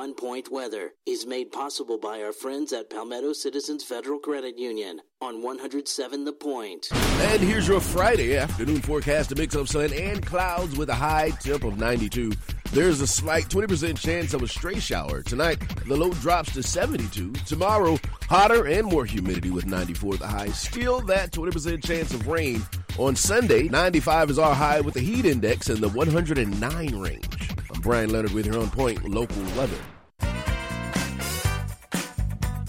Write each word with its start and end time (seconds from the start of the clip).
on 0.00 0.14
point 0.14 0.50
weather 0.50 0.94
is 1.04 1.26
made 1.26 1.52
possible 1.52 1.98
by 1.98 2.22
our 2.22 2.32
friends 2.32 2.72
at 2.72 2.88
Palmetto 2.88 3.34
Citizens 3.34 3.84
Federal 3.84 4.18
Credit 4.18 4.56
Union 4.56 4.98
on 5.20 5.42
107 5.42 6.24
The 6.24 6.32
Point. 6.32 6.88
And 6.92 7.42
here's 7.42 7.68
your 7.68 7.80
Friday 7.80 8.38
afternoon 8.38 8.80
forecast 8.80 9.30
a 9.32 9.34
mix 9.34 9.54
of 9.54 9.68
sun 9.68 9.92
and 9.92 10.24
clouds 10.24 10.78
with 10.78 10.88
a 10.88 10.94
high 10.94 11.32
temp 11.42 11.64
of 11.64 11.78
92. 11.78 12.32
There's 12.72 13.02
a 13.02 13.06
slight 13.06 13.48
20% 13.48 13.98
chance 13.98 14.32
of 14.32 14.42
a 14.42 14.48
stray 14.48 14.78
shower. 14.78 15.22
Tonight, 15.22 15.58
the 15.86 15.96
low 15.96 16.12
drops 16.14 16.54
to 16.54 16.62
72. 16.62 17.32
Tomorrow, 17.44 17.98
hotter 18.22 18.68
and 18.68 18.86
more 18.86 19.04
humidity 19.04 19.50
with 19.50 19.66
94 19.66 20.16
the 20.16 20.26
high. 20.26 20.48
Still 20.48 21.02
that 21.02 21.32
20% 21.32 21.84
chance 21.84 22.14
of 22.14 22.26
rain. 22.26 22.62
On 22.98 23.14
Sunday, 23.14 23.64
95 23.68 24.30
is 24.30 24.38
our 24.38 24.54
high 24.54 24.80
with 24.80 24.94
the 24.94 25.00
heat 25.00 25.26
index 25.26 25.68
in 25.68 25.82
the 25.82 25.88
109 25.90 26.96
range. 26.96 27.49
Brian 27.80 28.10
Leonard 28.10 28.32
with 28.32 28.46
your 28.46 28.58
on 28.58 28.70
point 28.70 29.08
local 29.08 29.42
weather. 29.56 29.76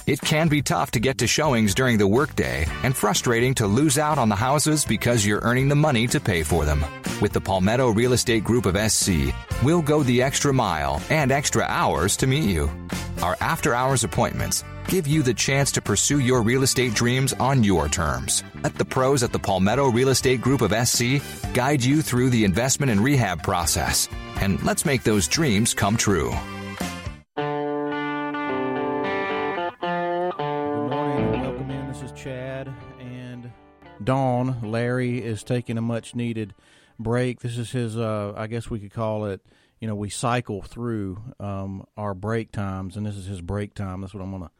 It 0.07 0.19
can 0.19 0.49
be 0.49 0.61
tough 0.61 0.91
to 0.91 0.99
get 0.99 1.19
to 1.19 1.27
showings 1.27 1.73
during 1.73 1.97
the 1.97 2.07
workday 2.07 2.65
and 2.83 2.95
frustrating 2.95 3.53
to 3.55 3.67
lose 3.67 3.97
out 3.97 4.17
on 4.17 4.29
the 4.29 4.35
houses 4.35 4.83
because 4.83 5.25
you're 5.25 5.39
earning 5.41 5.69
the 5.69 5.75
money 5.75 6.07
to 6.07 6.19
pay 6.19 6.43
for 6.43 6.65
them. 6.65 6.83
With 7.21 7.33
the 7.33 7.39
Palmetto 7.39 7.89
Real 7.91 8.13
Estate 8.13 8.43
Group 8.43 8.65
of 8.65 8.75
SC, 8.91 9.33
we'll 9.63 9.81
go 9.81 10.03
the 10.03 10.21
extra 10.21 10.51
mile 10.51 11.01
and 11.09 11.31
extra 11.31 11.63
hours 11.63 12.17
to 12.17 12.27
meet 12.27 12.43
you. 12.43 12.69
Our 13.21 13.37
after 13.39 13.75
hours 13.75 14.03
appointments 14.03 14.63
give 14.87 15.07
you 15.07 15.23
the 15.23 15.33
chance 15.33 15.71
to 15.73 15.81
pursue 15.81 16.19
your 16.19 16.41
real 16.41 16.63
estate 16.63 16.93
dreams 16.93 17.33
on 17.33 17.63
your 17.63 17.87
terms. 17.87 18.43
Let 18.63 18.75
the 18.75 18.85
pros 18.85 19.23
at 19.23 19.31
the 19.31 19.39
Palmetto 19.39 19.89
Real 19.89 20.09
Estate 20.09 20.41
Group 20.41 20.61
of 20.61 20.71
SC 20.87 21.21
guide 21.53 21.83
you 21.83 22.01
through 22.01 22.29
the 22.29 22.45
investment 22.45 22.91
and 22.91 23.01
rehab 23.01 23.43
process. 23.43 24.07
And 24.41 24.61
let's 24.63 24.85
make 24.85 25.03
those 25.03 25.27
dreams 25.27 25.73
come 25.73 25.97
true. 25.97 26.33
Dawn. 34.03 34.71
Larry 34.71 35.23
is 35.23 35.43
taking 35.43 35.77
a 35.77 35.81
much 35.81 36.15
needed 36.15 36.53
break. 36.99 37.39
This 37.39 37.57
is 37.57 37.71
his, 37.71 37.97
uh, 37.97 38.33
I 38.35 38.47
guess 38.47 38.69
we 38.69 38.79
could 38.79 38.93
call 38.93 39.25
it, 39.25 39.41
you 39.79 39.87
know, 39.87 39.95
we 39.95 40.09
cycle 40.09 40.61
through 40.61 41.21
um, 41.39 41.85
our 41.97 42.13
break 42.13 42.51
times, 42.51 42.97
and 42.97 43.05
this 43.05 43.15
is 43.15 43.25
his 43.25 43.41
break 43.41 43.73
time. 43.73 44.01
That's 44.01 44.13
what 44.13 44.23
I'm 44.23 44.31
going 44.31 44.43
to 44.43 44.51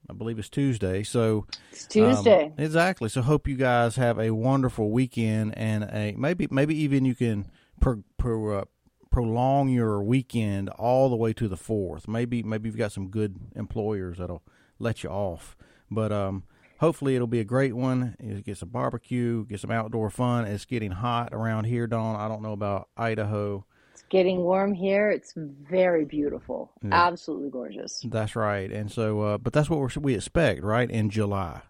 I 0.09 0.13
believe 0.13 0.37
it's 0.37 0.49
Tuesday. 0.49 1.01
So 1.03 1.47
It's 1.71 1.87
Tuesday. 1.87 2.45
um, 2.45 2.53
exactly. 2.57 3.09
So 3.09 3.21
hope 3.21 3.47
you 3.47 3.55
guys 3.55 3.95
have 3.95 4.19
a 4.19 4.31
wonderful 4.31 4.91
weekend 4.91 5.57
and 5.57 5.83
a 5.85 6.13
maybe 6.17 6.47
maybe 6.51 6.75
even 6.83 7.05
you 7.05 7.15
can 7.15 7.49
pro, 7.79 8.03
pro, 8.17 8.59
uh, 8.59 8.65
prolong 9.09 9.69
your 9.69 10.03
weekend 10.03 10.69
all 10.69 11.09
the 11.09 11.15
way 11.15 11.33
to 11.33 11.47
the 11.47 11.57
fourth. 11.57 12.07
Maybe 12.07 12.43
maybe 12.43 12.69
you've 12.69 12.77
got 12.77 12.91
some 12.91 13.07
good 13.07 13.35
employers 13.55 14.19
that'll 14.19 14.43
let 14.77 15.03
you 15.03 15.09
off. 15.09 15.57
But 15.89 16.11
um, 16.11 16.43
hopefully 16.79 17.15
it'll 17.15 17.27
be 17.27 17.39
a 17.39 17.45
great 17.45 17.75
one. 17.75 18.15
You 18.21 18.41
get 18.41 18.57
some 18.57 18.69
barbecue, 18.69 19.45
get 19.45 19.59
some 19.59 19.71
outdoor 19.71 20.09
fun. 20.09 20.45
It's 20.45 20.65
getting 20.65 20.91
hot 20.91 21.29
around 21.33 21.65
here, 21.65 21.87
Dawn. 21.87 22.15
I 22.15 22.27
don't 22.27 22.41
know 22.41 22.53
about 22.53 22.89
Idaho. 22.97 23.65
It's 23.93 24.03
getting 24.09 24.39
warm 24.39 24.73
here. 24.73 25.09
It's 25.09 25.33
very 25.35 26.05
beautiful. 26.05 26.71
Absolutely 26.91 27.49
gorgeous. 27.49 28.01
That's 28.05 28.35
right. 28.35 28.71
And 28.71 28.91
so, 28.91 29.21
uh, 29.21 29.37
but 29.37 29.53
that's 29.53 29.69
what 29.69 29.79
we're, 29.79 29.89
we 30.01 30.15
expect, 30.15 30.63
right? 30.63 30.89
In 30.89 31.09
July. 31.09 31.61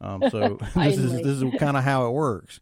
Um, 0.00 0.22
so 0.30 0.58
this 0.74 0.98
is 0.98 1.12
this 1.22 1.40
is 1.42 1.44
kind 1.58 1.76
of 1.76 1.84
how 1.84 2.06
it 2.06 2.10
works. 2.10 2.60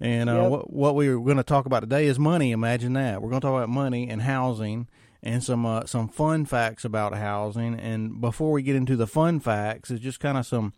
And 0.00 0.28
uh, 0.28 0.34
Yep. 0.34 0.50
what 0.50 0.72
what 0.72 0.94
we're 0.94 1.18
going 1.18 1.36
to 1.36 1.42
talk 1.44 1.66
about 1.66 1.80
today 1.80 2.06
is 2.06 2.18
money. 2.18 2.52
Imagine 2.52 2.92
that. 2.94 3.22
We're 3.22 3.30
going 3.30 3.40
to 3.40 3.46
talk 3.46 3.56
about 3.56 3.68
money 3.68 4.08
and 4.08 4.22
housing 4.22 4.88
and 5.22 5.42
some 5.42 5.64
uh, 5.66 5.86
some 5.86 6.08
fun 6.08 6.44
facts 6.44 6.84
about 6.84 7.14
housing. 7.14 7.74
And 7.78 8.20
before 8.20 8.52
we 8.52 8.62
get 8.62 8.76
into 8.76 8.96
the 8.96 9.06
fun 9.06 9.40
facts, 9.40 9.90
it's 9.90 10.02
just 10.02 10.20
kind 10.20 10.36
of 10.38 10.44
some 10.46 10.72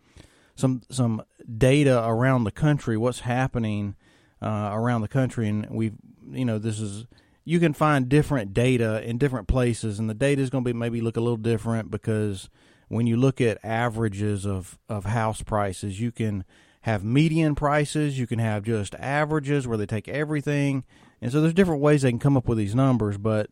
some 0.57 0.83
some 0.91 1.23
data 1.59 2.05
around 2.07 2.45
the 2.45 2.51
country. 2.51 2.97
What's 2.97 3.21
happening 3.21 3.97
uh, 4.43 4.71
around 4.73 5.03
the 5.03 5.09
country? 5.09 5.49
And 5.49 5.69
we've 5.71 5.95
you 6.31 6.45
know 6.45 6.59
this 6.59 6.81
is 6.81 7.07
you 7.45 7.61
can 7.61 7.75
find 7.75 8.09
different 8.09 8.55
data 8.55 9.03
in 9.03 9.19
different 9.19 9.49
places, 9.49 9.99
and 9.99 10.09
the 10.09 10.15
data 10.15 10.41
is 10.41 10.51
going 10.51 10.65
to 10.65 10.73
be 10.73 10.79
maybe 10.79 11.01
look 11.01 11.17
a 11.17 11.21
little 11.21 11.37
different 11.37 11.91
because 11.91 12.49
when 12.89 13.07
you 13.07 13.17
look 13.17 13.41
at 13.41 13.65
averages 13.65 14.47
of 14.47 14.79
of 14.89 15.05
house 15.07 15.43
prices, 15.43 16.01
you 16.01 16.13
can 16.13 16.45
have 16.83 17.03
median 17.03 17.55
prices, 17.55 18.19
you 18.19 18.27
can 18.27 18.39
have 18.39 18.63
just 18.63 18.95
averages 18.97 19.67
where 19.67 19.79
they 19.79 19.87
take 19.87 20.09
everything, 20.09 20.85
and 21.21 21.33
so 21.33 21.41
there's 21.41 21.55
different 21.55 21.81
ways 21.81 22.03
they 22.03 22.11
can 22.11 22.19
come 22.19 22.37
up 22.37 22.49
with 22.49 22.59
these 22.59 22.75
numbers, 22.75 23.19
but 23.19 23.51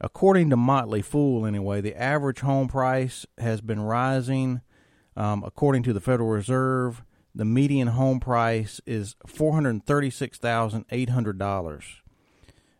according 0.00 0.50
to 0.50 0.56
Motley 0.56 1.02
Fool, 1.02 1.46
anyway, 1.46 1.80
the 1.80 2.00
average 2.00 2.40
home 2.40 2.68
price 2.68 3.26
has 3.38 3.60
been 3.60 3.80
rising. 3.80 4.60
Um, 5.18 5.42
according 5.44 5.82
to 5.82 5.92
the 5.92 6.00
Federal 6.00 6.28
Reserve, 6.28 7.02
the 7.34 7.44
median 7.44 7.88
home 7.88 8.20
price 8.20 8.80
is 8.86 9.16
four 9.26 9.52
hundred 9.52 9.84
thirty-six 9.84 10.38
thousand 10.38 10.84
eight 10.90 11.08
hundred 11.10 11.38
dollars, 11.38 11.84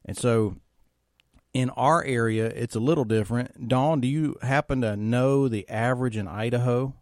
and 0.05 0.17
so 0.17 0.57
in 1.53 1.71
our 1.71 2.05
area, 2.05 2.47
it's 2.47 2.77
a 2.77 2.81
little 2.81 3.05
different. 3.05 3.69
Dawn, 3.69 4.01
do 4.01 4.07
you 4.07 4.37
happen 4.43 4.81
to 4.83 4.97
know 4.97 5.49
the 5.49 5.69
average 5.69 6.17
in 6.17 6.29
Idaho? 6.29 6.95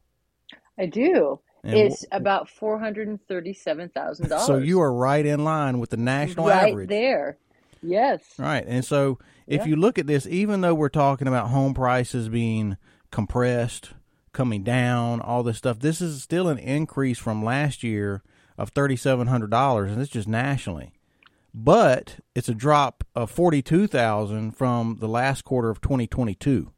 I 0.78 0.86
do. 0.86 1.40
And 1.64 1.74
it's 1.74 2.02
wh- 2.02 2.16
about 2.16 2.48
four 2.48 2.78
hundred 2.78 3.08
and 3.08 3.20
thirty-seven 3.28 3.90
thousand 3.90 4.28
dollars. 4.30 4.46
So 4.46 4.56
you 4.58 4.80
are 4.80 4.92
right 4.92 5.26
in 5.26 5.44
line 5.44 5.78
with 5.80 5.90
the 5.90 5.96
national 5.98 6.46
right 6.46 6.70
average. 6.70 6.88
there. 6.88 7.36
Yes. 7.82 8.22
Right. 8.38 8.64
And 8.66 8.84
so 8.84 9.18
if 9.46 9.62
Yeah. 9.62 9.66
you 9.66 9.76
look 9.76 9.98
at 9.98 10.06
this, 10.06 10.26
even 10.26 10.62
though 10.62 10.74
we're 10.74 10.88
talking 10.88 11.28
about 11.28 11.48
home 11.48 11.74
prices 11.74 12.28
being 12.28 12.76
compressed, 13.10 13.90
coming 14.36 14.62
down, 14.62 15.20
all 15.20 15.42
this 15.42 15.56
stuff, 15.56 15.80
this 15.80 16.00
is 16.00 16.22
still 16.22 16.46
an 16.48 16.58
increase 16.58 17.18
from 17.18 17.42
last 17.42 17.82
year 17.82 18.22
of 18.58 18.72
$3,700, 18.72 19.88
and 19.88 20.00
it's 20.00 20.10
just 20.10 20.28
nationally. 20.28 20.92
But 21.52 22.18
it's 22.34 22.50
a 22.50 22.54
drop 22.54 23.02
of 23.14 23.30
42000 23.30 24.52
from 24.52 24.98
the 25.00 25.08
last 25.08 25.42
quarter 25.42 25.70
of 25.70 25.80
2022. 25.80 26.70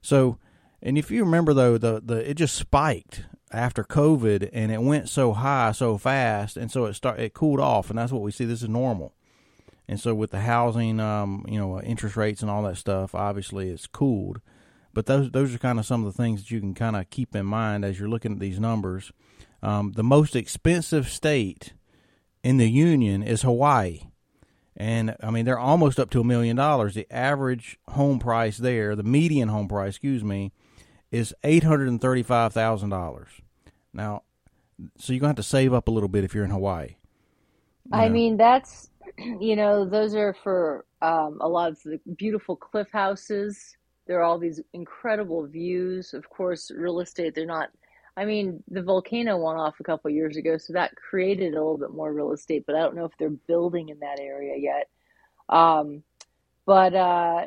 So, 0.00 0.38
and 0.82 0.98
if 0.98 1.10
you 1.10 1.24
remember 1.24 1.54
though, 1.54 1.78
the, 1.78 2.02
the 2.04 2.28
it 2.28 2.34
just 2.34 2.56
spiked 2.56 3.24
after 3.52 3.84
COVID 3.84 4.50
and 4.52 4.72
it 4.72 4.82
went 4.82 5.08
so 5.08 5.32
high 5.32 5.70
so 5.70 5.96
fast, 5.98 6.56
and 6.56 6.68
so 6.70 6.86
it 6.86 6.94
start 6.94 7.20
it 7.20 7.32
cooled 7.32 7.60
off, 7.60 7.90
and 7.90 7.98
that's 7.98 8.10
what 8.10 8.22
we 8.22 8.32
see. 8.32 8.44
This 8.44 8.62
is 8.62 8.68
normal. 8.68 9.14
And 9.86 10.00
so 10.00 10.14
with 10.14 10.32
the 10.32 10.40
housing, 10.40 10.98
um, 10.98 11.44
you 11.48 11.58
know, 11.58 11.80
interest 11.80 12.16
rates 12.16 12.42
and 12.42 12.50
all 12.50 12.62
that 12.64 12.78
stuff, 12.78 13.14
obviously 13.14 13.70
it's 13.70 13.86
cooled. 13.86 14.40
But 14.94 15.06
those 15.06 15.30
those 15.30 15.54
are 15.54 15.58
kind 15.58 15.78
of 15.78 15.86
some 15.86 16.04
of 16.04 16.12
the 16.14 16.22
things 16.22 16.42
that 16.42 16.50
you 16.50 16.60
can 16.60 16.74
kind 16.74 16.96
of 16.96 17.08
keep 17.10 17.34
in 17.34 17.46
mind 17.46 17.84
as 17.84 17.98
you're 17.98 18.08
looking 18.08 18.32
at 18.32 18.40
these 18.40 18.60
numbers. 18.60 19.12
Um, 19.62 19.92
the 19.92 20.04
most 20.04 20.36
expensive 20.36 21.08
state 21.08 21.72
in 22.42 22.56
the 22.58 22.68
union 22.70 23.22
is 23.22 23.42
Hawaii, 23.42 24.00
and 24.76 25.16
I 25.22 25.30
mean 25.30 25.44
they're 25.44 25.58
almost 25.58 26.00
up 26.00 26.10
to 26.10 26.20
a 26.20 26.24
million 26.24 26.56
dollars. 26.56 26.94
The 26.94 27.10
average 27.12 27.78
home 27.90 28.18
price 28.18 28.58
there, 28.58 28.96
the 28.96 29.02
median 29.04 29.48
home 29.48 29.68
price, 29.68 29.90
excuse 29.90 30.24
me, 30.24 30.52
is 31.10 31.34
eight 31.44 31.64
hundred 31.64 31.88
and 31.88 32.00
thirty-five 32.00 32.52
thousand 32.52 32.90
dollars. 32.90 33.28
Now, 33.94 34.22
so 34.98 35.12
you're 35.12 35.20
gonna 35.20 35.30
have 35.30 35.36
to 35.36 35.42
save 35.42 35.72
up 35.72 35.88
a 35.88 35.90
little 35.90 36.08
bit 36.08 36.24
if 36.24 36.34
you're 36.34 36.44
in 36.44 36.50
Hawaii. 36.50 36.96
I 37.92 38.08
Yeah. 38.08 38.08
mean, 38.08 38.36
that's, 38.36 38.90
you 39.18 39.56
know, 39.56 39.88
those 39.88 40.14
are 40.14 40.34
for 40.42 40.84
um, 41.02 41.38
a 41.40 41.48
lot 41.48 41.70
of 41.72 41.82
the 41.82 42.00
beautiful 42.16 42.56
cliff 42.56 42.88
houses. 42.92 43.76
There 44.06 44.18
are 44.18 44.22
all 44.22 44.38
these 44.38 44.60
incredible 44.72 45.46
views. 45.46 46.14
Of 46.14 46.28
course, 46.28 46.70
real 46.74 47.00
estate, 47.00 47.34
they're 47.34 47.46
not, 47.46 47.70
I 48.16 48.24
mean, 48.24 48.62
the 48.68 48.82
volcano 48.82 49.38
went 49.38 49.58
off 49.58 49.80
a 49.80 49.84
couple 49.84 50.10
years 50.10 50.36
ago, 50.36 50.58
so 50.58 50.72
that 50.72 50.96
created 50.96 51.54
a 51.54 51.58
little 51.58 51.78
bit 51.78 51.94
more 51.94 52.12
real 52.12 52.32
estate, 52.32 52.64
but 52.66 52.74
I 52.74 52.80
don't 52.80 52.96
know 52.96 53.04
if 53.04 53.16
they're 53.18 53.30
building 53.30 53.88
in 53.88 54.00
that 54.00 54.18
area 54.18 54.56
yet. 54.56 54.88
Um, 55.48 56.02
but 56.66 56.94
uh, 56.94 57.46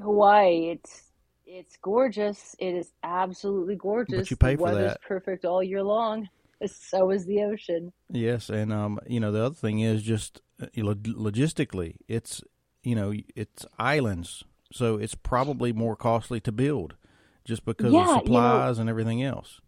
Hawaii, 0.00 0.70
it's 0.70 1.04
it's 1.46 1.76
gorgeous. 1.78 2.54
It 2.58 2.74
is 2.74 2.92
absolutely 3.02 3.76
gorgeous. 3.76 4.30
you 4.30 4.36
pay 4.36 4.52
the 4.52 4.58
for 4.58 4.64
weather's 4.64 4.92
that. 4.92 5.02
perfect 5.02 5.44
all 5.44 5.62
year 5.62 5.82
long. 5.82 6.28
so 6.66 7.10
is 7.10 7.24
the 7.26 7.42
ocean. 7.42 7.92
Yes, 8.10 8.48
and 8.48 8.72
um, 8.72 8.98
you 9.06 9.20
know 9.20 9.32
the 9.32 9.44
other 9.44 9.54
thing 9.54 9.80
is 9.80 10.02
just 10.02 10.40
uh, 10.62 10.66
logistically, 10.76 11.96
it's 12.06 12.42
you 12.82 12.94
know 12.94 13.12
it's 13.34 13.66
islands, 13.78 14.44
so 14.72 14.96
it's 14.96 15.14
probably 15.14 15.72
more 15.72 15.96
costly 15.96 16.40
to 16.40 16.52
build, 16.52 16.94
just 17.44 17.64
because 17.64 17.92
Yeah, 17.92 18.00
of 18.00 18.06
you 18.06 18.12
know- 18.14 18.18
supplies 18.20 18.78
and 18.78 18.88
everything 18.90 19.22
else. 19.22 19.60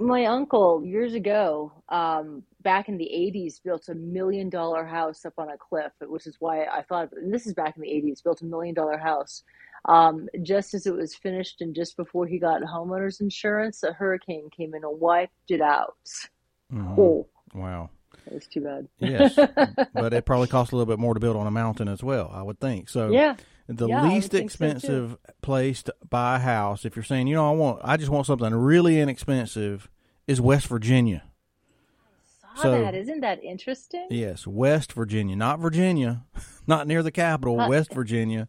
My 0.00 0.26
uncle 0.26 0.84
years 0.84 1.14
ago, 1.14 1.72
um, 1.88 2.44
back 2.60 2.88
in 2.88 2.98
the 2.98 3.10
'80s, 3.12 3.58
built 3.58 3.88
a 3.88 3.94
million 3.96 4.48
dollar 4.48 4.84
house 4.84 5.24
up 5.24 5.32
on 5.38 5.50
a 5.50 5.56
cliff, 5.58 5.90
which 6.00 6.24
is 6.28 6.36
why 6.38 6.66
I 6.66 6.82
thought. 6.82 7.10
And 7.12 7.34
this 7.34 7.48
is 7.48 7.54
back 7.54 7.74
in 7.76 7.82
the 7.82 7.88
'80s. 7.88 8.22
Built 8.22 8.40
a 8.42 8.44
million 8.44 8.74
dollar 8.76 8.96
house. 8.96 9.42
Um, 9.86 10.28
just 10.42 10.72
as 10.74 10.86
it 10.86 10.94
was 10.94 11.16
finished, 11.16 11.60
and 11.62 11.74
just 11.74 11.96
before 11.96 12.26
he 12.28 12.38
got 12.38 12.62
homeowners 12.62 13.20
insurance, 13.20 13.82
a 13.82 13.92
hurricane 13.92 14.48
came 14.56 14.72
in 14.74 14.84
and 14.84 15.00
wiped 15.00 15.32
it 15.50 15.60
out. 15.60 15.96
Mhm. 16.72 16.96
Oh, 16.98 17.26
Wow. 17.54 17.90
that 18.24 18.34
was 18.34 18.46
too 18.46 18.60
bad. 18.60 18.86
Yes, 19.00 19.34
but 19.94 20.12
it 20.12 20.24
probably 20.26 20.46
costs 20.46 20.72
a 20.72 20.76
little 20.76 20.92
bit 20.92 21.00
more 21.00 21.14
to 21.14 21.20
build 21.20 21.36
on 21.36 21.46
a 21.48 21.50
mountain 21.50 21.88
as 21.88 22.04
well. 22.04 22.30
I 22.32 22.42
would 22.42 22.60
think 22.60 22.88
so. 22.88 23.10
Yeah, 23.10 23.34
the 23.68 23.86
Yeah, 23.88 24.08
least 24.08 24.30
think 24.30 24.50
so, 24.50 24.64
expensive 24.64 25.16
place 25.42 25.82
to 25.84 25.94
buy 26.08 26.36
a 26.36 26.38
house, 26.38 26.84
if 26.84 26.96
you're 26.96 27.02
saying, 27.02 27.26
you 27.26 27.34
know, 27.34 27.48
I 27.48 27.54
want, 27.54 27.80
I 27.84 27.96
just 27.96 28.10
want 28.10 28.26
something 28.26 28.54
really 28.54 28.98
inexpensive, 29.00 29.88
is 30.26 30.40
West 30.40 30.66
Virginia. 30.68 31.22
saw 32.56 32.62
So- 32.62 32.82
that. 32.82 32.94
Isn't 32.94 33.20
that 33.20 33.42
interesting? 33.44 34.06
Yes, 34.10 34.46
West 34.46 34.92
Virginia, 34.94 35.36
not 35.36 35.58
Virginia, 35.60 36.24
not 36.66 36.86
near 36.86 37.02
the 37.02 37.10
capital, 37.12 37.60
Uh, 37.60 37.68
West 37.68 37.92
Virginia. 37.92 38.48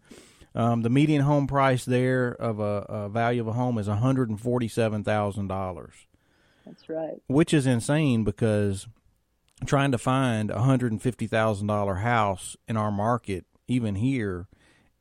Um, 0.56 0.82
the 0.82 0.90
median 0.90 1.22
home 1.22 1.46
price 1.46 1.86
there 1.86 2.32
of 2.32 2.60
a, 2.60 2.86
a 2.90 3.10
value 3.10 3.40
of 3.42 3.48
a 3.48 3.54
home 3.54 3.78
is 3.78 3.88
one 3.88 3.98
hundred 4.00 4.30
and 4.30 4.42
forty-seven 4.42 5.04
thousand 5.04 5.48
dollars, 5.48 5.94
That's 6.66 6.90
right. 6.90 7.22
which 7.28 7.54
is 7.54 7.68
insane 7.68 8.24
because 8.24 8.88
trying 9.66 9.92
to 9.92 10.00
find 10.00 10.50
a 10.50 10.62
hundred 10.64 10.92
and 10.92 11.00
fifty 11.02 11.28
thousand 11.28 11.68
dollar 11.68 11.96
house 11.98 12.58
in 12.68 12.78
our 12.78 12.92
market, 12.92 13.46
even 13.68 13.94
here, 13.96 14.48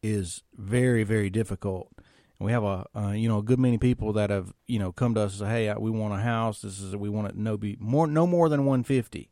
is 0.03 0.43
very 0.56 1.05
very 1.05 1.31
difficult. 1.31 1.91
And 2.39 2.47
we 2.47 2.53
have 2.53 2.65
a 2.65 2.87
uh, 2.95 3.11
you 3.12 3.29
know 3.29 3.39
a 3.39 3.43
good 3.43 3.59
many 3.59 3.79
people 3.79 4.12
that 4.15 4.31
have 4.31 4.53
you 4.67 4.79
know 4.79 4.93
come 4.93 5.15
to 5.15 5.21
us 5.23 5.41
and 5.41 5.49
say, 5.49 5.67
hey, 5.67 5.75
we 5.79 5.91
want 5.91 6.15
a 6.15 6.19
house. 6.19 6.62
This 6.62 6.81
is 6.81 6.95
we 6.97 7.09
want 7.09 7.29
it 7.29 7.37
no 7.37 7.56
be 7.56 7.77
more 7.81 8.06
no 8.06 8.27
more 8.27 8.49
than 8.49 8.65
one 8.65 8.85
fifty. 8.85 9.31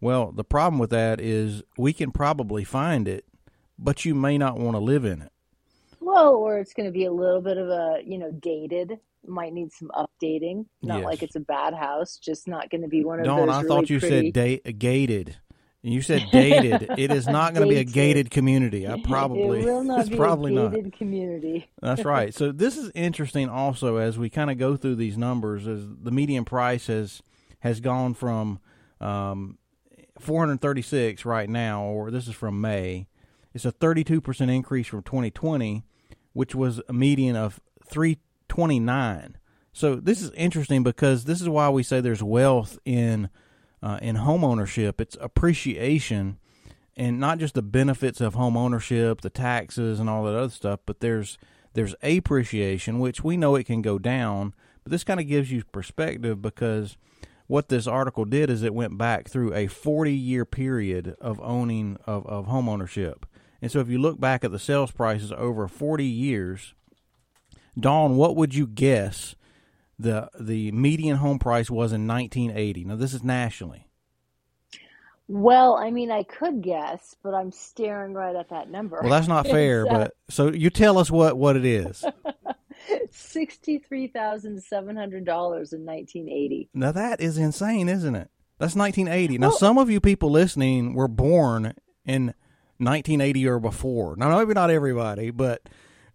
Well, 0.00 0.30
the 0.30 0.44
problem 0.44 0.78
with 0.78 0.90
that 0.90 1.20
is 1.20 1.62
we 1.76 1.92
can 1.92 2.12
probably 2.12 2.62
find 2.62 3.08
it, 3.08 3.24
but 3.78 4.04
you 4.04 4.14
may 4.14 4.38
not 4.38 4.56
want 4.58 4.76
to 4.76 4.80
live 4.80 5.04
in 5.04 5.22
it. 5.22 5.32
Well, 6.00 6.34
or 6.34 6.58
it's 6.58 6.72
going 6.72 6.86
to 6.86 6.92
be 6.92 7.04
a 7.04 7.12
little 7.12 7.40
bit 7.40 7.58
of 7.58 7.68
a, 7.68 7.98
you 8.04 8.16
know, 8.18 8.30
dated. 8.30 8.98
Might 9.26 9.52
need 9.52 9.72
some 9.72 9.90
updating. 9.96 10.66
Not 10.82 10.98
Yes. 10.98 11.04
like 11.04 11.22
it's 11.24 11.34
a 11.34 11.40
bad 11.40 11.74
house, 11.74 12.16
just 12.16 12.46
not 12.46 12.70
going 12.70 12.82
to 12.82 12.88
be 12.88 13.04
one 13.04 13.18
of 13.18 13.26
Dawn, 13.26 13.48
those 13.48 13.56
I 13.56 13.56
really 13.62 13.68
thought 13.68 13.90
you 13.90 13.98
pretty. 13.98 14.26
said 14.26 14.32
da- 14.32 14.72
gated. 14.72 15.36
You 15.82 16.02
said 16.02 16.26
dated. 16.32 16.90
it 16.98 17.12
is 17.12 17.26
not 17.26 17.54
going 17.54 17.66
to 17.66 17.72
be 17.72 17.80
a 17.80 17.84
Gated. 17.84 17.94
gated 17.94 18.30
community. 18.30 18.88
I 18.88 19.00
probably 19.00 19.60
it 19.60 19.64
will 19.64 19.84
not 19.84 20.00
it's 20.00 20.08
be 20.08 20.16
probably 20.16 20.52
a 20.52 20.54
not. 20.56 20.72
gated 20.72 20.96
community. 20.96 21.68
That's 21.80 22.04
right. 22.04 22.34
So 22.34 22.50
this 22.50 22.76
is 22.76 22.90
interesting 22.94 23.48
also 23.48 23.96
as 23.96 24.18
we 24.18 24.28
kind 24.28 24.50
of 24.50 24.58
go 24.58 24.76
through 24.76 24.96
these 24.96 25.16
numbers 25.16 25.68
as 25.68 25.86
the 26.02 26.10
median 26.10 26.44
price 26.44 26.88
has 26.88 27.22
has 27.60 27.80
gone 27.80 28.14
from 28.14 28.58
um, 29.00 29.58
436 30.18 31.24
right 31.24 31.48
now 31.48 31.84
or 31.84 32.10
this 32.10 32.26
is 32.26 32.34
from 32.34 32.60
May. 32.60 33.06
It's 33.54 33.64
a 33.64 33.72
32% 33.72 34.54
increase 34.54 34.86
from 34.86 35.02
2020 35.02 35.84
which 36.32 36.54
was 36.54 36.80
a 36.88 36.92
median 36.92 37.34
of 37.36 37.60
329. 37.88 39.36
So 39.72 39.96
this 39.96 40.22
is 40.22 40.30
interesting 40.32 40.82
because 40.82 41.24
this 41.24 41.40
is 41.40 41.48
why 41.48 41.68
we 41.68 41.82
say 41.82 42.00
there's 42.00 42.22
wealth 42.22 42.78
in 42.84 43.28
uh, 43.82 43.98
in 44.02 44.16
home 44.16 44.44
ownership. 44.44 45.00
It's 45.00 45.16
appreciation 45.20 46.38
and 46.98 47.20
not 47.20 47.38
just 47.38 47.54
the 47.54 47.62
benefits 47.62 48.20
of 48.20 48.34
home 48.34 48.56
ownership, 48.56 49.20
the 49.20 49.30
taxes 49.30 50.00
and 50.00 50.10
all 50.10 50.24
that 50.24 50.34
other 50.34 50.50
stuff, 50.50 50.80
but 50.84 51.00
there's 51.00 51.38
there's 51.74 51.94
appreciation, 52.02 52.98
which 52.98 53.22
we 53.22 53.36
know 53.36 53.54
it 53.54 53.64
can 53.64 53.82
go 53.82 53.98
down, 53.98 54.52
but 54.82 54.90
this 54.90 55.04
kind 55.04 55.20
of 55.20 55.28
gives 55.28 55.52
you 55.52 55.62
perspective 55.70 56.42
because 56.42 56.96
what 57.46 57.68
this 57.68 57.86
article 57.86 58.24
did 58.24 58.50
is 58.50 58.62
it 58.62 58.74
went 58.74 58.98
back 58.98 59.28
through 59.28 59.54
a 59.54 59.68
40 59.68 60.12
year 60.12 60.44
period 60.44 61.14
of 61.20 61.40
owning 61.40 61.96
of, 62.04 62.26
of 62.26 62.46
home 62.46 62.68
ownership. 62.68 63.26
And 63.62 63.70
so 63.70 63.78
if 63.80 63.88
you 63.88 63.98
look 63.98 64.18
back 64.18 64.42
at 64.42 64.50
the 64.50 64.58
sales 64.58 64.90
prices 64.90 65.32
over 65.32 65.68
40 65.68 66.04
years, 66.04 66.74
Dawn, 67.78 68.16
what 68.16 68.34
would 68.34 68.54
you 68.54 68.66
guess 68.66 69.36
the 69.98 70.28
the 70.38 70.70
median 70.72 71.16
home 71.16 71.38
price 71.38 71.70
was 71.70 71.92
in 71.92 72.06
1980? 72.06 72.84
Now 72.84 72.96
this 72.96 73.14
is 73.14 73.22
nationally. 73.24 73.86
Well, 75.30 75.76
I 75.76 75.90
mean, 75.90 76.10
I 76.10 76.22
could 76.22 76.62
guess, 76.62 77.14
but 77.22 77.34
I'm 77.34 77.52
staring 77.52 78.14
right 78.14 78.34
at 78.34 78.48
that 78.48 78.70
number. 78.70 78.98
Well, 79.02 79.10
that's 79.10 79.28
not 79.28 79.46
fair, 79.56 79.86
uh, 79.86 79.90
but 79.90 80.14
so 80.30 80.50
you 80.50 80.70
tell 80.70 80.96
us 80.98 81.10
what 81.10 81.36
what 81.36 81.56
it 81.56 81.64
is. 81.66 82.04
sixty-three 83.10 84.08
thousand 84.08 84.62
seven 84.62 84.96
hundred 84.96 85.24
dollars 85.24 85.72
in 85.72 85.84
nineteen 85.84 86.28
eighty. 86.28 86.68
Now 86.72 86.92
that 86.92 87.20
is 87.20 87.36
insane, 87.38 87.88
isn't 87.88 88.14
it? 88.14 88.30
That's 88.58 88.74
1980. 88.74 89.38
Now 89.38 89.48
Well- 89.48 89.56
some 89.56 89.78
of 89.78 89.88
you 89.90 90.00
people 90.00 90.30
listening 90.30 90.94
were 90.94 91.06
born 91.08 91.74
in 92.04 92.34
1980 92.78 93.46
or 93.46 93.60
before. 93.60 94.16
Now 94.16 94.36
maybe 94.36 94.54
not 94.54 94.70
everybody, 94.70 95.30
but 95.30 95.62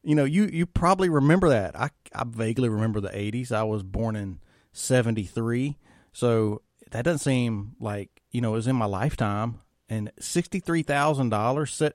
you 0.03 0.15
know, 0.15 0.25
you 0.25 0.45
you 0.45 0.65
probably 0.65 1.09
remember 1.09 1.49
that. 1.49 1.79
I 1.79 1.89
I 2.13 2.23
vaguely 2.27 2.69
remember 2.69 2.99
the 3.01 3.09
80s. 3.09 3.51
I 3.51 3.63
was 3.63 3.83
born 3.83 4.15
in 4.15 4.39
73. 4.73 5.77
So 6.11 6.61
that 6.91 7.03
doesn't 7.05 7.19
seem 7.19 7.75
like, 7.79 8.21
you 8.31 8.41
know, 8.41 8.49
it 8.53 8.57
was 8.57 8.67
in 8.67 8.75
my 8.75 8.85
lifetime 8.85 9.59
and 9.89 10.11
$63,000, 10.19 11.29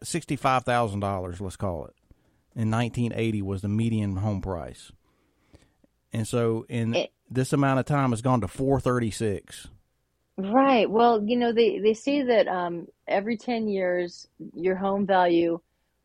$65,000, 0.00 1.40
let's 1.40 1.56
call 1.56 1.84
it. 1.87 1.94
In 2.55 2.70
1980 2.70 3.43
was 3.43 3.62
the 3.62 3.69
median 3.69 4.16
home 4.16 4.40
price. 4.40 4.90
And 6.12 6.26
so 6.26 6.66
in 6.69 6.94
It- 6.94 7.12
this 7.31 7.52
amount 7.52 7.78
of 7.81 7.87
time 7.87 8.12
it's 8.12 8.22
gone 8.22 8.40
to 8.40 8.49
436. 8.49 9.69
Right. 10.37 10.88
Well, 10.88 11.22
you 11.25 11.37
know, 11.37 11.52
they, 11.52 11.78
they 11.81 11.94
say 11.94 12.22
that 12.22 12.46
um, 12.49 12.87
every 13.06 13.37
10 13.37 13.69
years, 13.69 14.26
your 14.55 14.76
home 14.76 15.05
value 15.06 15.60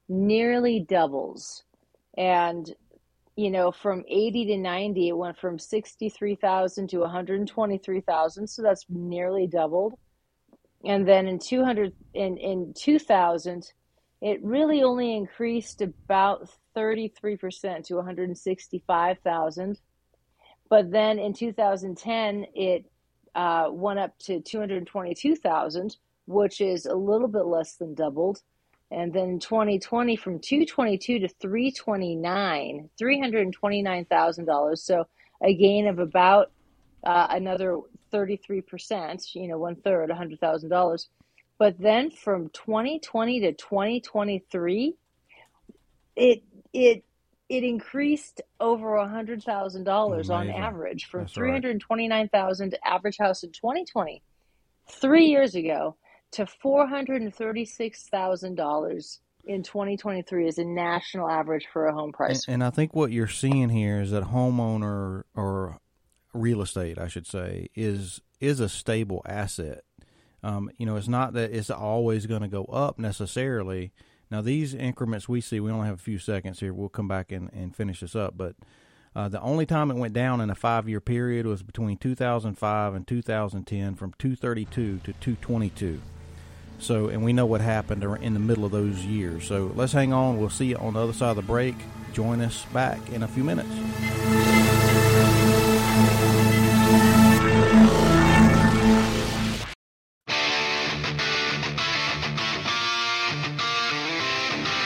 nearly 0.09 0.79
doubles. 0.79 1.63
And, 2.17 2.69
you 3.35 3.49
know, 3.49 3.71
from 3.71 4.03
80 4.07 4.45
to 4.45 4.57
90, 4.57 5.09
it 5.09 5.17
went 5.17 5.37
from 5.37 5.57
63,000 5.57 6.87
to 6.89 6.99
123,000. 6.99 8.47
So 8.47 8.61
that's 8.61 8.85
nearly 8.89 9.47
doubled. 9.47 9.95
And 10.85 11.07
then 11.07 11.27
in 11.27 11.39
200, 11.39 11.93
in, 12.13 12.37
in 12.37 12.73
2000, 12.77 13.71
it 14.21 14.43
really 14.43 14.83
only 14.83 15.15
increased 15.15 15.81
about 15.81 16.49
33% 16.75 17.85
to 17.85 17.95
165,000. 17.95 19.79
But 20.69 20.91
then 20.91 21.19
in 21.19 21.33
2010, 21.33 22.45
it 22.53 22.85
uh, 23.35 23.67
went 23.71 23.99
up 23.99 24.17
to 24.19 24.41
222,000, 24.41 25.97
which 26.25 26.61
is 26.61 26.85
a 26.85 26.95
little 26.95 27.27
bit 27.27 27.45
less 27.45 27.75
than 27.75 27.93
doubled. 27.93 28.41
And 28.91 29.11
then 29.11 29.29
in 29.29 29.39
2020, 29.39 30.15
from 30.17 30.39
222 30.39 31.19
to 31.19 31.27
329, 31.27 32.89
$329,000. 33.01 34.77
So 34.77 35.05
a 35.41 35.53
gain 35.55 35.87
of 35.87 35.99
about 35.99 36.51
uh, 37.03 37.27
another 37.31 37.79
33%, 38.13 39.35
you 39.35 39.47
know, 39.47 39.57
one 39.57 39.75
third, 39.75 40.09
$100,000. 40.09 41.07
But 41.57 41.79
then 41.79 42.11
from 42.11 42.49
2020 42.49 43.39
to 43.41 43.53
2023, 43.53 44.95
it, 46.15 46.43
it, 46.71 47.03
it 47.49 47.63
increased 47.63 48.41
over 48.59 48.95
a 48.95 49.07
hundred 49.07 49.43
thousand 49.43 49.83
dollars 49.83 50.29
on 50.29 50.49
average 50.49 51.05
from 51.05 51.21
That's 51.21 51.33
three 51.33 51.49
right. 51.49 51.55
hundred 51.55 51.79
twenty 51.81 52.07
nine 52.07 52.29
thousand 52.29 52.77
average 52.83 53.17
house 53.19 53.43
in 53.43 53.51
2020 53.51 54.23
three 54.89 55.25
years 55.25 55.53
ago 55.55 55.95
to 56.33 56.45
four 56.45 56.87
hundred 56.87 57.21
and 57.21 57.33
thirty 57.33 57.65
six 57.65 58.07
thousand 58.09 58.55
dollars 58.55 59.19
in 59.45 59.61
2023 59.61 60.47
is 60.47 60.57
a 60.57 60.63
national 60.63 61.29
average 61.29 61.67
for 61.73 61.87
a 61.87 61.93
home 61.93 62.05
And, 62.05 62.13
price. 62.13 62.45
and 62.47 62.63
I 62.63 62.69
think 62.69 62.95
what 62.95 63.11
you're 63.11 63.27
seeing 63.27 63.67
here 63.69 63.99
is 63.99 64.11
that 64.11 64.23
homeowner 64.23 65.23
or 65.35 65.79
real 66.33 66.61
estate, 66.61 66.97
I 66.97 67.07
should 67.07 67.27
say, 67.27 67.67
is 67.75 68.21
is 68.39 68.59
a 68.59 68.69
stable 68.69 69.21
asset. 69.27 69.83
Um, 70.43 70.69
you 70.77 70.85
know, 70.85 70.95
it's 70.97 71.07
not 71.07 71.33
that 71.33 71.51
it's 71.51 71.69
always 71.69 72.25
going 72.25 72.41
to 72.41 72.47
go 72.47 72.65
up 72.65 72.99
necessarily. 72.99 73.91
Now, 74.31 74.41
these 74.41 74.73
increments 74.73 75.29
we 75.29 75.41
see, 75.41 75.59
we 75.59 75.71
only 75.71 75.85
have 75.87 75.95
a 75.99 76.01
few 76.01 76.19
seconds 76.19 76.59
here. 76.59 76.73
We'll 76.73 76.89
come 76.89 77.07
back 77.07 77.31
and, 77.31 77.49
and 77.53 77.75
finish 77.75 77.99
this 77.99 78.15
up. 78.15 78.35
But 78.35 78.55
uh, 79.15 79.29
the 79.29 79.39
only 79.41 79.65
time 79.65 79.91
it 79.91 79.95
went 79.97 80.13
down 80.13 80.41
in 80.41 80.49
a 80.49 80.55
five 80.55 80.89
year 80.89 80.99
period 80.99 81.45
was 81.45 81.63
between 81.63 81.97
2005 81.97 82.93
and 82.95 83.07
2010 83.07 83.95
from 83.95 84.13
232 84.17 84.99
to 85.03 85.13
222. 85.13 86.01
So, 86.83 87.07
and 87.07 87.23
we 87.23 87.31
know 87.31 87.45
what 87.45 87.61
happened 87.61 88.03
in 88.21 88.33
the 88.33 88.41
middle 88.41 88.65
of 88.65 88.73
those 88.73 89.05
years. 89.05 89.47
So 89.47 89.71
let's 89.73 89.93
hang 89.93 90.11
on. 90.11 90.37
We'll 90.37 90.49
see 90.49 90.65
you 90.65 90.75
on 90.75 90.95
the 90.95 90.99
other 90.99 91.13
side 91.13 91.29
of 91.29 91.37
the 91.37 91.41
break. 91.41 91.75
Join 92.11 92.41
us 92.41 92.65
back 92.73 92.99
in 93.09 93.23
a 93.23 93.27
few 93.29 93.45
minutes. 93.45 93.69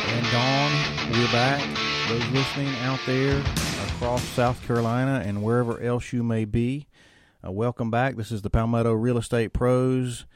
And 0.06 0.32
dawn, 0.32 0.72
we're 1.14 1.32
back. 1.32 1.68
those 2.08 2.30
listening 2.30 2.76
out 2.84 3.00
there 3.08 3.40
across 3.88 4.22
South 4.22 4.64
Carolina 4.68 5.24
and 5.26 5.42
wherever 5.42 5.82
else 5.82 6.14
you 6.14 6.22
may 6.22 6.46
be, 6.46 6.86
uh, 7.44 7.52
welcome 7.52 7.90
back. 7.90 8.18
This 8.18 8.32
is 8.32 8.44
the 8.44 8.52
Palmetto 8.52 8.94
Real 8.94 9.18
Estate 9.18 9.52
Pros 9.52 10.28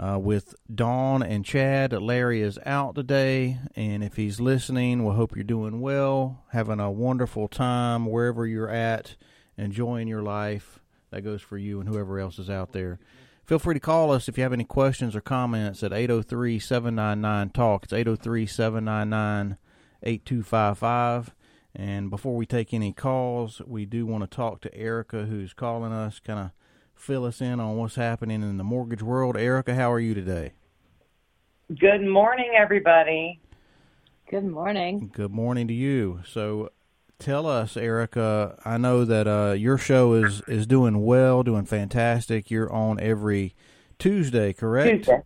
uh, 0.00 0.18
with 0.18 0.54
Dawn 0.74 1.22
and 1.22 1.44
Chad. 1.44 1.92
Larry 1.92 2.40
is 2.40 2.58
out 2.64 2.94
today, 2.94 3.58
and 3.76 4.02
if 4.02 4.16
he's 4.16 4.40
listening, 4.40 5.04
we 5.04 5.14
hope 5.14 5.36
you're 5.36 5.44
doing 5.44 5.80
well, 5.80 6.42
having 6.52 6.80
a 6.80 6.90
wonderful 6.90 7.48
time 7.48 8.06
wherever 8.06 8.46
you're 8.46 8.70
at, 8.70 9.16
enjoying 9.58 10.08
your 10.08 10.22
life. 10.22 10.80
That 11.10 11.22
goes 11.22 11.42
for 11.42 11.58
you 11.58 11.80
and 11.80 11.88
whoever 11.88 12.18
else 12.18 12.38
is 12.38 12.48
out 12.48 12.72
there. 12.72 12.98
Feel 13.44 13.58
free 13.58 13.74
to 13.74 13.80
call 13.80 14.12
us 14.12 14.28
if 14.28 14.38
you 14.38 14.42
have 14.44 14.52
any 14.52 14.64
questions 14.64 15.14
or 15.14 15.20
comments 15.20 15.82
at 15.82 15.92
803 15.92 16.58
799 16.58 17.50
TALK. 17.50 17.84
It's 17.84 17.92
803 17.92 18.46
799 18.46 19.58
8255. 20.02 21.34
And 21.74 22.10
before 22.10 22.36
we 22.36 22.46
take 22.46 22.72
any 22.72 22.92
calls, 22.92 23.60
we 23.66 23.86
do 23.86 24.06
want 24.06 24.22
to 24.22 24.34
talk 24.34 24.60
to 24.62 24.74
Erica, 24.74 25.26
who's 25.26 25.52
calling 25.52 25.92
us, 25.92 26.20
kind 26.20 26.38
of 26.38 26.50
fill 27.00 27.24
us 27.24 27.40
in 27.40 27.58
on 27.60 27.76
what's 27.76 27.94
happening 27.94 28.42
in 28.42 28.56
the 28.58 28.64
mortgage 28.64 29.02
world. 29.02 29.36
Erica, 29.36 29.74
how 29.74 29.90
are 29.90 30.00
you 30.00 30.14
today? 30.14 30.52
Good 31.78 32.02
morning, 32.02 32.52
everybody. 32.56 33.40
Good 34.28 34.44
morning. 34.44 35.10
Good 35.12 35.32
morning 35.32 35.66
to 35.68 35.74
you. 35.74 36.20
So, 36.26 36.70
tell 37.18 37.46
us, 37.46 37.76
Erica. 37.76 38.58
I 38.64 38.76
know 38.76 39.04
that 39.04 39.26
uh, 39.26 39.52
your 39.52 39.78
show 39.78 40.14
is 40.14 40.42
is 40.46 40.66
doing 40.66 41.04
well, 41.04 41.42
doing 41.42 41.64
fantastic. 41.64 42.50
You're 42.50 42.72
on 42.72 43.00
every 43.00 43.54
Tuesday, 43.98 44.52
correct? 44.52 45.04
Tuesday. 45.04 45.22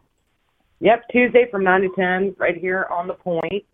Yep, 0.81 1.04
Tuesday 1.11 1.49
from 1.50 1.64
nine 1.64 1.83
to 1.83 1.90
ten, 1.97 2.35
right 2.38 2.57
here 2.57 2.87
on 2.90 3.09
the 3.09 3.14
point. 3.14 3.64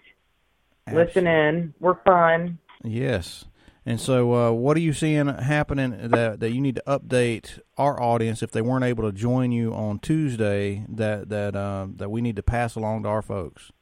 Listen 0.93 1.27
in. 1.27 1.75
We're 1.81 2.03
fun. 2.03 2.59
Yes. 2.83 3.45
And 3.87 3.99
so, 3.99 4.35
uh, 4.35 4.53
what 4.53 4.77
are 4.77 4.81
you 4.81 4.93
seeing 4.93 5.27
happening 5.27 6.11
that 6.11 6.41
that 6.41 6.51
you 6.51 6.61
need 6.61 6.77
to 6.77 6.83
update 6.87 7.61
our 7.79 8.01
audience 8.01 8.43
if 8.43 8.51
they 8.51 8.61
weren't 8.61 8.85
able 8.85 9.05
to 9.05 9.13
join 9.13 9.53
you 9.53 9.73
on 9.73 9.99
Tuesday 9.99 10.85
that 10.89 11.31
that 11.31 11.57
uh, 11.57 11.87
that 11.97 12.11
we 12.11 12.21
need 12.21 12.37
to 12.37 12.43
pass 12.43 12.75
along 12.75 13.05
to 13.05 13.09
our 13.09 13.23
folks? 13.23 13.73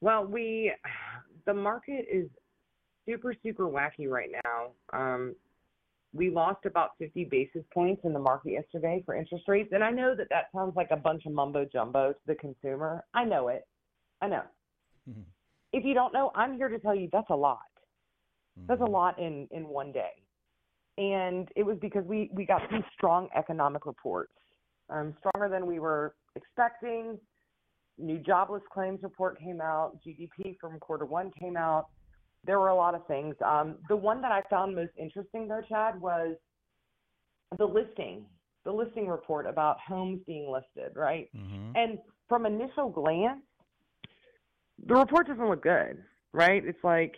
Well, 0.00 0.24
we 0.24 0.72
the 1.46 1.54
market 1.54 2.06
is 2.10 2.28
super 3.06 3.34
super 3.40 3.68
wacky 3.68 4.08
right 4.08 4.30
now. 4.44 4.70
Um, 4.92 5.36
we 6.12 6.30
lost 6.30 6.64
about 6.64 6.90
50 6.98 7.24
basis 7.24 7.62
points 7.72 8.02
in 8.04 8.12
the 8.12 8.20
market 8.20 8.52
yesterday 8.52 9.02
for 9.04 9.14
interest 9.14 9.44
rates, 9.46 9.70
and 9.72 9.82
I 9.82 9.90
know 9.90 10.14
that 10.16 10.28
that 10.30 10.46
sounds 10.54 10.74
like 10.76 10.90
a 10.90 10.96
bunch 10.96 11.26
of 11.26 11.32
mumbo 11.32 11.64
jumbo 11.64 12.12
to 12.12 12.18
the 12.26 12.36
consumer. 12.36 13.04
I 13.14 13.24
know 13.24 13.48
it. 13.48 13.66
I 14.20 14.28
know. 14.28 14.42
Mm-hmm. 15.08 15.22
If 15.72 15.84
you 15.84 15.94
don't 15.94 16.12
know, 16.12 16.30
I'm 16.34 16.56
here 16.56 16.68
to 16.68 16.78
tell 16.78 16.94
you 16.94 17.08
that's 17.12 17.30
a 17.30 17.36
lot. 17.36 17.58
Mm-hmm. 18.58 18.66
That's 18.68 18.80
a 18.80 18.84
mm-hmm. 18.84 18.92
lot 18.92 19.18
in 19.18 19.48
in 19.50 19.68
one 19.68 19.92
day, 19.92 20.12
and 20.98 21.48
it 21.56 21.64
was 21.64 21.76
because 21.80 22.04
we 22.04 22.30
we 22.32 22.44
got 22.44 22.62
some 22.70 22.84
strong 22.96 23.28
economic 23.36 23.86
reports, 23.86 24.32
um, 24.90 25.14
stronger 25.18 25.48
than 25.48 25.66
we 25.66 25.78
were 25.78 26.14
expecting. 26.36 27.18
New 27.96 28.18
jobless 28.18 28.62
claims 28.72 29.00
report 29.02 29.38
came 29.38 29.60
out. 29.60 29.98
GDP 30.04 30.56
from 30.60 30.78
quarter 30.80 31.06
one 31.06 31.30
came 31.38 31.56
out. 31.56 31.86
There 32.44 32.58
were 32.58 32.68
a 32.68 32.74
lot 32.74 32.94
of 32.94 33.06
things. 33.06 33.34
Um, 33.44 33.76
the 33.88 33.96
one 33.96 34.20
that 34.20 34.32
I 34.32 34.42
found 34.50 34.74
most 34.74 34.92
interesting, 34.98 35.48
though, 35.48 35.62
Chad, 35.68 36.00
was 36.00 36.36
the 37.56 37.64
listing, 37.64 38.24
the 38.64 38.72
listing 38.72 39.08
report 39.08 39.46
about 39.46 39.78
homes 39.80 40.20
being 40.26 40.50
listed, 40.50 40.96
right? 40.96 41.28
Mm-hmm. 41.36 41.72
And 41.76 41.98
from 42.28 42.46
initial 42.46 42.90
glance, 42.90 43.40
the 44.86 44.94
report 44.94 45.28
doesn't 45.28 45.48
look 45.48 45.62
good, 45.62 46.02
right? 46.32 46.64
It's 46.64 46.82
like 46.82 47.14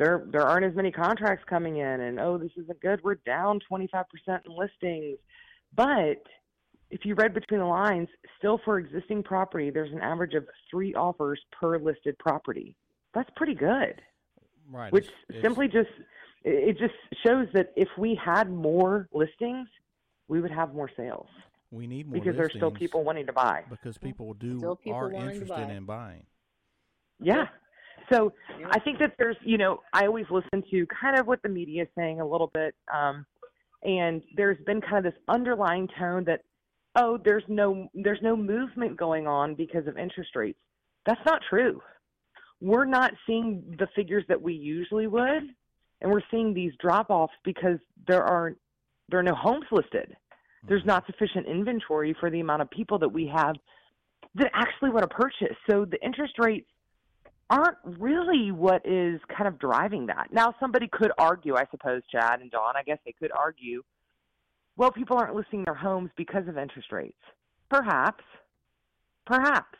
there 0.00 0.24
there 0.32 0.42
aren't 0.42 0.64
as 0.64 0.74
many 0.74 0.90
contracts 0.90 1.44
coming 1.46 1.76
in, 1.76 2.00
and 2.00 2.18
oh, 2.18 2.38
this 2.38 2.50
isn't 2.56 2.80
good. 2.80 3.00
We're 3.04 3.16
down 3.26 3.60
25% 3.70 4.04
in 4.28 4.56
listings, 4.56 5.18
but 5.76 6.22
if 6.90 7.04
you 7.04 7.14
read 7.14 7.34
between 7.34 7.60
the 7.60 7.66
lines, 7.66 8.08
still 8.38 8.58
for 8.64 8.78
existing 8.78 9.22
property, 9.22 9.68
there's 9.68 9.92
an 9.92 10.00
average 10.00 10.32
of 10.32 10.46
three 10.70 10.94
offers 10.94 11.38
per 11.52 11.78
listed 11.78 12.18
property. 12.18 12.74
That's 13.12 13.28
pretty 13.36 13.54
good. 13.54 14.00
Right. 14.72 14.90
Which 14.90 15.08
it's, 15.28 15.42
simply 15.42 15.68
just 15.68 15.90
it 16.44 16.78
just 16.78 16.94
shows 17.24 17.48
that 17.52 17.72
if 17.76 17.88
we 17.98 18.14
had 18.14 18.50
more 18.50 19.06
listings, 19.12 19.68
we 20.28 20.40
would 20.40 20.50
have 20.50 20.72
more 20.72 20.90
sales. 20.96 21.26
We 21.70 21.86
need 21.86 22.06
more 22.06 22.14
listings. 22.16 22.24
because 22.24 22.38
there's 22.38 22.56
still 22.56 22.70
people 22.70 23.04
wanting 23.04 23.26
to 23.26 23.34
buy. 23.34 23.64
Because 23.68 23.98
people 23.98 24.32
do 24.32 24.78
people 24.82 24.98
are 24.98 25.12
interested 25.12 25.68
in 25.68 25.84
buying. 25.84 26.24
Yeah. 27.20 27.48
So 28.12 28.32
I 28.70 28.80
think 28.80 28.98
that 28.98 29.14
there's, 29.18 29.36
you 29.42 29.58
know, 29.58 29.80
I 29.92 30.06
always 30.06 30.26
listen 30.30 30.62
to 30.70 30.86
kind 30.86 31.18
of 31.18 31.26
what 31.26 31.42
the 31.42 31.48
media 31.48 31.82
is 31.82 31.88
saying 31.96 32.20
a 32.20 32.26
little 32.26 32.50
bit, 32.52 32.74
um, 32.92 33.24
and 33.82 34.22
there's 34.36 34.58
been 34.66 34.80
kind 34.80 34.98
of 34.98 35.12
this 35.12 35.20
underlying 35.28 35.88
tone 35.98 36.24
that, 36.24 36.42
oh, 36.96 37.18
there's 37.24 37.44
no 37.48 37.88
there's 37.94 38.18
no 38.22 38.36
movement 38.36 38.96
going 38.96 39.26
on 39.26 39.54
because 39.54 39.86
of 39.86 39.96
interest 39.96 40.34
rates. 40.34 40.58
That's 41.06 41.20
not 41.24 41.40
true. 41.48 41.80
We're 42.60 42.84
not 42.84 43.12
seeing 43.26 43.76
the 43.78 43.86
figures 43.96 44.24
that 44.28 44.40
we 44.40 44.54
usually 44.54 45.06
would, 45.06 45.44
and 46.00 46.12
we're 46.12 46.20
seeing 46.30 46.52
these 46.52 46.72
drop 46.80 47.10
offs 47.10 47.32
because 47.44 47.78
there 48.06 48.22
are 48.22 48.54
there 49.08 49.20
are 49.20 49.24
no 49.24 49.34
homes 49.34 49.66
listed. 49.70 50.16
There's 50.68 50.84
not 50.84 51.06
sufficient 51.06 51.46
inventory 51.46 52.14
for 52.20 52.30
the 52.30 52.40
amount 52.40 52.62
of 52.62 52.70
people 52.70 52.98
that 52.98 53.08
we 53.08 53.30
have 53.34 53.56
that 54.34 54.50
actually 54.52 54.90
want 54.90 55.08
to 55.08 55.14
purchase. 55.14 55.56
So 55.70 55.84
the 55.84 56.00
interest 56.04 56.34
rates 56.38 56.68
aren't 57.50 57.78
really 57.84 58.52
what 58.52 58.86
is 58.86 59.20
kind 59.36 59.48
of 59.48 59.58
driving 59.58 60.06
that. 60.06 60.28
Now, 60.32 60.54
somebody 60.60 60.88
could 60.90 61.10
argue, 61.18 61.56
I 61.56 61.64
suppose, 61.70 62.02
Chad 62.10 62.40
and 62.40 62.50
Dawn, 62.50 62.74
I 62.76 62.84
guess 62.84 62.98
they 63.04 63.12
could 63.12 63.32
argue, 63.32 63.82
well, 64.76 64.92
people 64.92 65.18
aren't 65.18 65.34
listing 65.34 65.64
their 65.64 65.74
homes 65.74 66.10
because 66.16 66.46
of 66.48 66.56
interest 66.56 66.92
rates. 66.92 67.18
Perhaps. 67.68 68.24
Perhaps. 69.26 69.78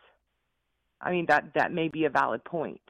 I 1.01 1.13
mean, 1.13 1.27
that, 1.29 1.53
that 1.55 1.73
may 1.73 1.89
be 1.89 2.05
a 2.05 2.11
valid 2.11 2.45
point. 2.45 2.81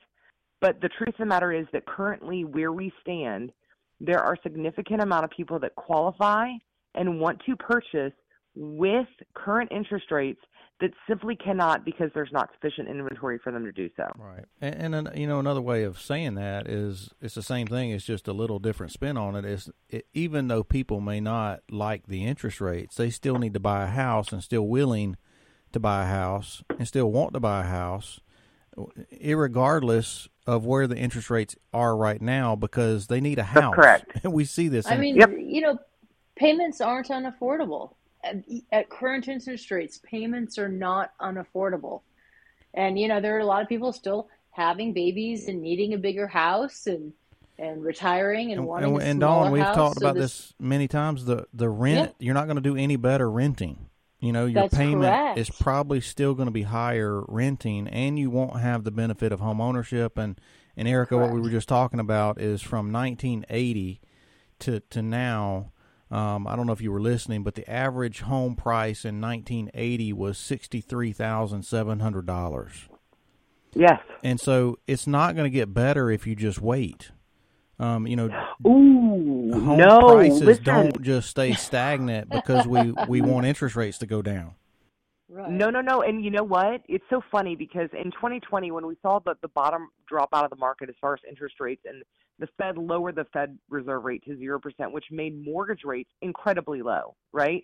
But 0.61 0.81
the 0.81 0.89
truth 0.89 1.11
of 1.11 1.19
the 1.19 1.27
matter 1.27 1.53
is 1.53 1.67
that 1.73 1.87
currently, 1.87 2.45
where 2.45 2.73
we 2.73 2.93
stand, 3.01 3.53
there 4.01 4.21
are 4.21 4.37
significant 4.43 5.03
amount 5.03 5.25
of 5.25 5.31
people 5.31 5.59
that 5.61 5.75
qualify 5.75 6.49
and 6.95 7.21
want 7.21 7.41
to 7.47 7.55
purchase 7.57 8.13
with 8.55 9.07
current 9.35 9.71
interest 9.71 10.11
rates 10.11 10.41
that 10.81 10.93
simply 11.07 11.37
cannot 11.37 11.85
because 11.85 12.11
there's 12.15 12.33
not 12.33 12.51
sufficient 12.55 12.89
inventory 12.89 13.39
for 13.39 13.53
them 13.53 13.65
to 13.65 13.73
do 13.73 13.91
so. 13.97 14.05
Right, 14.17 14.45
and, 14.61 14.95
and 14.95 15.11
you 15.15 15.27
know 15.27 15.39
another 15.39 15.61
way 15.61 15.85
of 15.85 16.01
saying 16.01 16.35
that 16.35 16.69
is 16.69 17.11
it's 17.21 17.35
the 17.35 17.43
same 17.43 17.67
thing. 17.67 17.91
It's 17.91 18.05
just 18.05 18.29
a 18.29 18.33
little 18.33 18.59
different 18.59 18.93
spin 18.93 19.17
on 19.17 19.37
it. 19.37 19.45
Is 19.45 19.71
it, 19.89 20.07
even 20.15 20.49
though 20.49 20.65
people 20.65 21.01
may 21.01 21.21
not 21.21 21.61
like 21.71 22.07
the 22.07 22.25
interest 22.25 22.61
rates, 22.61 22.97
they 22.97 23.11
still 23.11 23.39
need 23.39 23.55
to 23.55 23.61
buy 23.61 23.85
a 23.85 23.89
house 23.89 24.33
and 24.33 24.43
still 24.43 24.67
willing 24.67 25.17
to 25.73 25.81
buy 25.81 26.05
a 26.05 26.07
house 26.07 26.63
and 26.79 26.89
still 26.89 27.11
want 27.13 27.35
to 27.35 27.41
buy 27.41 27.61
a 27.61 27.69
house, 27.69 28.21
regardless 29.23 30.29
of 30.47 30.65
where 30.65 30.87
the 30.87 30.97
interest 30.97 31.31
rates 31.31 31.57
are 31.73 31.97
right 31.97 32.23
now, 32.23 32.57
because 32.57 33.07
they 33.07 33.21
need 33.21 33.39
a 33.39 33.45
house. 33.45 33.75
That's 33.77 34.05
correct. 34.05 34.25
we 34.25 34.45
see 34.45 34.69
this. 34.69 34.87
I 34.87 34.97
mean, 34.97 35.17
yep. 35.17 35.31
you 35.39 35.61
know, 35.61 35.79
payments 36.37 36.81
aren't 36.81 37.09
unaffordable 37.09 37.95
at, 38.73 38.91
current 38.91 39.29
interest 39.29 39.71
rates, 39.71 40.01
payments 40.03 40.59
are 40.59 40.69
not 40.69 41.13
unaffordable. 41.21 42.03
And 42.75 42.99
you 42.99 43.09
know, 43.09 43.21
there 43.21 43.37
are 43.37 43.41
a 43.41 43.47
lot 43.47 43.63
of 43.63 43.69
people 43.69 43.93
still 43.93 44.29
having 44.51 44.93
babies 44.93 45.49
and 45.49 45.63
needing 45.63 45.95
a 45.95 45.99
bigger 45.99 46.27
house 46.27 46.87
and 46.87 47.13
and 47.59 47.85
retiring 47.85 48.53
and, 48.53 48.61
and 48.61 48.67
wanting 48.67 48.95
and, 48.95 49.03
a 49.03 49.05
and 49.05 49.21
Dawn, 49.21 49.53
we've 49.53 49.63
house, 49.63 49.77
talked 49.77 49.97
about 49.99 50.15
this, 50.15 50.49
this, 50.49 50.55
many 50.59 50.89
times. 50.89 51.25
The 51.25 51.47
the 51.53 51.69
rent, 51.69 52.15
yeah. 52.19 52.27
you're 52.27 52.35
not 52.35 52.47
going 52.47 52.57
to 52.57 52.63
do 52.63 52.77
any 52.77 52.97
better 52.97 53.31
renting. 53.31 53.91
You 54.19 54.33
know, 54.33 54.45
your 54.45 54.63
That's 54.63 54.75
payment 54.75 55.03
correct. 55.03 55.39
is 55.39 55.49
probably 55.49 56.01
still 56.03 56.35
going 56.35 56.47
to 56.47 56.53
be 56.53 56.63
higher 56.63 57.23
renting, 57.27 57.89
and 57.89 58.19
you 58.19 58.29
won't 58.29 58.61
have 58.61 58.85
the 58.85 58.91
benefit 58.91 59.33
of 59.33 59.41
home 59.41 59.61
ownership. 59.61 60.19
And 60.19 60.39
and 60.77 60.87
Erica, 60.87 61.17
correct. 61.17 61.33
what 61.33 61.35
we 61.35 61.41
were 61.41 61.51
just 61.51 61.69
talking 61.69 62.01
about 62.01 62.41
is 62.41 62.63
from 62.63 62.93
1980 62.93 64.01
to 64.61 64.81
to 64.81 65.03
now 65.03 65.73
um, 66.11 66.47
I 66.47 66.57
don't 66.57 66.67
know 66.67 66.73
if 66.73 66.81
you 66.81 66.91
were 66.91 67.01
listening, 67.01 67.45
but 67.45 67.55
the 67.55 67.69
average 67.71 68.21
home 68.23 68.57
price 68.57 69.05
in 69.05 69.21
1980 69.21 70.13
was 70.13 70.39
sixty-three 70.39 71.13
thousand 71.13 71.63
seven 71.65 72.01
hundred 72.01 72.27
dollars. 72.27 72.89
Yes, 73.75 74.01
and 74.25 74.41
so 74.41 74.79
it's 74.87 75.07
not 75.07 75.37
going 75.37 75.45
to 75.51 75.57
get 75.57 75.73
better 75.73 76.11
if 76.11 76.27
you 76.27 76.35
just 76.35 76.61
wait. 76.61 77.13
Um, 77.79 78.07
you 78.07 78.17
know, 78.17 78.27
Ooh, 78.67 79.53
home 79.53 79.79
no, 79.79 80.01
prices 80.01 80.43
listen. 80.43 80.65
don't 80.65 81.03
just 81.03 81.31
stay 81.31 81.55
stagnant 81.55 82.29
because 82.29 82.67
we 82.67 82.93
we 83.09 83.21
want 83.23 83.47
interest 83.47 83.77
rates 83.77 83.99
to 83.99 84.07
go 84.07 84.21
down. 84.21 84.55
Right. 85.31 85.51
No, 85.51 85.71
no, 85.71 85.81
no. 85.81 86.03
And 86.03 86.25
you 86.25 86.31
know 86.33 86.43
what? 86.43 86.83
It's 86.89 87.05
so 87.09 87.23
funny 87.31 87.55
because 87.55 87.89
in 87.93 88.11
2020, 88.11 88.73
when 88.73 88.85
we 88.85 88.97
saw 89.01 89.21
the, 89.21 89.37
the 89.43 89.49
bottom 89.49 89.89
drop 90.09 90.31
out 90.33 90.43
of 90.43 90.51
the 90.51 90.57
market 90.57 90.89
as 90.89 90.97
far 91.01 91.15
as 91.15 91.21
interest 91.29 91.61
rates 91.61 91.83
and 91.85 92.03
the 92.41 92.49
Fed 92.59 92.77
lowered 92.77 93.15
the 93.15 93.27
Fed 93.33 93.57
reserve 93.69 94.03
rate 94.05 94.25
to 94.25 94.31
0%, 94.31 94.59
which 94.93 95.05
made 95.13 95.41
mortgage 95.45 95.83
rates 95.85 96.11
incredibly 96.21 96.83
low, 96.83 97.15
right? 97.33 97.63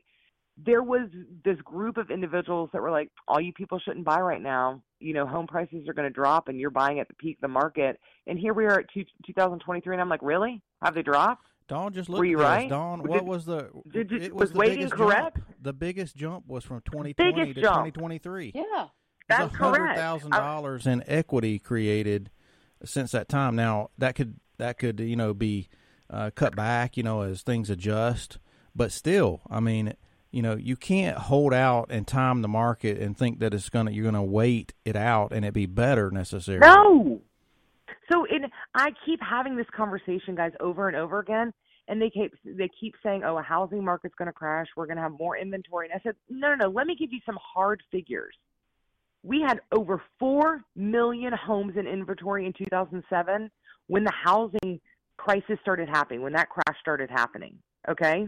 there 0.64 0.82
was 0.82 1.10
this 1.44 1.58
group 1.60 1.98
of 1.98 2.10
individuals 2.10 2.70
that 2.72 2.80
were 2.80 2.90
like, 2.90 3.10
all 3.28 3.38
you 3.38 3.52
people 3.52 3.78
shouldn't 3.78 4.06
buy 4.06 4.18
right 4.18 4.40
now. 4.40 4.80
You 5.00 5.12
know, 5.12 5.26
home 5.26 5.46
prices 5.46 5.86
are 5.86 5.92
going 5.92 6.08
to 6.08 6.14
drop 6.14 6.48
and 6.48 6.58
you're 6.58 6.70
buying 6.70 6.98
at 6.98 7.08
the 7.08 7.14
peak 7.14 7.36
of 7.36 7.42
the 7.42 7.48
market. 7.48 8.00
And 8.26 8.38
here 8.38 8.54
we 8.54 8.64
are 8.64 8.80
at 8.80 8.86
two, 8.94 9.04
2023, 9.26 9.94
and 9.94 10.00
I'm 10.00 10.08
like, 10.08 10.22
really? 10.22 10.62
Have 10.82 10.94
they 10.94 11.02
dropped? 11.02 11.44
Dawn, 11.68 11.92
just 11.92 12.08
looked 12.08 12.20
Were 12.20 12.24
you 12.24 12.38
at 12.40 12.44
us. 12.46 12.50
right? 12.50 12.68
Dawn, 12.70 13.00
Did- 13.02 13.08
what 13.10 13.26
was 13.26 13.44
the 13.44 13.68
did 13.92 14.10
you- 14.10 14.16
it 14.16 14.34
was 14.34 14.52
the 14.52 14.58
weighting 14.58 14.76
biggest 14.78 14.94
correct? 14.94 15.36
Jump. 15.36 15.48
The 15.60 15.72
biggest 15.74 16.16
jump 16.16 16.46
was 16.46 16.64
from 16.64 16.80
2020 16.86 17.12
Biggest 17.34 17.54
to 17.56 17.60
jump. 17.60 17.74
2023. 17.94 18.52
Yeah. 18.54 18.86
That's 19.28 19.54
hundred 19.56 19.78
correct. 19.80 19.98
thousand 19.98 20.32
I- 20.34 20.38
dollars 20.38 20.86
in 20.86 21.04
equity 21.06 21.58
created 21.58 22.30
since 22.82 23.12
that 23.12 23.28
time. 23.28 23.56
Now 23.56 23.90
that 23.98 24.14
could 24.14 24.40
that 24.58 24.78
could 24.78 25.00
you 25.00 25.16
know 25.16 25.34
be 25.34 25.68
uh, 26.10 26.30
cut 26.34 26.54
back, 26.54 26.96
you 26.96 27.02
know, 27.02 27.22
as 27.22 27.42
things 27.42 27.70
adjust. 27.70 28.38
But 28.74 28.92
still, 28.92 29.40
I 29.50 29.60
mean, 29.60 29.94
you 30.30 30.42
know, 30.42 30.56
you 30.56 30.76
can't 30.76 31.16
hold 31.16 31.54
out 31.54 31.86
and 31.90 32.06
time 32.06 32.42
the 32.42 32.48
market 32.48 32.98
and 32.98 33.16
think 33.16 33.38
that 33.40 33.54
it's 33.54 33.68
gonna 33.68 33.90
you're 33.90 34.04
gonna 34.04 34.22
wait 34.22 34.74
it 34.84 34.96
out 34.96 35.32
and 35.32 35.44
it 35.44 35.54
be 35.54 35.66
better 35.66 36.10
necessarily. 36.10 36.66
No. 36.66 37.22
So 38.12 38.24
in 38.24 38.46
I 38.74 38.90
keep 39.04 39.20
having 39.22 39.56
this 39.56 39.66
conversation, 39.74 40.34
guys, 40.34 40.52
over 40.60 40.88
and 40.88 40.96
over 40.96 41.18
again, 41.18 41.52
and 41.88 42.00
they 42.00 42.10
keep 42.10 42.34
they 42.44 42.68
keep 42.78 42.94
saying, 43.02 43.22
"Oh, 43.24 43.38
a 43.38 43.42
housing 43.42 43.84
market's 43.84 44.14
going 44.16 44.26
to 44.26 44.32
crash. 44.32 44.66
We're 44.76 44.86
going 44.86 44.96
to 44.96 45.02
have 45.02 45.12
more 45.12 45.36
inventory." 45.36 45.88
And 45.90 45.98
I 45.98 46.02
said, 46.02 46.16
"No, 46.28 46.48
no, 46.54 46.66
no. 46.66 46.68
Let 46.68 46.86
me 46.86 46.96
give 46.96 47.12
you 47.12 47.20
some 47.24 47.38
hard 47.40 47.82
figures. 47.90 48.34
We 49.22 49.40
had 49.40 49.60
over 49.72 50.02
four 50.18 50.62
million 50.76 51.32
homes 51.32 51.76
in 51.76 51.86
inventory 51.86 52.46
in 52.46 52.52
2007 52.52 53.50
when 53.88 54.04
the 54.04 54.12
housing 54.12 54.80
crisis 55.16 55.58
started 55.62 55.88
happening, 55.88 56.22
when 56.22 56.32
that 56.32 56.48
crash 56.48 56.78
started 56.80 57.10
happening. 57.10 57.58
Okay, 57.88 58.26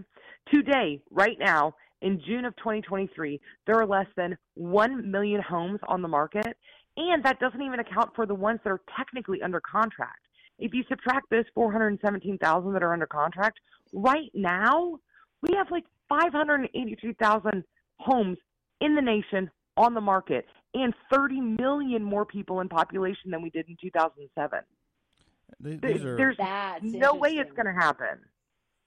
today, 0.52 1.00
right 1.10 1.36
now, 1.38 1.74
in 2.00 2.20
June 2.26 2.44
of 2.44 2.54
2023, 2.56 3.40
there 3.66 3.76
are 3.76 3.86
less 3.86 4.06
than 4.16 4.36
one 4.54 5.10
million 5.10 5.42
homes 5.42 5.80
on 5.88 6.02
the 6.02 6.08
market." 6.08 6.56
And 6.96 7.22
that 7.24 7.38
doesn't 7.38 7.62
even 7.62 7.78
account 7.78 8.14
for 8.16 8.26
the 8.26 8.34
ones 8.34 8.60
that 8.64 8.70
are 8.70 8.80
technically 8.96 9.40
under 9.42 9.60
contract. 9.60 10.20
If 10.58 10.74
you 10.74 10.82
subtract 10.88 11.30
those 11.30 11.44
417,000 11.54 12.72
that 12.72 12.82
are 12.82 12.92
under 12.92 13.06
contract, 13.06 13.60
right 13.92 14.30
now 14.34 14.98
we 15.42 15.54
have 15.54 15.70
like 15.70 15.84
583,000 16.08 17.64
homes 18.00 18.38
in 18.80 18.94
the 18.94 19.02
nation 19.02 19.50
on 19.76 19.94
the 19.94 20.00
market 20.00 20.46
and 20.74 20.92
30 21.12 21.40
million 21.40 22.02
more 22.02 22.26
people 22.26 22.60
in 22.60 22.68
population 22.68 23.30
than 23.30 23.42
we 23.42 23.50
did 23.50 23.68
in 23.68 23.76
2007. 23.80 24.60
Th- 25.62 25.80
There- 25.80 25.92
These 25.92 26.04
are 26.04 26.16
There's 26.16 26.36
That's 26.36 26.84
no 26.84 27.14
way 27.14 27.30
it's 27.32 27.52
going 27.52 27.66
to 27.66 27.72
happen. 27.80 28.18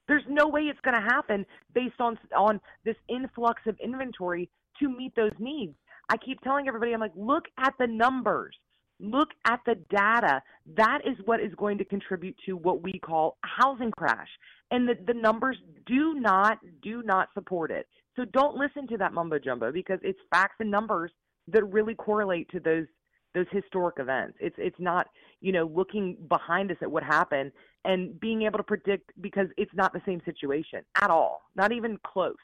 There's 0.08 0.24
no 0.28 0.48
way 0.48 0.62
it's 0.64 0.80
going 0.82 0.96
to 0.96 1.02
happen 1.02 1.46
based 1.74 2.00
on 2.00 2.18
on 2.36 2.60
this 2.84 2.98
influx 3.08 3.62
of 3.66 3.80
inventory 3.80 4.50
to 4.80 4.90
meet 4.90 5.16
those 5.16 5.32
needs. 5.40 5.76
I 6.10 6.18
keep 6.18 6.42
telling 6.42 6.68
everybody, 6.68 6.94
I'm 6.94 7.00
like, 7.00 7.14
look 7.16 7.46
at 7.58 7.74
the 7.80 7.88
numbers, 7.88 8.56
look 9.00 9.30
at 9.46 9.62
the 9.66 9.76
data. 9.90 10.42
That 10.76 11.00
is 11.06 11.16
what 11.26 11.40
is 11.40 11.54
going 11.56 11.78
to 11.78 11.86
contribute 11.86 12.36
to 12.46 12.58
what 12.58 12.82
we 12.82 13.00
call 13.00 13.38
a 13.46 13.48
housing 13.64 13.92
crash, 13.92 14.28
and 14.72 14.88
the 14.88 14.96
the 15.08 15.14
numbers 15.14 15.58
do 15.86 16.16
not 16.16 16.58
do 16.82 17.04
not 17.04 17.30
support 17.34 17.72
it. 17.72 17.88
So 18.18 18.26
don't 18.26 18.58
listen 18.58 18.88
to 18.88 18.98
that 18.98 19.14
mumbo 19.14 19.40
jumbo 19.40 19.72
because 19.72 20.00
it's 20.04 20.20
facts 20.30 20.56
and 20.60 20.70
numbers 20.70 21.12
that 21.48 21.64
really 21.66 21.96
correlate 21.96 22.50
to 22.52 22.60
those 22.60 22.86
those 23.34 23.48
historic 23.52 23.96
events. 24.00 24.38
It's 24.40 24.56
it's 24.58 24.80
not 24.80 25.08
you 25.40 25.52
know 25.52 25.66
looking 25.74 26.18
behind 26.28 26.72
us 26.72 26.78
at 26.82 26.92
what 26.92 27.04
happened 27.04 27.52
and 27.84 28.20
being 28.20 28.44
able 28.44 28.58
to 28.58 28.64
predict 28.64 29.12
because 29.22 29.48
it's 29.58 29.74
not 29.74 29.94
the 29.94 30.02
same 30.06 30.22
situation 30.26 30.82
at 30.96 31.10
all, 31.10 31.42
not 31.56 31.72
even 31.72 31.98
close. 32.04 32.36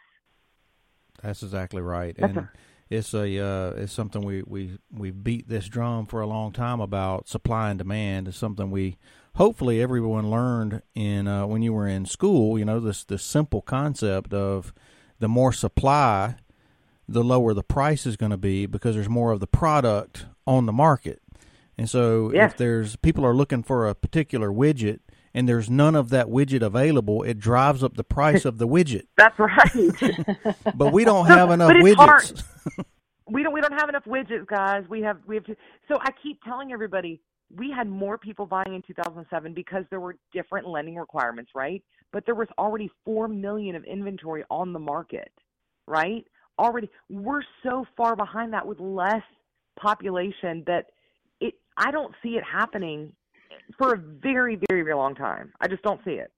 That's 1.22 1.44
exactly 1.44 1.82
right, 1.82 2.16
That's 2.18 2.36
and 2.36 2.48
it's 2.90 3.14
a 3.14 3.40
uh, 3.40 3.70
it's 3.72 3.94
something 3.94 4.22
we 4.22 4.44
we 4.44 4.78
we 4.92 5.12
beat 5.12 5.50
this 5.50 5.68
drum 5.68 6.06
for 6.06 6.22
a 6.22 6.28
long 6.28 6.52
time 6.52 6.80
about 6.80 7.28
supply 7.28 7.70
and 7.70 7.78
demand. 7.78 8.28
It's 8.28 8.38
something 8.38 8.72
we 8.72 8.98
hopefully 9.36 9.82
everyone 9.82 10.30
learned 10.30 10.82
in 10.96 11.28
uh, 11.28 11.46
when 11.46 11.62
you 11.62 11.74
were 11.74 11.88
in 11.88 12.06
school. 12.06 12.58
You 12.58 12.66
know 12.66 12.80
this 12.80 13.04
this 13.04 13.24
simple 13.24 13.62
concept 13.62 14.34
of 14.34 14.74
the 15.20 15.28
more 15.28 15.52
supply, 15.52 16.36
the 17.08 17.24
lower 17.24 17.54
the 17.54 17.64
price 17.64 18.06
is 18.06 18.16
going 18.16 18.32
to 18.32 18.38
be 18.38 18.66
because 18.66 18.96
there's 18.96 19.10
more 19.10 19.32
of 19.32 19.40
the 19.40 19.48
product 19.48 20.26
on 20.48 20.66
the 20.66 20.74
market. 20.74 21.22
And 21.78 21.88
so 21.90 22.32
Yes. 22.34 22.54
if 22.54 22.58
there's 22.58 22.96
people 22.96 23.24
are 23.26 23.36
looking 23.36 23.62
for 23.62 23.88
a 23.88 23.94
particular 23.94 24.50
widget 24.50 25.00
and 25.34 25.48
there's 25.48 25.70
none 25.70 25.96
of 25.96 26.10
that 26.10 26.28
widget 26.28 26.64
available, 26.64 27.22
it 27.22 27.38
drives 27.38 27.84
up 27.84 27.96
the 27.96 28.04
price 28.04 28.46
of 28.46 28.58
the 28.58 28.68
widget. 28.68 29.04
That's 29.18 29.38
right. 29.38 30.56
But 30.76 30.94
we 30.94 31.04
don't 31.06 31.28
have 31.28 31.52
enough 31.52 31.68
But 31.70 31.78
it's 31.78 31.96
hard. 31.96 32.22
widgets. 32.24 32.44
we 33.30 33.44
don't 33.44 33.54
we 33.54 33.62
don't 33.62 33.74
have 33.80 33.90
enough 33.90 34.06
widgets, 34.06 34.48
guys. 34.48 34.86
We 34.90 35.02
have 35.02 35.18
we 35.28 35.36
have 35.36 35.46
to. 35.46 35.56
So 35.88 35.98
I 36.02 36.10
keep 36.24 36.42
telling 36.44 36.72
everybody 36.72 37.22
we 37.56 37.72
had 37.72 37.88
more 37.88 38.18
people 38.18 38.46
buying 38.46 38.74
in 38.74 38.82
2007 38.82 39.54
because 39.54 39.84
there 39.90 40.00
were 40.00 40.18
different 40.34 40.68
lending 40.68 40.96
requirements, 40.96 41.52
right? 41.56 41.84
But 42.12 42.26
there 42.26 42.36
was 42.36 42.48
already 42.58 42.90
four 43.06 43.28
million 43.28 43.76
of 43.76 43.84
inventory 43.84 44.44
on 44.50 44.74
the 44.74 44.80
market, 44.80 45.32
right? 45.88 46.26
Already, 46.60 46.90
we're 47.10 47.44
so 47.64 47.86
far 47.96 48.16
behind 48.16 48.52
that 48.54 48.66
with 48.68 48.80
less 48.80 49.22
population 49.78 50.64
that 50.68 50.88
it. 51.40 51.54
I 51.78 51.92
don't 51.92 52.14
see 52.22 52.30
it 52.30 52.44
happening 52.44 53.14
for 53.78 53.94
a 53.94 53.98
very 53.98 54.60
very 54.70 54.82
very 54.82 54.96
long 54.96 55.16
time. 55.16 55.54
I 55.62 55.68
just 55.68 55.84
don't 55.84 56.02
see 56.04 56.12
it. 56.12 56.32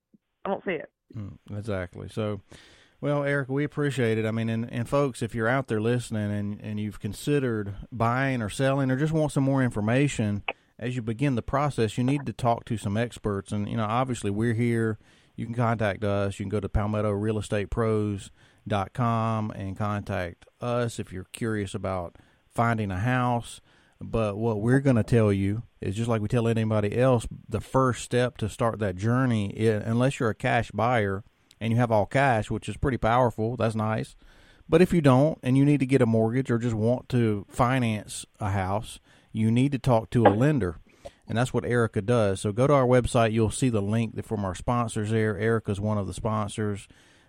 I 0.45 0.49
don't 0.49 0.63
see 0.63 0.71
it. 0.71 0.89
Mm, 1.15 1.38
exactly. 1.58 2.08
So, 2.10 2.41
well, 3.02 3.23
Eric, 3.23 3.49
we 3.49 3.63
appreciate 3.63 4.17
it. 4.17 4.25
I 4.25 4.32
mean, 4.32 4.49
and, 4.49 4.71
and 4.71 4.88
folks, 4.88 5.21
if 5.21 5.36
you're 5.36 5.47
out 5.47 5.67
there 5.67 5.82
listening 5.82 6.32
and, 6.32 6.60
and 6.62 6.80
you've 6.80 6.99
considered 6.99 7.75
buying 7.91 8.41
or 8.41 8.49
selling 8.49 8.91
or 8.91 8.95
just 8.95 9.13
want 9.13 9.32
some 9.32 9.43
more 9.43 9.63
information 9.63 10.43
as 10.78 10.95
you 10.95 11.02
begin 11.02 11.36
the 11.36 11.41
process, 11.41 11.97
you 11.97 12.04
need 12.04 12.25
to 12.25 12.34
talk 12.34 12.65
to 12.65 12.78
some 12.78 12.97
experts. 12.97 13.52
And, 13.52 13.69
you 13.69 13.78
know, 13.78 13.86
obviously 13.86 14.32
we're 14.32 14.54
here. 14.54 14.97
You 15.36 15.45
can 15.45 15.56
contact 15.56 16.04
us. 16.04 16.39
You 16.39 16.45
can 16.45 16.49
go 16.49 16.60
to 16.60 16.69
palmettorealestatepros.com 16.69 19.52
and 19.52 19.78
contact 19.78 20.45
us 20.62 20.99
if 20.99 21.13
you're 21.13 21.28
curious 21.32 21.73
about 21.73 22.17
finding 22.54 22.92
a 22.92 23.00
house. 23.00 23.62
But 24.02 24.38
what 24.38 24.62
we're 24.62 24.80
going 24.80 24.96
to 24.96 25.04
tell 25.04 25.34
you 25.34 25.64
is 25.82 25.96
just 25.96 26.10
like 26.10 26.22
we 26.22 26.28
tell 26.28 26.48
anybody 26.48 26.98
else, 26.98 27.28
the 27.48 27.60
first 27.60 28.04
step 28.04 28.38
to 28.38 28.50
start 28.50 28.80
that 28.80 28.96
journey, 28.96 29.54
i 29.60 29.74
unless 29.90 30.20
you're 30.20 30.30
a 30.30 30.36
cash 30.36 30.72
buyer 30.72 31.24
and 31.60 31.74
you 31.74 31.78
have 31.78 31.92
all 31.92 32.06
cash, 32.06 32.50
which 32.50 32.70
is 32.70 32.78
pretty 32.78 32.98
powerful, 32.98 33.58
that's 33.58 33.76
nice. 33.76 34.16
But 34.70 34.82
if 34.82 34.94
you 34.94 35.02
don't 35.02 35.38
and 35.44 35.58
you 35.58 35.66
need 35.66 35.80
to 35.82 35.86
get 35.86 36.02
a 36.02 36.06
mortgage 36.06 36.50
or 36.50 36.60
just 36.60 36.76
want 36.76 37.10
to 37.10 37.46
finance 37.50 38.26
a 38.40 38.52
house, 38.52 39.00
you 39.34 39.52
need 39.52 39.72
to 39.74 39.80
talk 39.80 40.10
to 40.12 40.26
a 40.26 40.30
lender. 40.30 40.78
And 41.28 41.38
that's 41.38 41.54
what 41.54 41.66
Erica 41.66 42.02
does. 42.02 42.42
So 42.42 42.52
go 42.52 42.68
to 42.68 42.74
our 42.74 42.86
website. 42.86 43.34
You'll 43.34 43.52
see 43.52 43.70
the 43.70 43.82
link 43.82 44.24
from 44.26 44.46
our 44.46 44.56
sponsors 44.56 45.12
there. 45.12 45.38
Erica's 45.38 45.80
one 45.80 45.98
of 45.98 46.08
the 46.08 46.14
sponsors. 46.14 46.88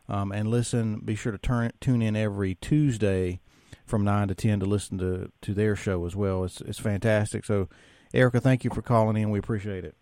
Um, 0.08 0.32
and 0.32 0.48
listen, 0.48 1.00
be 1.00 1.14
sure 1.14 1.32
to 1.32 1.38
turn 1.38 1.72
tune 1.80 2.02
in 2.02 2.16
every 2.16 2.54
Tuesday 2.56 3.40
from 3.90 4.04
9 4.04 4.28
to 4.28 4.34
10 4.34 4.60
to 4.60 4.66
listen 4.66 4.98
to, 4.98 5.30
to 5.42 5.52
their 5.52 5.76
show 5.76 6.06
as 6.06 6.16
well. 6.16 6.44
It's, 6.44 6.60
it's 6.62 6.78
fantastic. 6.78 7.44
So, 7.44 7.68
Erica, 8.14 8.40
thank 8.40 8.64
you 8.64 8.70
for 8.70 8.82
calling 8.82 9.16
in. 9.16 9.30
We 9.30 9.38
appreciate 9.38 9.84
it. 9.84 9.94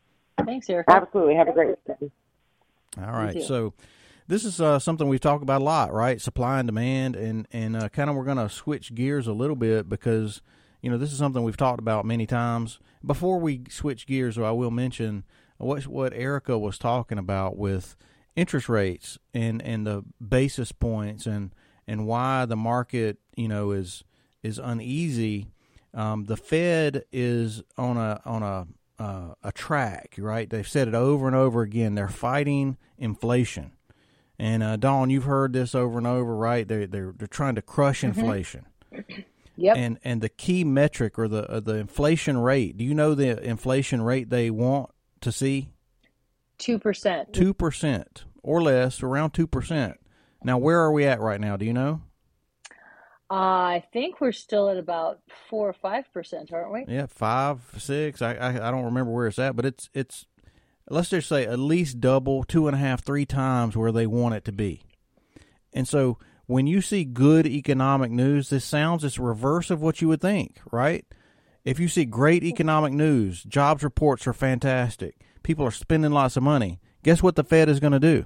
Thanks, 0.45 0.71
Erica. 0.71 0.93
Absolutely. 0.93 1.35
Have 1.35 1.49
a 1.49 1.53
great 1.53 1.85
day. 1.85 2.11
All 2.97 3.13
right. 3.13 3.43
So 3.43 3.75
this 4.29 4.45
is 4.45 4.61
uh, 4.61 4.79
something 4.79 5.09
we've 5.09 5.21
talked 5.21 5.43
about 5.43 5.61
a 5.61 5.65
lot, 5.65 5.93
right? 5.93 6.21
Supply 6.21 6.61
and 6.61 6.69
demand, 6.69 7.17
and 7.17 7.49
and 7.53 7.77
uh, 7.77 7.89
kind 7.89 8.09
of 8.11 8.17
we're 8.17 8.25
going 8.25 8.37
to 8.37 8.49
switch 8.49 8.95
gears 8.95 9.27
a 9.27 9.33
little 9.33 9.57
bit 9.57 9.89
because 9.89 10.43
you 10.81 10.91
know 10.91 10.99
this 10.99 11.13
is 11.13 11.19
something 11.19 11.43
we've 11.43 11.57
talked 11.57 11.81
about 11.81 12.05
many 12.05 12.27
times. 12.27 12.79
Before 13.05 13.39
we 13.39 13.63
switch 13.69 14.07
gears, 14.07 14.37
though, 14.37 14.45
I 14.45 14.53
will 14.53 14.71
mention 14.71 15.25
what 15.59 15.87
what 15.87 16.13
Erica 16.13 16.59
was 16.59 16.79
talking 16.79 17.19
about 17.19 17.57
with 17.57 17.97
interest 18.37 18.69
rates 18.69 19.19
and 19.35 19.61
and 19.63 19.87
the 19.87 20.05
basis 20.27 20.73
points 20.73 21.27
and 21.27 21.53
and 21.89 22.07
why 22.07 22.45
the 22.45 22.55
market 22.57 23.19
you 23.35 23.49
know 23.49 23.73
is 23.73 24.05
is 24.43 24.59
uneasy. 24.59 25.49
Um, 25.95 26.27
the 26.27 26.37
Fed 26.37 27.05
is 27.11 27.63
on 27.77 27.97
a 27.97 28.21
on 28.25 28.43
a 28.45 28.67
uh, 29.03 29.35
a 29.43 29.51
track, 29.53 30.15
right? 30.19 30.49
They've 30.49 30.69
said 30.69 30.87
it 30.87 30.95
over 30.95 31.27
and 31.27 31.35
over 31.35 31.63
again. 31.63 31.95
They're 31.95 32.09
fighting 32.09 32.77
inflation, 32.99 33.73
and 34.39 34.63
uh, 34.63 34.77
Dawn, 34.77 35.09
you've 35.11 35.25
heard 35.25 35.53
this 35.55 35.75
over 35.75 35.99
and 35.99 36.07
over, 36.07 36.37
right? 36.37 36.69
They 36.69 36.87
they're 36.87 37.15
they're 37.17 37.27
trying 37.27 37.55
to 37.57 37.63
crush 37.63 38.05
inflation, 38.05 38.67
Yep. 39.57 39.77
and 39.77 39.99
and 40.05 40.21
the 40.21 40.29
key 40.29 40.63
metric 40.63 41.19
or 41.19 41.27
the 41.27 41.51
uh, 41.51 41.61
the 41.61 41.77
inflation 41.77 42.39
rate. 42.39 42.77
Do 42.77 42.85
you 42.85 42.95
know 42.95 43.15
the 43.15 43.43
inflation 43.43 44.03
rate 44.03 44.31
they 44.31 44.51
want 44.51 44.91
to 45.23 45.33
see? 45.33 45.71
Two 46.59 46.79
percent. 46.79 47.33
Two 47.33 47.55
percent 47.55 48.25
or 48.43 48.61
less, 48.63 49.03
around 49.03 49.31
two 49.31 49.47
percent. 49.47 49.99
Now, 50.43 50.59
where 50.59 50.81
are 50.81 50.93
we 50.93 51.05
at 51.05 51.21
right 51.21 51.41
now? 51.41 51.57
Do 51.57 51.65
you 51.65 51.73
know? 51.73 52.03
Uh, 53.31 53.35
I 53.35 53.85
think 53.93 54.21
we're 54.21 54.33
still 54.33 54.71
at 54.71 54.79
about 54.79 55.21
four 55.51 55.69
or 55.69 55.75
five 55.75 56.11
percent, 56.15 56.51
aren't 56.53 56.73
we? 56.73 56.85
Yeah, 56.89 57.07
five, 57.07 57.61
six. 57.77 58.23
I, 58.23 58.35
I 58.35 58.69
I 58.69 58.71
don't 58.71 58.87
remember 58.87 59.13
where 59.13 59.27
it's 59.27 59.39
at, 59.39 59.55
but 59.55 59.67
it's 59.67 59.91
it's 59.93 60.27
let's 60.89 61.11
just 61.11 61.29
say 61.29 61.45
at 61.45 61.59
least 61.59 62.01
double, 62.01 62.43
two 62.45 62.69
and 62.69 62.75
a 62.75 62.79
half, 62.79 63.05
three 63.05 63.27
times 63.27 63.77
where 63.77 63.93
they 63.93 64.07
want 64.07 64.35
it 64.35 64.45
to 64.47 64.53
be. 64.53 64.83
And 65.75 65.87
so 65.87 66.19
when 66.47 66.67
you 66.67 66.81
see 66.81 67.05
good 67.05 67.47
economic 67.47 68.11
news, 68.11 68.49
this 68.49 68.65
sounds 68.65 69.05
it's 69.05 69.19
reverse 69.19 69.71
of 69.71 69.83
what 69.83 70.01
you 70.01 70.09
would 70.09 70.23
think, 70.23 70.59
right? 70.73 71.05
If 71.65 71.79
you 71.79 71.89
see 71.89 72.07
great 72.07 72.43
economic 72.43 72.95
news, 72.95 73.43
jobs 73.43 73.85
reports 73.85 74.27
are 74.27 74.33
fantastic, 74.33 75.17
people 75.43 75.67
are 75.67 75.71
spending 75.71 76.13
lots 76.13 76.39
of 76.39 76.43
money. 76.43 76.81
Guess 77.03 77.23
what 77.23 77.37
the 77.37 77.45
Fed 77.45 77.69
is 77.69 77.81
going 77.81 77.93
to 77.93 78.01
do? 78.01 78.25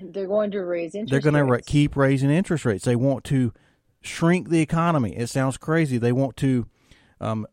They're 0.00 0.26
going 0.26 0.50
to 0.52 0.64
raise 0.64 0.94
interest. 0.94 1.10
They're 1.10 1.20
going 1.32 1.34
to 1.34 1.50
rates. 1.50 1.66
keep 1.68 1.96
raising 1.96 2.30
interest 2.30 2.64
rates. 2.64 2.84
They 2.84 2.96
want 2.96 3.24
to 3.24 3.52
shrink 4.00 4.48
the 4.48 4.60
economy. 4.60 5.16
It 5.16 5.28
sounds 5.28 5.56
crazy. 5.56 5.98
They 5.98 6.12
want 6.12 6.36
to 6.38 6.66
um, 7.20 7.46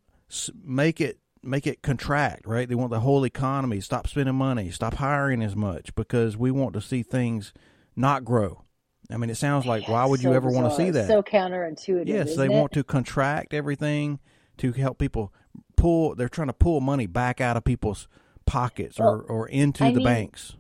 make 0.64 1.02
it 1.02 1.20
make 1.44 1.68
it 1.68 1.82
contract, 1.84 2.46
right? 2.48 2.68
They 2.68 2.76
want 2.76 2.90
the 2.92 3.02
whole 3.02 3.24
economy 3.24 3.80
stop 3.80 4.08
spending 4.08 4.36
money, 4.36 4.72
stop 4.72 4.96
hiring 4.96 5.44
as 5.44 5.56
much 5.56 5.94
because 5.96 6.36
we 6.36 6.50
want 6.52 6.74
to 6.74 6.82
see 6.82 7.04
things 7.04 7.54
not 7.96 8.26
grow. 8.26 8.64
I 9.12 9.18
mean, 9.18 9.30
it 9.30 9.36
sounds 9.36 9.66
like 9.68 9.88
why 9.88 10.06
would 10.06 10.22
so 10.22 10.30
you 10.30 10.36
ever 10.36 10.48
bizarre. 10.48 10.64
want 10.64 10.76
to 10.76 10.84
see 10.84 10.90
that? 10.92 11.08
So 11.08 11.22
counterintuitive. 11.22 12.08
yes, 12.08 12.36
they 12.36 12.46
isn't 12.46 12.52
want 12.52 12.72
it? 12.72 12.80
to 12.80 12.84
contract 12.84 13.54
everything 13.54 14.20
to 14.58 14.72
help 14.72 14.98
people 14.98 15.32
pull. 15.78 16.16
They're 16.16 16.30
trying 16.30 16.48
to 16.48 16.54
pull 16.54 16.82
money 16.82 17.06
back 17.06 17.40
out 17.40 17.56
of 17.56 17.64
people's 17.64 18.08
pockets 18.48 19.00
or, 19.00 19.22
or 19.22 19.48
into 19.48 19.84
I 19.84 19.92
the 19.92 19.98
mean, 19.98 20.06
banks. 20.06 20.56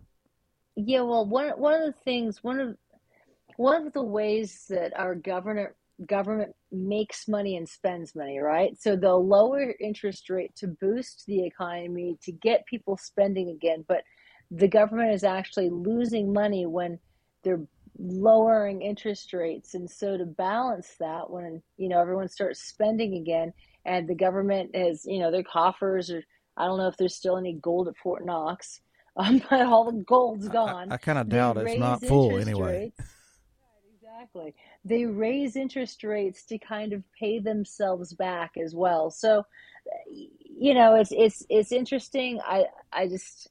Yeah, 0.75 1.01
well, 1.01 1.25
one 1.25 1.49
one 1.51 1.73
of 1.73 1.85
the 1.85 1.99
things, 2.03 2.43
one 2.43 2.59
of 2.59 2.77
one 3.57 3.87
of 3.87 3.93
the 3.93 4.03
ways 4.03 4.65
that 4.69 4.97
our 4.97 5.15
government 5.15 5.71
government 6.05 6.53
makes 6.71 7.27
money 7.27 7.55
and 7.55 7.67
spends 7.69 8.15
money, 8.15 8.39
right? 8.39 8.77
So 8.79 8.95
they'll 8.95 9.25
lower 9.25 9.73
interest 9.79 10.29
rate 10.29 10.53
to 10.57 10.67
boost 10.67 11.23
the 11.27 11.45
economy 11.45 12.17
to 12.23 12.31
get 12.33 12.65
people 12.65 12.97
spending 12.97 13.49
again, 13.49 13.85
but 13.87 14.03
the 14.51 14.67
government 14.67 15.13
is 15.13 15.23
actually 15.23 15.69
losing 15.69 16.33
money 16.33 16.65
when 16.65 16.99
they're 17.43 17.61
lowering 17.97 18.81
interest 18.81 19.31
rates. 19.33 19.73
And 19.73 19.89
so 19.89 20.17
to 20.17 20.25
balance 20.25 20.95
that, 20.99 21.29
when 21.29 21.61
you 21.77 21.87
know 21.89 22.01
everyone 22.01 22.27
starts 22.27 22.61
spending 22.67 23.15
again, 23.15 23.53
and 23.85 24.07
the 24.09 24.15
government 24.15 24.75
has 24.75 25.05
you 25.05 25.19
know 25.19 25.31
their 25.31 25.43
coffers, 25.43 26.11
or 26.11 26.23
I 26.57 26.65
don't 26.65 26.77
know 26.77 26.87
if 26.87 26.97
there's 26.97 27.15
still 27.15 27.37
any 27.37 27.53
gold 27.53 27.87
at 27.87 27.97
Fort 27.97 28.25
Knox, 28.25 28.81
um, 29.17 29.41
but 29.49 29.61
all 29.61 29.91
the 29.91 30.03
gold's 30.03 30.47
gone. 30.49 30.91
I, 30.91 30.95
I 30.95 30.97
kind 30.97 31.17
of 31.17 31.29
doubt 31.29 31.57
it's 31.57 31.79
not 31.79 32.03
full 32.03 32.37
anyway. 32.37 32.91
rates. 32.97 33.09
Exactly. 33.95 34.53
They 34.83 35.05
raise 35.05 35.55
interest 35.55 36.03
rates 36.03 36.43
to 36.45 36.57
kind 36.57 36.93
of 36.93 37.03
pay 37.17 37.39
themselves 37.39 38.13
back 38.13 38.57
as 38.57 38.75
well. 38.75 39.11
So, 39.11 39.45
you 40.07 40.73
know, 40.73 40.95
it's 40.95 41.11
it's 41.11 41.45
it's 41.49 41.71
interesting. 41.71 42.39
I 42.45 42.65
I 42.91 43.07
just 43.07 43.49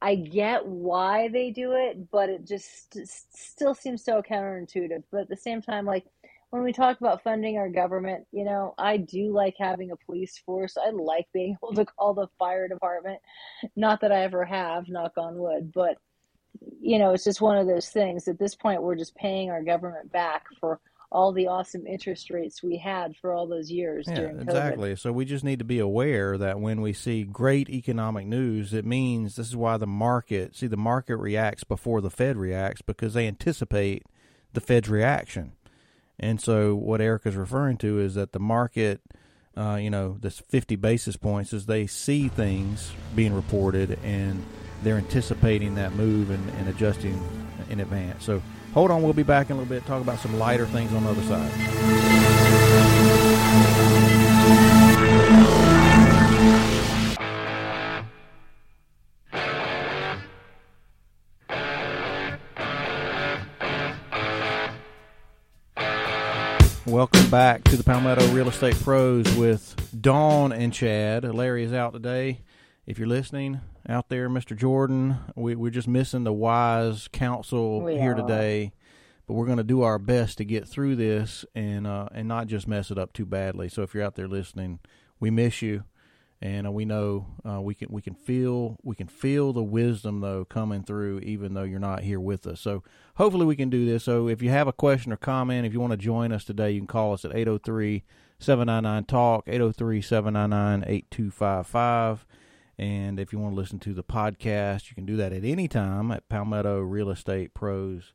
I 0.00 0.14
get 0.14 0.66
why 0.66 1.28
they 1.28 1.50
do 1.50 1.72
it, 1.72 2.10
but 2.10 2.28
it 2.28 2.46
just 2.46 2.96
still 3.36 3.74
seems 3.74 4.04
so 4.04 4.22
counterintuitive. 4.22 5.04
But 5.10 5.22
at 5.22 5.28
the 5.28 5.36
same 5.36 5.62
time, 5.62 5.86
like 5.86 6.06
when 6.50 6.62
we 6.62 6.72
talk 6.72 7.00
about 7.00 7.22
funding 7.22 7.58
our 7.58 7.68
government, 7.68 8.26
you 8.32 8.44
know, 8.44 8.74
I 8.78 8.96
do 8.96 9.32
like 9.32 9.54
having 9.58 9.90
a 9.90 9.96
police 9.96 10.40
force. 10.46 10.76
I 10.76 10.90
like 10.90 11.26
being 11.32 11.56
able 11.62 11.74
to 11.74 11.84
call 11.84 12.14
the 12.14 12.28
fire 12.38 12.68
department. 12.68 13.20
Not 13.76 14.00
that 14.00 14.12
I 14.12 14.22
ever 14.22 14.44
have, 14.44 14.88
knock 14.88 15.12
on 15.16 15.38
wood, 15.38 15.72
but 15.74 15.96
you 16.80 16.98
know, 16.98 17.12
it's 17.12 17.24
just 17.24 17.40
one 17.40 17.58
of 17.58 17.66
those 17.66 17.90
things. 17.90 18.26
At 18.26 18.38
this 18.38 18.54
point, 18.54 18.82
we're 18.82 18.96
just 18.96 19.14
paying 19.14 19.50
our 19.50 19.62
government 19.62 20.10
back 20.10 20.46
for 20.58 20.80
all 21.10 21.32
the 21.32 21.46
awesome 21.46 21.86
interest 21.86 22.30
rates 22.30 22.62
we 22.62 22.76
had 22.76 23.16
for 23.16 23.32
all 23.32 23.46
those 23.46 23.70
years 23.70 24.06
Yeah, 24.08 24.16
during 24.16 24.36
COVID. 24.38 24.42
exactly. 24.42 24.96
So 24.96 25.12
we 25.12 25.24
just 25.24 25.44
need 25.44 25.58
to 25.58 25.64
be 25.64 25.78
aware 25.78 26.36
that 26.36 26.60
when 26.60 26.80
we 26.80 26.92
see 26.92 27.24
great 27.24 27.70
economic 27.70 28.26
news, 28.26 28.74
it 28.74 28.84
means 28.84 29.36
this 29.36 29.48
is 29.48 29.56
why 29.56 29.76
the 29.76 29.86
market, 29.86 30.56
see, 30.56 30.66
the 30.66 30.76
market 30.76 31.16
reacts 31.16 31.64
before 31.64 32.00
the 32.00 32.10
Fed 32.10 32.36
reacts 32.36 32.82
because 32.82 33.14
they 33.14 33.26
anticipate 33.26 34.04
the 34.52 34.60
Fed's 34.60 34.88
reaction. 34.88 35.52
And 36.18 36.40
so 36.40 36.74
what 36.74 37.00
Erica's 37.00 37.36
referring 37.36 37.76
to 37.78 37.98
is 37.98 38.14
that 38.14 38.32
the 38.32 38.40
market, 38.40 39.00
uh, 39.56 39.76
you 39.76 39.90
know, 39.90 40.16
this 40.20 40.38
50 40.38 40.76
basis 40.76 41.16
points 41.16 41.52
is 41.52 41.66
they 41.66 41.86
see 41.86 42.28
things 42.28 42.92
being 43.14 43.34
reported 43.34 43.98
and 44.02 44.44
they're 44.82 44.96
anticipating 44.96 45.74
that 45.76 45.92
move 45.94 46.30
and, 46.30 46.48
and 46.50 46.68
adjusting 46.68 47.22
in 47.70 47.80
advance. 47.80 48.24
So 48.24 48.42
hold 48.74 48.90
on, 48.90 49.02
we'll 49.02 49.12
be 49.12 49.22
back 49.22 49.50
in 49.50 49.56
a 49.56 49.58
little 49.60 49.74
bit, 49.74 49.86
talk 49.86 50.00
about 50.02 50.18
some 50.18 50.38
lighter 50.38 50.66
things 50.66 50.92
on 50.92 51.04
the 51.04 51.10
other 51.10 51.22
side. 51.22 52.97
Welcome 66.98 67.30
back 67.30 67.62
to 67.62 67.76
the 67.76 67.84
Palmetto 67.84 68.26
Real 68.32 68.48
Estate 68.48 68.74
Pros 68.80 69.32
with 69.36 69.96
Dawn 70.02 70.50
and 70.50 70.74
Chad. 70.74 71.22
Larry 71.32 71.62
is 71.62 71.72
out 71.72 71.92
today. 71.92 72.40
If 72.86 72.98
you're 72.98 73.06
listening 73.06 73.60
out 73.88 74.08
there, 74.08 74.28
Mr. 74.28 74.56
Jordan, 74.56 75.16
we, 75.36 75.54
we're 75.54 75.70
just 75.70 75.86
missing 75.86 76.24
the 76.24 76.32
wise 76.32 77.06
counsel 77.12 77.82
We 77.82 77.98
here 77.98 78.14
are. 78.14 78.16
today, 78.16 78.72
but 79.28 79.34
we're 79.34 79.46
going 79.46 79.58
to 79.58 79.62
do 79.62 79.82
our 79.82 80.00
best 80.00 80.38
to 80.38 80.44
get 80.44 80.66
through 80.66 80.96
this 80.96 81.44
and 81.54 81.86
uh, 81.86 82.08
and 82.12 82.26
not 82.26 82.48
just 82.48 82.66
mess 82.66 82.90
it 82.90 82.98
up 82.98 83.12
too 83.12 83.26
badly. 83.26 83.68
So 83.68 83.82
if 83.82 83.94
you're 83.94 84.02
out 84.02 84.16
there 84.16 84.26
listening, 84.26 84.80
we 85.20 85.30
miss 85.30 85.62
you, 85.62 85.84
and 86.40 86.66
uh, 86.66 86.70
we 86.70 86.84
know 86.84 87.26
uh, 87.48 87.60
we 87.60 87.74
can 87.74 87.88
we 87.90 88.00
can 88.00 88.14
feel 88.14 88.76
we 88.82 88.94
can 88.94 89.08
feel 89.08 89.52
the 89.52 89.62
wisdom 89.62 90.20
though 90.20 90.44
coming 90.44 90.82
through, 90.82 91.18
even 91.20 91.54
though 91.54 91.64
you're 91.64 91.80
not 91.80 92.02
here 92.02 92.20
with 92.20 92.46
us. 92.46 92.60
So 92.60 92.84
hopefully 93.16 93.44
we 93.44 93.56
can 93.56 93.70
do 93.70 93.84
this. 93.84 94.04
So 94.04 94.28
if 94.28 94.40
you 94.40 94.50
have 94.50 94.68
a 94.68 94.72
question 94.72 95.12
or 95.12 95.16
comment, 95.16 95.66
if 95.66 95.72
you 95.72 95.80
want 95.80 95.92
to 95.92 95.96
join 95.96 96.32
us 96.32 96.44
today, 96.44 96.70
you 96.70 96.80
can 96.80 96.86
call 96.86 97.12
us 97.12 97.24
at 97.24 97.34
803 97.34 98.04
799 98.38 99.04
TALK, 99.04 99.44
803 99.48 100.00
799 100.00 100.88
8255. 100.88 102.26
And 102.80 103.18
if 103.18 103.32
you 103.32 103.40
want 103.40 103.56
to 103.56 103.60
listen 103.60 103.80
to 103.80 103.92
the 103.92 104.04
podcast, 104.04 104.88
you 104.88 104.94
can 104.94 105.06
do 105.06 105.16
that 105.16 105.32
at 105.32 105.42
any 105.42 105.66
time 105.66 106.12
at 106.12 106.28
Palmetto 106.28 106.80
Real 106.80 107.10
Estate 107.10 107.52
Pros 107.52 108.12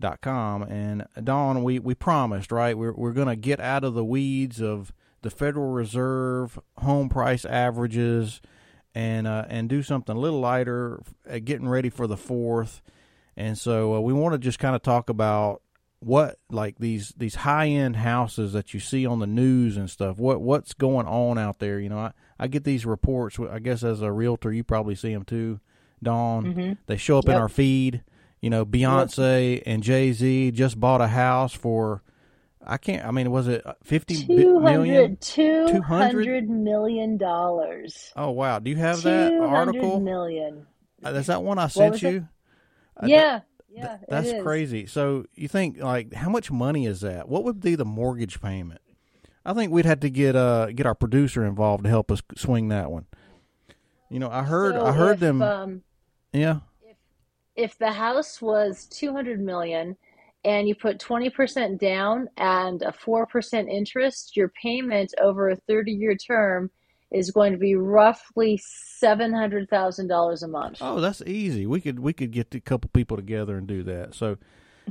dot 0.00 0.20
com 0.20 0.62
and 0.62 1.04
Dawn 1.24 1.64
we 1.64 1.80
we 1.80 1.92
promised 1.92 2.52
right 2.52 2.78
we're 2.78 2.92
we're 2.92 3.12
going 3.12 3.26
to 3.26 3.34
get 3.34 3.58
out 3.58 3.82
of 3.82 3.94
the 3.94 4.04
weeds 4.04 4.62
of 4.62 4.92
the 5.22 5.30
Federal 5.30 5.70
Reserve 5.70 6.58
home 6.78 7.08
price 7.08 7.44
averages 7.44 8.40
and 8.94 9.26
uh, 9.26 9.44
and 9.48 9.68
do 9.68 9.82
something 9.82 10.16
a 10.16 10.20
little 10.20 10.40
lighter 10.40 11.00
uh, 11.30 11.38
getting 11.38 11.68
ready 11.68 11.90
for 11.90 12.06
the 12.06 12.16
4th 12.16 12.80
and 13.36 13.56
so 13.56 13.94
uh, 13.94 14.00
we 14.00 14.12
want 14.12 14.32
to 14.32 14.38
just 14.38 14.58
kind 14.58 14.74
of 14.74 14.82
talk 14.82 15.08
about 15.08 15.62
what 16.00 16.38
like 16.50 16.78
these 16.78 17.12
these 17.16 17.36
high 17.36 17.68
end 17.68 17.96
houses 17.96 18.52
that 18.52 18.72
you 18.72 18.80
see 18.80 19.04
on 19.04 19.18
the 19.18 19.26
news 19.26 19.76
and 19.76 19.90
stuff 19.90 20.18
what 20.18 20.40
what's 20.40 20.72
going 20.74 21.06
on 21.06 21.38
out 21.38 21.58
there? 21.58 21.80
You 21.80 21.88
know 21.88 21.98
I, 21.98 22.12
I 22.38 22.46
get 22.46 22.64
these 22.64 22.86
reports 22.86 23.38
I 23.38 23.58
guess 23.58 23.82
as 23.82 24.00
a 24.02 24.12
realtor 24.12 24.52
you 24.52 24.62
probably 24.64 24.94
see 24.94 25.12
them 25.12 25.24
too 25.24 25.60
Dawn 26.02 26.44
they 26.86 26.96
show 26.96 27.18
up 27.18 27.28
in 27.28 27.34
our 27.34 27.48
feed. 27.48 28.02
You 28.40 28.50
know 28.50 28.64
Beyonce 28.64 29.62
and 29.66 29.82
Jay 29.82 30.12
Z 30.12 30.52
just 30.52 30.78
bought 30.78 31.00
a 31.00 31.08
house 31.08 31.52
for 31.52 32.02
I 32.66 32.76
can't 32.76 33.04
I 33.06 33.10
mean 33.10 33.30
was 33.30 33.48
it 33.48 33.64
50 33.84 34.26
bi- 34.26 34.34
million 34.34 35.16
200, 35.16 35.20
200? 35.20 36.24
200 36.24 36.50
million 36.50 37.16
dollars. 37.16 38.12
oh 38.16 38.30
wow 38.30 38.58
do 38.58 38.70
you 38.70 38.76
have 38.76 39.02
that 39.02 39.32
article 39.32 40.00
million. 40.00 40.66
Uh, 41.04 41.10
is 41.10 41.26
that 41.26 41.42
one 41.42 41.58
I 41.58 41.68
sent 41.68 42.02
you 42.02 42.28
Uh, 42.96 43.06
Yeah, 43.06 43.40
Th- 43.40 43.42
yeah, 43.70 43.94
it 43.94 44.00
that's 44.08 44.32
crazy. 44.42 44.86
So 44.86 45.26
you 45.34 45.46
think 45.46 45.78
like 45.78 46.12
how 46.14 46.28
much 46.30 46.50
money 46.50 46.86
is 46.86 47.00
that? 47.02 47.28
What 47.28 47.44
would 47.44 47.60
be 47.60 47.76
the 47.76 47.84
mortgage 47.84 48.40
payment? 48.40 48.80
I 49.44 49.54
think 49.54 49.72
we'd 49.72 49.84
have 49.86 50.00
to 50.00 50.10
get 50.10 50.34
uh 50.34 50.66
get 50.72 50.84
our 50.86 50.94
producer 50.96 51.44
involved 51.44 51.84
to 51.84 51.90
help 51.90 52.10
us 52.10 52.20
swing 52.36 52.68
that 52.68 52.90
one. 52.90 53.06
You 54.10 54.18
know, 54.18 54.30
I 54.30 54.42
heard 54.42 54.74
So 54.74 54.84
I 54.84 54.92
heard 54.92 55.14
if, 55.14 55.20
them. 55.20 55.42
Um, 55.42 55.82
yeah, 56.32 56.60
if 57.54 57.78
the 57.78 57.92
house 57.92 58.42
was 58.42 58.86
200 58.86 59.40
million 59.40 59.96
and 60.48 60.66
you 60.66 60.74
put 60.74 60.98
20% 60.98 61.78
down 61.78 62.26
and 62.38 62.80
a 62.80 62.90
4% 62.90 63.70
interest, 63.70 64.34
your 64.34 64.48
payment 64.48 65.12
over 65.20 65.50
a 65.50 65.56
30 65.56 65.92
year 65.92 66.16
term 66.16 66.70
is 67.10 67.30
going 67.30 67.52
to 67.52 67.58
be 67.58 67.74
roughly 67.74 68.58
$700,000 69.02 70.42
a 70.42 70.48
month. 70.48 70.78
Oh, 70.80 71.00
that's 71.00 71.20
easy. 71.22 71.66
We 71.66 71.82
could 71.82 71.98
we 71.98 72.14
could 72.14 72.30
get 72.30 72.54
a 72.54 72.60
couple 72.60 72.88
people 72.94 73.18
together 73.18 73.58
and 73.58 73.66
do 73.66 73.82
that. 73.84 74.14
So 74.14 74.38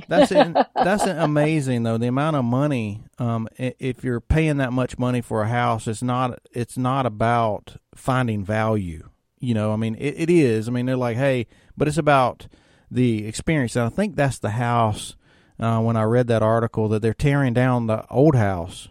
that's 0.06 0.30
in, 0.30 0.52
that's 0.74 1.02
amazing 1.02 1.82
though. 1.82 1.98
The 1.98 2.06
amount 2.06 2.36
of 2.36 2.44
money, 2.44 3.02
um, 3.18 3.48
if 3.56 4.04
you're 4.04 4.20
paying 4.20 4.58
that 4.58 4.72
much 4.72 4.96
money 4.96 5.20
for 5.20 5.42
a 5.42 5.48
house, 5.48 5.88
it's 5.88 6.02
not 6.02 6.38
it's 6.52 6.78
not 6.78 7.04
about 7.04 7.76
finding 7.96 8.44
value. 8.44 9.08
You 9.40 9.54
know, 9.54 9.72
I 9.72 9.76
mean, 9.76 9.96
it, 9.96 10.14
it 10.18 10.30
is. 10.30 10.68
I 10.68 10.70
mean, 10.70 10.86
they're 10.86 10.96
like, 10.96 11.16
hey, 11.16 11.48
but 11.76 11.88
it's 11.88 11.98
about 11.98 12.46
the 12.92 13.26
experience. 13.26 13.74
And 13.74 13.86
I 13.86 13.88
think 13.88 14.14
that's 14.14 14.38
the 14.38 14.50
house. 14.50 15.16
Uh, 15.60 15.80
when 15.80 15.96
I 15.96 16.04
read 16.04 16.28
that 16.28 16.42
article, 16.42 16.88
that 16.88 17.02
they're 17.02 17.14
tearing 17.14 17.52
down 17.52 17.86
the 17.88 18.06
old 18.10 18.36
house 18.36 18.88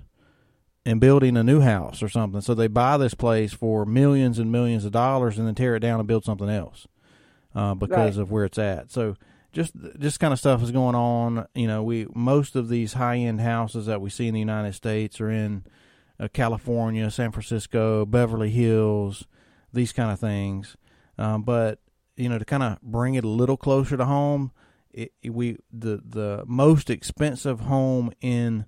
and 0.86 1.00
building 1.00 1.38
a 1.38 1.44
new 1.44 1.62
house 1.62 2.04
or 2.04 2.10
something. 2.10 2.42
So 2.42 2.54
they 2.54 2.68
buy 2.68 2.98
this 2.98 3.14
place 3.14 3.54
for 3.54 3.86
millions 3.86 4.38
and 4.40 4.52
millions 4.52 4.86
of 4.86 4.92
dollars 4.92 5.38
and 5.38 5.48
then 5.48 5.56
tear 5.56 5.76
it 5.76 5.80
down 5.80 6.00
and 6.00 6.08
build 6.08 6.26
something 6.26 6.50
else 6.50 6.88
uh, 7.56 7.74
because 7.74 8.18
Right. 8.18 8.22
of 8.22 8.32
where 8.32 8.46
it's 8.46 8.58
at. 8.58 8.92
So 8.92 9.16
just 9.54 9.74
just 9.98 10.20
kind 10.20 10.34
of 10.34 10.40
stuff 10.40 10.62
is 10.62 10.72
going 10.72 10.96
on. 10.96 11.48
You 11.56 11.68
know, 11.68 11.84
we 11.84 12.08
most 12.14 12.56
of 12.56 12.70
these 12.70 12.94
high 12.94 13.18
end 13.18 13.42
houses 13.42 13.86
that 13.86 14.02
we 14.02 14.10
see 14.10 14.28
in 14.28 14.34
the 14.34 14.40
United 14.40 14.74
States 14.76 15.20
are 15.22 15.32
in 15.32 15.64
uh, 16.20 16.28
California, 16.34 17.10
San 17.12 17.32
Francisco, 17.32 18.06
Beverly 18.06 18.50
Hills, 18.50 19.26
these 19.74 19.92
kind 19.94 20.12
of 20.12 20.20
things. 20.20 20.76
Um, 21.18 21.44
but 21.44 21.80
you 22.16 22.30
know, 22.30 22.38
to 22.40 22.46
kind 22.46 22.64
of 22.64 22.82
bring 22.82 23.16
it 23.16 23.24
a 23.24 23.30
little 23.30 23.58
closer 23.58 23.96
to 23.98 24.06
home, 24.06 24.52
it, 24.98 25.30
we 25.32 25.58
the 25.72 26.02
the 26.04 26.44
most 26.48 26.90
expensive 26.90 27.62
home 27.62 28.12
in 28.20 28.66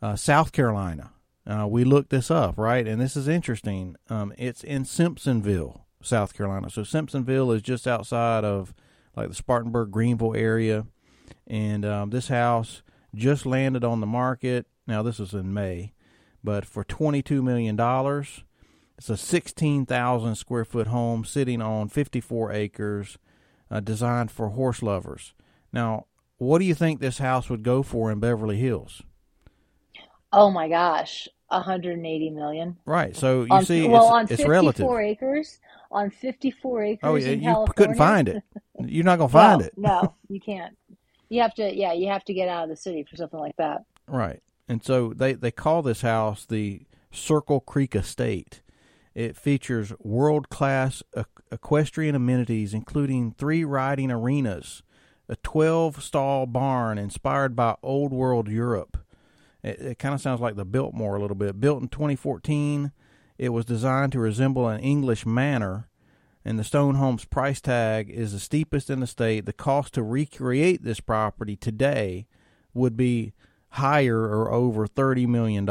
uh, 0.00 0.16
South 0.16 0.52
Carolina. 0.52 1.10
Uh, 1.46 1.66
we 1.68 1.84
looked 1.84 2.10
this 2.10 2.30
up, 2.30 2.56
right? 2.56 2.86
And 2.86 3.00
this 3.00 3.16
is 3.16 3.28
interesting. 3.28 3.96
Um, 4.08 4.32
it's 4.38 4.64
in 4.64 4.84
Simpsonville, 4.84 5.82
South 6.02 6.34
Carolina. 6.34 6.70
So 6.70 6.82
Simpsonville 6.82 7.54
is 7.54 7.60
just 7.60 7.86
outside 7.86 8.44
of 8.44 8.72
like 9.14 9.28
the 9.28 9.34
Spartanburg, 9.34 9.90
Greenville 9.90 10.34
area. 10.34 10.86
And 11.46 11.84
um, 11.84 12.10
this 12.10 12.28
house 12.28 12.82
just 13.14 13.44
landed 13.44 13.84
on 13.84 14.00
the 14.00 14.06
market. 14.06 14.66
Now, 14.86 15.02
this 15.02 15.18
was 15.18 15.34
in 15.34 15.52
May, 15.52 15.92
but 16.42 16.64
for 16.64 16.84
$22 16.84 17.42
million. 17.42 17.78
It's 18.96 19.10
a 19.10 19.16
16,000 19.16 20.34
square 20.36 20.64
foot 20.64 20.86
home 20.86 21.24
sitting 21.24 21.60
on 21.60 21.88
54 21.88 22.52
acres, 22.52 23.18
uh, 23.70 23.80
designed 23.80 24.30
for 24.30 24.50
horse 24.50 24.82
lovers. 24.82 25.34
Now, 25.74 26.06
what 26.38 26.60
do 26.60 26.64
you 26.64 26.74
think 26.74 27.00
this 27.00 27.18
house 27.18 27.50
would 27.50 27.62
go 27.62 27.82
for 27.82 28.10
in 28.10 28.20
Beverly 28.20 28.56
Hills? 28.56 29.02
Oh 30.32 30.50
my 30.50 30.68
gosh, 30.68 31.28
180 31.48 32.30
million. 32.30 32.76
Right. 32.86 33.14
So 33.16 33.42
you 33.42 33.48
on, 33.50 33.64
see, 33.64 33.86
well, 33.88 34.02
it's, 34.04 34.10
on 34.10 34.22
it's 34.24 34.30
54 34.42 34.50
relative. 34.50 34.86
acres, 34.88 35.58
on 35.90 36.10
54 36.10 36.82
acres 36.84 37.00
Oh, 37.02 37.14
yeah, 37.16 37.28
in 37.28 37.38
you 37.40 37.44
California. 37.46 37.74
couldn't 37.76 37.96
find 37.96 38.28
it. 38.28 38.42
You're 38.86 39.04
not 39.04 39.18
going 39.18 39.28
to 39.28 39.32
find 39.32 39.60
no, 39.60 39.66
it. 39.66 39.72
no, 39.76 40.14
you 40.28 40.40
can't. 40.40 40.76
You 41.28 41.42
have 41.42 41.54
to, 41.54 41.74
yeah, 41.76 41.92
you 41.92 42.08
have 42.08 42.24
to 42.24 42.34
get 42.34 42.48
out 42.48 42.64
of 42.64 42.70
the 42.70 42.76
city 42.76 43.04
for 43.08 43.16
something 43.16 43.38
like 43.40 43.56
that. 43.56 43.84
Right. 44.08 44.42
And 44.68 44.82
so 44.82 45.12
they, 45.14 45.34
they 45.34 45.50
call 45.50 45.82
this 45.82 46.02
house 46.02 46.46
the 46.46 46.82
Circle 47.12 47.60
Creek 47.60 47.94
Estate. 47.94 48.62
It 49.14 49.36
features 49.36 49.92
world 50.00 50.48
class 50.48 51.02
equestrian 51.52 52.14
amenities, 52.16 52.74
including 52.74 53.32
three 53.38 53.64
riding 53.64 54.10
arenas, 54.10 54.82
a 55.28 55.36
12 55.36 56.02
stall 56.02 56.46
barn 56.46 56.98
inspired 56.98 57.56
by 57.56 57.76
Old 57.82 58.12
World 58.12 58.48
Europe. 58.48 58.98
It, 59.62 59.80
it 59.80 59.98
kind 59.98 60.14
of 60.14 60.20
sounds 60.20 60.40
like 60.40 60.56
the 60.56 60.64
Biltmore 60.64 61.16
a 61.16 61.20
little 61.20 61.36
bit. 61.36 61.60
Built 61.60 61.82
in 61.82 61.88
2014, 61.88 62.92
it 63.38 63.48
was 63.50 63.64
designed 63.64 64.12
to 64.12 64.20
resemble 64.20 64.68
an 64.68 64.80
English 64.80 65.24
manor, 65.24 65.88
and 66.44 66.58
the 66.58 66.64
stone 66.64 66.96
home's 66.96 67.24
price 67.24 67.60
tag 67.60 68.10
is 68.10 68.32
the 68.32 68.38
steepest 68.38 68.90
in 68.90 69.00
the 69.00 69.06
state. 69.06 69.46
The 69.46 69.52
cost 69.52 69.94
to 69.94 70.02
recreate 70.02 70.84
this 70.84 71.00
property 71.00 71.56
today 71.56 72.26
would 72.74 72.96
be 72.96 73.32
higher 73.70 74.20
or 74.20 74.52
over 74.52 74.86
$30 74.86 75.26
million. 75.26 75.66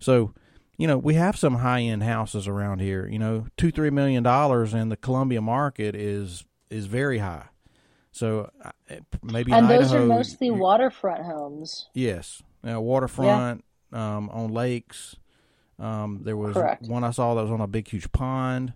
So, 0.00 0.34
you 0.76 0.86
know, 0.86 0.98
we 0.98 1.14
have 1.14 1.36
some 1.36 1.56
high 1.56 1.82
end 1.82 2.02
houses 2.02 2.48
around 2.48 2.80
here. 2.80 3.06
You 3.06 3.18
know, 3.18 3.46
two, 3.56 3.70
three 3.70 3.90
million 3.90 4.22
dollars 4.22 4.74
in 4.74 4.88
the 4.88 4.96
Columbia 4.96 5.40
market 5.40 5.94
is 5.94 6.44
is 6.70 6.86
very 6.86 7.18
high. 7.18 7.46
So 8.18 8.50
uh, 8.64 8.70
maybe 9.22 9.52
and 9.52 9.70
those 9.70 9.92
Idaho, 9.92 10.04
are 10.04 10.06
mostly 10.06 10.50
waterfront 10.50 11.24
homes. 11.24 11.88
Yes, 11.94 12.42
uh, 12.68 12.80
waterfront, 12.80 13.64
um, 13.92 14.28
on 14.30 14.52
lakes. 14.52 15.16
Um, 15.78 16.22
there 16.24 16.36
was 16.36 16.54
Correct. 16.54 16.82
one 16.88 17.04
I 17.04 17.12
saw 17.12 17.34
that 17.36 17.42
was 17.42 17.52
on 17.52 17.60
a 17.60 17.68
big, 17.68 17.86
huge 17.86 18.10
pond, 18.10 18.72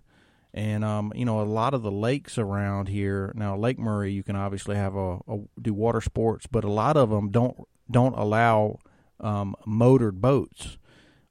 and 0.53 0.85
um, 0.85 1.11
you 1.13 1.25
know 1.25 1.41
a 1.41 1.43
lot 1.43 1.73
of 1.73 1.81
the 1.81 1.91
lakes 1.91 2.37
around 2.37 2.87
here. 2.87 3.33
Now, 3.35 3.57
Lake 3.57 3.77
Murray, 3.77 4.13
you 4.13 4.23
can 4.23 4.37
obviously 4.37 4.77
have 4.77 4.95
a, 4.95 5.17
a 5.27 5.39
do 5.61 5.73
water 5.73 5.99
sports, 5.99 6.47
but 6.47 6.63
a 6.63 6.71
lot 6.71 6.95
of 6.95 7.09
them 7.09 7.29
don't 7.29 7.57
don't 7.91 8.17
allow 8.17 8.79
um, 9.19 9.55
motored 9.65 10.21
boats 10.21 10.77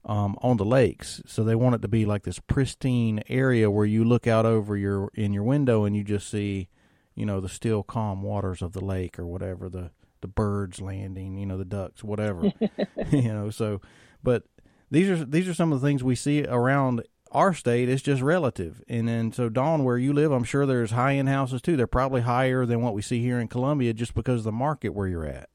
um, 0.04 0.36
on 0.42 0.58
the 0.58 0.64
lakes. 0.66 1.22
So 1.26 1.44
they 1.44 1.54
want 1.54 1.76
it 1.76 1.82
to 1.82 1.88
be 1.88 2.04
like 2.04 2.24
this 2.24 2.38
pristine 2.38 3.22
area 3.28 3.70
where 3.70 3.86
you 3.86 4.04
look 4.04 4.26
out 4.26 4.44
over 4.44 4.76
your 4.76 5.10
in 5.14 5.32
your 5.32 5.44
window 5.44 5.84
and 5.84 5.96
you 5.96 6.04
just 6.04 6.28
see, 6.28 6.68
you 7.14 7.26
know, 7.26 7.40
the 7.40 7.48
still 7.48 7.82
calm 7.82 8.22
waters 8.22 8.62
of 8.62 8.72
the 8.72 8.84
lake 8.84 9.18
or 9.18 9.26
whatever 9.26 9.68
the 9.68 9.90
the 10.22 10.28
birds 10.28 10.80
landing, 10.80 11.36
you 11.36 11.44
know, 11.44 11.58
the 11.58 11.64
ducks, 11.64 12.02
whatever, 12.02 12.52
you 13.10 13.22
know. 13.22 13.50
So, 13.50 13.80
but 14.22 14.44
these 14.90 15.10
are 15.10 15.24
these 15.24 15.48
are 15.48 15.54
some 15.54 15.72
of 15.72 15.80
the 15.80 15.86
things 15.86 16.02
we 16.02 16.14
see 16.14 16.44
around 16.44 17.02
our 17.30 17.52
state. 17.52 17.88
It's 17.88 18.02
just 18.02 18.22
relative, 18.22 18.82
and 18.88 19.06
then 19.06 19.32
so 19.32 19.48
Dawn, 19.48 19.84
where 19.84 19.98
you 19.98 20.12
live, 20.12 20.32
I'm 20.32 20.44
sure 20.44 20.64
there's 20.64 20.92
high 20.92 21.16
end 21.16 21.28
houses 21.28 21.60
too. 21.60 21.76
They're 21.76 21.86
probably 21.86 22.22
higher 22.22 22.64
than 22.64 22.80
what 22.80 22.94
we 22.94 23.02
see 23.02 23.20
here 23.20 23.38
in 23.38 23.48
Columbia, 23.48 23.92
just 23.92 24.14
because 24.14 24.40
of 24.40 24.44
the 24.44 24.52
market 24.52 24.90
where 24.90 25.08
you're 25.08 25.26
at. 25.26 25.48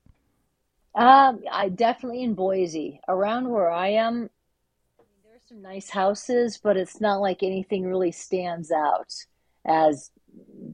Um, 0.93 1.43
I 1.51 1.69
definitely 1.69 2.23
in 2.23 2.33
Boise, 2.33 2.99
around 3.07 3.49
where 3.49 3.69
I 3.69 3.89
am, 3.89 4.31
there's 5.23 5.41
some 5.47 5.61
nice 5.61 5.89
houses, 5.89 6.59
but 6.61 6.75
it's 6.75 6.99
not 6.99 7.21
like 7.21 7.43
anything 7.43 7.85
really 7.85 8.11
stands 8.11 8.71
out 8.71 9.13
as 9.63 10.09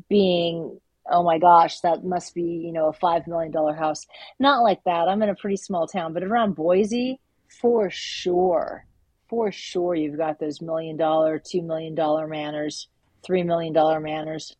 being, 0.10 0.80
oh 1.10 1.24
my 1.24 1.40
gosh, 1.40 1.80
that 1.82 2.04
must 2.04 2.34
be, 2.34 2.42
you 2.42 2.72
know, 2.72 2.88
a 2.88 2.94
five 2.94 3.28
million 3.28 3.52
dollar 3.52 3.74
house. 3.74 4.06
Not 4.40 4.64
like 4.64 4.84
that. 4.86 5.08
I'm 5.08 5.22
in 5.22 5.30
a 5.30 5.36
pretty 5.36 5.58
small 5.58 5.88
town, 5.88 6.14
but 6.14 6.24
around 6.24 6.56
Boise, 6.56 7.20
for 7.62 7.90
sure, 7.90 8.86
for 9.30 9.52
sure, 9.52 9.96
you've 9.96 10.18
got 10.18 10.40
those 10.40 10.62
million 10.62 10.98
dollar, 10.98 11.40
two 11.40 11.62
million 11.62 11.96
dollar 11.96 12.28
manors, 12.28 12.88
three 13.24 13.44
million 13.44 13.74
dollar 13.74 14.00
manors. 14.00 14.56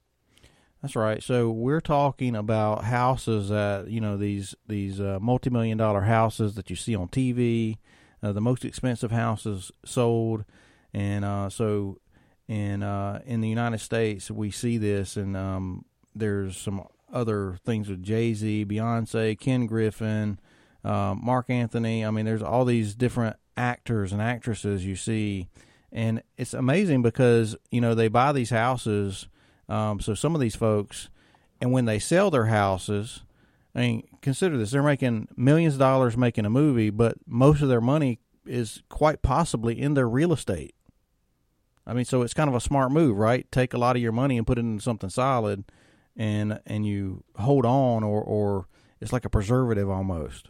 That's 0.82 0.98
right. 0.98 1.24
So 1.24 1.50
we're 1.50 1.80
talking 1.80 2.36
about 2.36 2.84
houses 2.84 3.48
that 3.50 3.88
you 3.88 4.02
know 4.02 4.18
these 4.18 4.54
these 4.68 5.00
uh, 5.00 5.18
multi 5.22 5.50
million 5.50 5.78
dollar 5.78 6.02
houses 6.02 6.56
that 6.56 6.70
you 6.70 6.76
see 6.76 6.94
on 6.94 7.08
TV, 7.08 7.78
uh, 8.22 8.34
the 8.34 8.42
most 8.42 8.66
expensive 8.66 9.12
houses 9.12 9.72
sold, 9.86 10.44
and 10.94 11.24
uh, 11.24 11.50
so 11.50 12.00
in 12.48 12.84
uh, 12.84 13.22
in 13.26 13.42
the 13.42 13.50
United 13.50 13.80
States 13.80 14.30
we 14.30 14.52
see 14.52 14.78
this, 14.78 15.16
and 15.18 15.36
um, 15.38 15.86
there's 16.16 16.58
some 16.58 16.86
other 17.12 17.60
things 17.66 17.90
with 17.90 18.04
Jay 18.04 18.34
Z, 18.34 18.66
Beyonce, 18.66 19.40
Ken 19.40 19.66
Griffin, 19.66 20.40
uh, 20.84 21.16
Marc 21.16 21.50
Anthony. 21.50 22.06
I 22.06 22.12
mean, 22.12 22.26
there's 22.26 22.42
all 22.42 22.66
these 22.66 22.96
different 22.96 23.38
actors 23.56 24.12
and 24.12 24.22
actresses 24.22 24.86
you 24.86 24.96
see, 24.96 25.48
and 25.92 26.22
it's 26.38 26.54
amazing 26.54 27.02
because 27.02 27.56
you 27.72 27.82
know 27.82 27.96
they 27.96 28.08
buy 28.08 28.32
these 28.32 28.50
houses. 28.50 29.28
Um, 29.70 30.02
so 30.02 30.14
some 30.14 30.36
of 30.36 30.42
these 30.42 30.56
folks, 30.56 31.10
and 31.62 31.72
when 31.72 31.86
they 31.86 32.00
sell 32.00 32.30
their 32.30 32.48
houses, 32.48 33.24
I 33.74 33.80
mean, 33.80 34.08
consider 34.22 34.58
this: 34.58 34.72
they're 34.72 34.84
making 34.84 35.30
millions 35.38 35.76
of 35.76 35.80
dollars 35.80 36.18
making 36.18 36.46
a 36.46 36.50
movie, 36.50 36.90
but 36.90 37.16
most 37.26 37.62
of 37.62 37.70
their 37.70 37.82
money 37.82 38.20
is 38.46 38.84
quite 38.90 39.22
possibly 39.22 39.80
in 39.80 39.94
their 39.94 40.10
real 40.10 40.34
estate. 40.34 40.76
I 41.86 41.94
mean, 41.94 42.06
so 42.06 42.22
it's 42.22 42.34
kind 42.34 42.50
of 42.50 42.56
a 42.56 42.62
smart 42.62 42.92
move, 42.92 43.18
right? 43.18 43.50
Take 43.52 43.74
a 43.74 43.78
lot 43.78 43.96
of 43.96 44.02
your 44.02 44.12
money 44.12 44.38
and 44.38 44.48
put 44.48 44.58
it 44.58 44.62
into 44.62 44.84
something 44.84 45.10
solid, 45.10 45.66
and 46.16 46.60
and 46.66 46.86
you 46.86 47.24
hold 47.36 47.66
on, 47.66 48.04
or 48.04 48.22
or 48.22 48.68
it's 49.02 49.14
like 49.14 49.26
a 49.26 49.30
preservative 49.30 49.90
almost. 49.90 50.50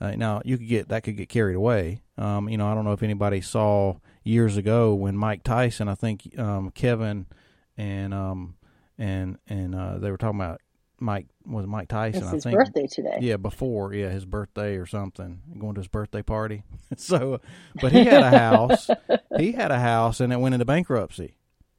Uh, 0.00 0.12
now 0.12 0.40
you 0.44 0.56
could 0.56 0.68
get 0.68 0.88
that 0.88 1.02
could 1.02 1.16
get 1.16 1.28
carried 1.28 1.56
away. 1.56 2.02
Um, 2.16 2.48
you 2.48 2.56
know, 2.56 2.66
I 2.66 2.74
don't 2.74 2.84
know 2.84 2.92
if 2.92 3.02
anybody 3.02 3.40
saw 3.40 3.96
years 4.22 4.56
ago 4.56 4.94
when 4.94 5.16
Mike 5.16 5.42
Tyson, 5.42 5.88
I 5.88 5.94
think 5.94 6.38
um, 6.38 6.70
Kevin 6.70 7.26
and 7.76 8.14
um 8.14 8.54
and 8.98 9.38
and 9.48 9.74
uh, 9.74 9.98
they 9.98 10.10
were 10.10 10.16
talking 10.16 10.40
about 10.40 10.60
Mike 11.00 11.26
was 11.50 11.66
Mike 11.66 11.88
Tyson. 11.88 12.22
It's 12.34 12.46
I 12.46 12.50
think 12.50 12.56
birthday 12.56 12.86
today. 12.86 13.18
yeah, 13.20 13.36
before 13.36 13.92
yeah 13.92 14.08
his 14.10 14.24
birthday 14.24 14.76
or 14.76 14.86
something, 14.86 15.40
going 15.58 15.74
to 15.74 15.80
his 15.80 15.88
birthday 15.88 16.22
party. 16.22 16.62
so, 16.96 17.40
but 17.80 17.92
he 17.92 18.04
had 18.04 18.22
a 18.22 18.30
house. 18.30 18.88
he 19.38 19.52
had 19.60 19.70
a 19.70 19.78
house, 19.80 20.20
and 20.20 20.32
it 20.32 20.40
went 20.40 20.54
into 20.54 20.64
bankruptcy 20.64 21.36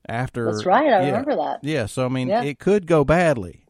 after. 0.08 0.52
That's 0.52 0.66
right. 0.66 0.86
I 0.88 1.02
yeah, 1.02 1.06
remember 1.08 1.36
that. 1.36 1.64
Yeah, 1.64 1.86
so 1.86 2.06
I 2.06 2.10
mean, 2.10 2.28
Yeah. 2.28 2.44
it 2.44 2.60
could 2.60 2.86
go 2.88 3.04
badly, 3.04 3.66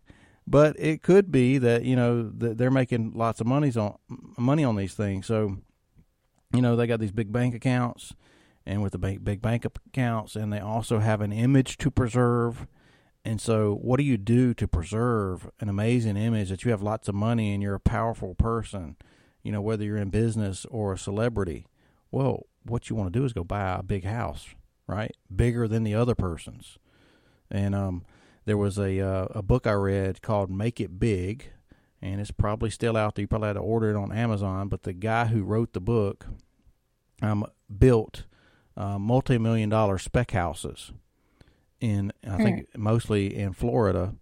but 0.47 0.75
it 0.79 1.01
could 1.03 1.31
be 1.31 1.57
that 1.59 1.83
you 1.83 1.95
know 1.95 2.23
that 2.29 2.57
they're 2.57 2.71
making 2.71 3.13
lots 3.15 3.41
of 3.41 3.47
money's 3.47 3.77
on 3.77 3.95
money 4.37 4.63
on 4.63 4.75
these 4.75 4.93
things. 4.93 5.25
So, 5.27 5.57
you 6.53 6.61
know, 6.61 6.75
they 6.75 6.87
got 6.87 6.99
these 6.99 7.11
big 7.11 7.31
bank 7.31 7.53
accounts, 7.55 8.13
and 8.65 8.81
with 8.81 8.93
the 8.93 8.97
big 8.97 9.23
big 9.23 9.41
bank 9.41 9.65
accounts, 9.65 10.35
and 10.35 10.51
they 10.51 10.59
also 10.59 10.99
have 10.99 11.21
an 11.21 11.31
image 11.31 11.77
to 11.77 11.91
preserve. 11.91 12.67
And 13.23 13.39
so, 13.39 13.75
what 13.75 13.97
do 13.97 14.03
you 14.03 14.17
do 14.17 14.53
to 14.55 14.67
preserve 14.67 15.49
an 15.59 15.69
amazing 15.69 16.17
image 16.17 16.49
that 16.49 16.65
you 16.65 16.71
have 16.71 16.81
lots 16.81 17.07
of 17.07 17.13
money 17.13 17.53
and 17.53 17.61
you're 17.61 17.75
a 17.75 17.79
powerful 17.79 18.33
person? 18.33 18.95
You 19.43 19.51
know, 19.51 19.61
whether 19.61 19.83
you're 19.83 19.97
in 19.97 20.09
business 20.09 20.65
or 20.69 20.93
a 20.93 20.97
celebrity. 20.97 21.67
Well, 22.09 22.47
what 22.63 22.89
you 22.89 22.95
want 22.95 23.13
to 23.13 23.19
do 23.19 23.25
is 23.25 23.33
go 23.33 23.43
buy 23.43 23.75
a 23.75 23.83
big 23.83 24.05
house, 24.05 24.49
right? 24.87 25.15
Bigger 25.33 25.67
than 25.67 25.83
the 25.83 25.95
other 25.95 26.15
person's. 26.15 26.77
And 27.49 27.75
um, 27.75 28.05
there 28.45 28.57
was 28.57 28.77
a 28.77 28.99
uh, 28.99 29.27
a 29.31 29.41
book 29.43 29.67
I 29.67 29.73
read 29.73 30.21
called 30.23 30.49
"Make 30.49 30.79
It 30.79 30.99
Big," 30.99 31.51
and 32.01 32.19
it's 32.19 32.31
probably 32.31 32.71
still 32.71 32.97
out 32.97 33.15
there. 33.15 33.23
You 33.23 33.27
probably 33.27 33.47
had 33.47 33.53
to 33.53 33.59
order 33.59 33.91
it 33.91 33.95
on 33.95 34.11
Amazon. 34.11 34.67
But 34.67 34.83
the 34.83 34.93
guy 34.93 35.25
who 35.25 35.43
wrote 35.43 35.73
the 35.73 35.81
book 35.81 36.25
um, 37.21 37.45
built 37.77 38.23
uh, 38.75 38.97
multi-million 38.97 39.69
dollar 39.69 39.99
spec 39.99 40.31
houses 40.31 40.91
in 41.81 42.13
I 42.25 42.37
think 42.37 42.71
mm. 42.71 42.77
mostly 42.77 43.35
in 43.35 43.53
Florida, 43.53 44.15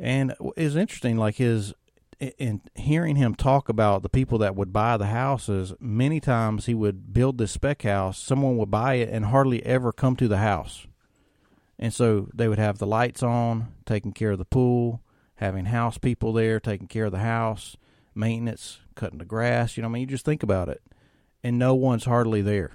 And 0.00 0.34
it's 0.56 0.76
interesting, 0.76 1.18
like 1.18 1.36
his 1.36 1.74
in 2.38 2.60
hearing 2.74 3.16
him 3.16 3.34
talk 3.34 3.68
about 3.68 4.02
the 4.02 4.08
people 4.08 4.38
that 4.38 4.54
would 4.54 4.72
buy 4.72 4.96
the 4.96 5.06
houses, 5.06 5.72
many 5.78 6.20
times 6.20 6.66
he 6.66 6.74
would 6.74 7.14
build 7.14 7.38
this 7.38 7.52
spec 7.52 7.82
house, 7.82 8.18
someone 8.18 8.56
would 8.56 8.70
buy 8.70 8.94
it 8.94 9.08
and 9.08 9.26
hardly 9.26 9.64
ever 9.64 9.92
come 9.92 10.16
to 10.16 10.28
the 10.28 10.38
house. 10.38 10.86
And 11.78 11.94
so 11.94 12.28
they 12.34 12.46
would 12.46 12.58
have 12.58 12.78
the 12.78 12.86
lights 12.86 13.22
on, 13.22 13.72
taking 13.86 14.12
care 14.12 14.32
of 14.32 14.38
the 14.38 14.44
pool, 14.44 15.02
having 15.36 15.66
house 15.66 15.96
people 15.96 16.34
there, 16.34 16.60
taking 16.60 16.88
care 16.88 17.06
of 17.06 17.12
the 17.12 17.20
house, 17.20 17.76
maintenance, 18.14 18.80
cutting 18.94 19.18
the 19.18 19.24
grass. 19.24 19.76
You 19.76 19.82
know, 19.82 19.88
I 19.88 19.92
mean, 19.92 20.02
you 20.02 20.06
just 20.06 20.26
think 20.26 20.42
about 20.42 20.68
it. 20.68 20.82
And 21.42 21.58
no 21.58 21.74
one's 21.74 22.04
hardly 22.04 22.42
there. 22.42 22.72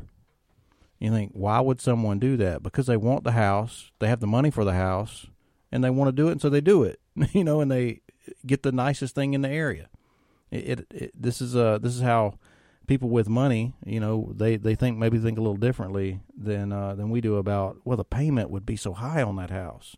You 1.00 1.12
think, 1.12 1.32
why 1.34 1.60
would 1.60 1.82
someone 1.82 2.20
do 2.20 2.38
that? 2.38 2.64
Because 2.64 2.88
they 2.88 2.98
want 2.98 3.24
the 3.24 3.34
house, 3.34 3.92
they 4.00 4.08
have 4.08 4.22
the 4.22 4.28
money 4.28 4.50
for 4.50 4.64
the 4.64 4.74
house, 4.74 5.28
and 5.72 5.84
they 5.84 5.90
want 5.90 6.08
to 6.08 6.14
do 6.14 6.30
it, 6.30 6.34
and 6.34 6.42
so 6.42 6.50
they 6.50 6.62
do 6.62 6.84
it. 6.84 7.00
You 7.34 7.44
know, 7.44 7.62
and 7.62 7.72
they 7.72 8.02
get 8.46 8.64
the 8.64 8.72
nicest 8.72 9.16
thing 9.16 9.34
in 9.34 9.42
the 9.42 9.50
area. 9.50 9.90
It, 10.52 10.80
it, 10.80 10.88
it 10.92 11.12
this 11.22 11.42
is 11.42 11.56
uh 11.56 11.78
this 11.80 11.96
is 11.96 12.02
how 12.02 12.38
people 12.88 13.10
with 13.10 13.28
money, 13.28 13.74
you 13.86 14.00
know, 14.00 14.32
they 14.36 14.58
they 14.58 14.76
think 14.76 14.98
maybe 14.98 15.18
think 15.18 15.38
a 15.38 15.42
little 15.42 15.58
differently 15.58 16.20
than 16.38 16.72
uh, 16.72 16.96
than 16.96 17.10
we 17.10 17.22
do 17.22 17.36
about 17.36 17.78
well 17.86 17.98
the 17.98 18.04
payment 18.04 18.50
would 18.50 18.66
be 18.66 18.76
so 18.76 18.94
high 18.94 19.22
on 19.22 19.36
that 19.38 19.50
house. 19.50 19.96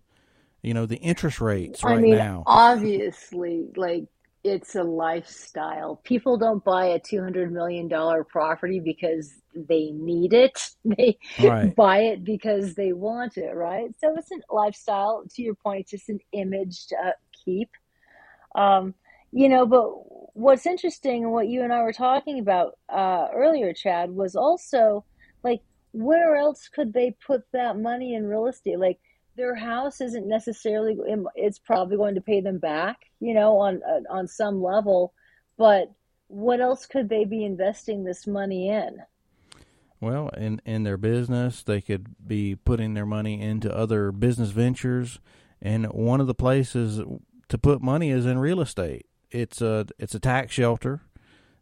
You 0.62 0.74
know, 0.74 0.86
the 0.86 0.98
interest 0.98 1.40
rates 1.40 1.84
right 1.84 1.98
I 1.98 2.02
mean, 2.02 2.16
now. 2.16 2.44
obviously, 2.46 3.68
like 3.76 4.06
it's 4.48 4.76
a 4.76 4.84
lifestyle. 4.84 6.02
People 6.04 6.38
don't 6.38 6.64
buy 6.64 6.88
a 6.88 7.00
two 7.00 7.22
hundred 7.22 7.52
million 7.52 7.88
dollar 7.88 8.24
property 8.24 8.80
because 8.80 9.34
they 9.56 9.92
need 9.92 10.34
it. 10.34 10.60
They 10.98 11.18
Right. 11.38 11.76
buy 11.76 12.00
it 12.00 12.24
because 12.24 12.76
they 12.76 12.94
want 12.94 13.38
it, 13.38 13.54
right? 13.56 13.90
So 14.00 14.16
it's 14.18 14.32
a 14.32 14.56
lifestyle. 14.56 15.24
To 15.36 15.42
your 15.42 15.56
point, 15.56 15.82
it's 15.82 15.92
just 15.92 16.10
an 16.10 16.20
image 16.34 16.88
to 16.88 17.16
keep. 17.46 17.70
Um, 18.56 18.96
you 19.32 19.50
know, 19.50 19.66
but 19.66 19.90
what's 20.36 20.66
interesting 20.66 21.24
and 21.24 21.34
what 21.34 21.50
you 21.50 21.64
and 21.64 21.74
I 21.74 21.84
were 21.84 21.94
talking 21.94 22.40
about 22.40 22.74
uh, 22.90 23.28
earlier, 23.36 23.74
Chad, 23.74 24.12
was 24.12 24.36
also 24.36 25.06
like 25.44 25.62
where 25.92 26.36
else 26.38 26.70
could 26.74 26.94
they 26.94 27.16
put 27.26 27.44
that 27.54 27.78
money 27.78 28.16
in 28.16 28.26
real 28.28 28.48
estate? 28.48 28.80
Like 28.80 29.00
their 29.38 29.56
house 29.56 30.02
isn't 30.02 30.28
necessarily 30.28 30.98
it's 31.36 31.60
probably 31.60 31.96
going 31.96 32.16
to 32.16 32.22
pay 32.22 32.42
them 32.42 32.58
back, 32.58 32.98
you 33.20 33.34
know, 33.34 33.58
on 33.58 33.82
uh, 33.84 34.02
on 34.10 34.28
some 34.28 34.62
level, 34.62 35.14
but 35.58 35.92
what 36.28 36.60
else 36.60 36.86
could 36.86 37.08
they 37.08 37.24
be 37.24 37.46
investing 37.46 38.04
this 38.04 38.28
money 38.28 38.70
in? 38.70 39.00
Well, 40.02 40.30
in 40.30 40.62
in 40.66 40.84
their 40.84 40.98
business, 40.98 41.64
they 41.64 41.82
could 41.82 42.16
be 42.28 42.56
putting 42.56 42.96
their 42.96 43.06
money 43.06 43.42
into 43.42 43.74
other 43.74 44.12
business 44.12 44.50
ventures, 44.50 45.20
and 45.62 45.86
one 45.88 46.20
of 46.20 46.28
the 46.28 46.36
places 46.36 47.02
to 47.48 47.58
put 47.58 47.82
money 47.82 48.10
is 48.10 48.26
in 48.26 48.40
real 48.40 48.60
estate. 48.60 49.06
It's 49.32 49.62
a 49.62 49.86
it's 49.98 50.16
a 50.16 50.20
tax 50.20 50.52
shelter. 50.52 51.02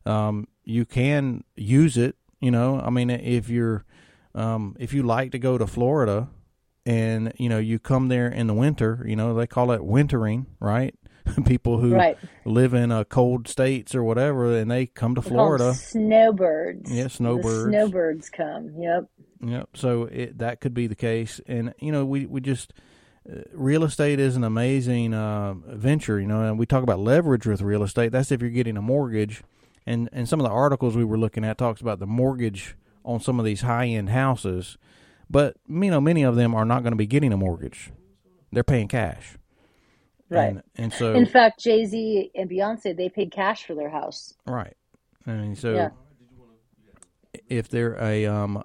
Um, 0.05 0.47
you 0.63 0.85
can 0.85 1.43
use 1.55 1.97
it. 1.97 2.15
You 2.39 2.51
know, 2.51 2.79
I 2.79 2.89
mean, 2.89 3.09
if 3.09 3.49
you're 3.49 3.85
um, 4.33 4.75
if 4.79 4.93
you 4.93 5.03
like 5.03 5.31
to 5.31 5.39
go 5.39 5.57
to 5.57 5.67
Florida, 5.67 6.29
and 6.85 7.33
you 7.37 7.49
know 7.49 7.57
you 7.57 7.79
come 7.79 8.07
there 8.09 8.27
in 8.27 8.47
the 8.47 8.53
winter, 8.53 9.03
you 9.07 9.15
know 9.15 9.33
they 9.33 9.47
call 9.47 9.71
it 9.71 9.83
wintering, 9.83 10.45
right? 10.59 10.95
People 11.45 11.79
who 11.79 11.93
Right. 11.95 12.17
live 12.45 12.73
in 12.75 12.91
uh, 12.91 13.03
cold 13.03 13.47
states 13.47 13.95
or 13.95 14.03
whatever, 14.03 14.55
and 14.55 14.69
they 14.69 14.85
come 14.85 15.15
to 15.15 15.21
call 15.21 15.29
Florida. 15.31 15.73
snowbirds. 15.73 16.91
Yeah, 16.91 17.07
snowbirds. 17.07 17.65
The 17.65 17.71
snowbirds 17.71 18.29
come. 18.29 18.71
Yep. 18.79 19.05
Yep. 19.41 19.69
So 19.75 20.03
it, 20.03 20.37
that 20.37 20.61
could 20.61 20.73
be 20.75 20.85
the 20.87 20.95
case, 20.95 21.41
and 21.47 21.73
you 21.79 21.91
know, 21.91 22.05
we 22.05 22.25
we 22.27 22.41
just 22.41 22.73
uh, 23.27 23.39
real 23.53 23.83
estate 23.83 24.19
is 24.19 24.35
an 24.35 24.43
amazing 24.43 25.13
uh, 25.15 25.55
venture. 25.65 26.19
You 26.19 26.27
know, 26.27 26.41
and 26.43 26.59
we 26.59 26.67
talk 26.67 26.83
about 26.83 26.99
leverage 26.99 27.47
with 27.47 27.61
real 27.61 27.81
estate. 27.83 28.11
That's 28.11 28.31
if 28.31 28.41
you're 28.41 28.51
getting 28.51 28.77
a 28.77 28.81
mortgage, 28.83 29.41
and 29.87 30.07
and 30.13 30.29
some 30.29 30.39
of 30.39 30.43
the 30.45 30.51
articles 30.51 30.95
we 30.95 31.03
were 31.05 31.17
looking 31.17 31.43
at 31.43 31.57
talks 31.57 31.81
about 31.81 31.97
the 31.99 32.05
mortgage 32.07 32.75
on 33.03 33.19
some 33.19 33.39
of 33.39 33.45
these 33.45 33.61
high 33.61 33.87
end 33.87 34.09
houses, 34.09 34.77
but 35.29 35.57
you 35.69 35.91
know, 35.91 36.01
many 36.01 36.23
of 36.23 36.35
them 36.35 36.55
are 36.55 36.65
not 36.65 36.83
going 36.83 36.93
to 36.93 36.97
be 36.97 37.07
getting 37.07 37.33
a 37.33 37.37
mortgage. 37.37 37.91
They're 38.51 38.63
paying 38.63 38.87
cash. 38.89 39.37
Right. 40.29 40.55
And, 40.55 40.63
and 40.77 40.93
so 40.93 41.15
In 41.15 41.25
fact, 41.27 41.61
Jay 41.61 41.85
Z 41.85 42.31
and 42.35 42.49
Beyonce 42.49 42.95
they 42.97 43.09
paid 43.09 43.31
cash 43.31 43.65
for 43.65 43.75
their 43.75 43.89
house. 43.91 44.33
Right. 44.47 44.75
And 45.25 45.57
so 45.57 45.75
Yeah. 45.75 45.89
if 47.49 47.69
they're 47.69 47.95
a 48.01 48.25
um 48.25 48.63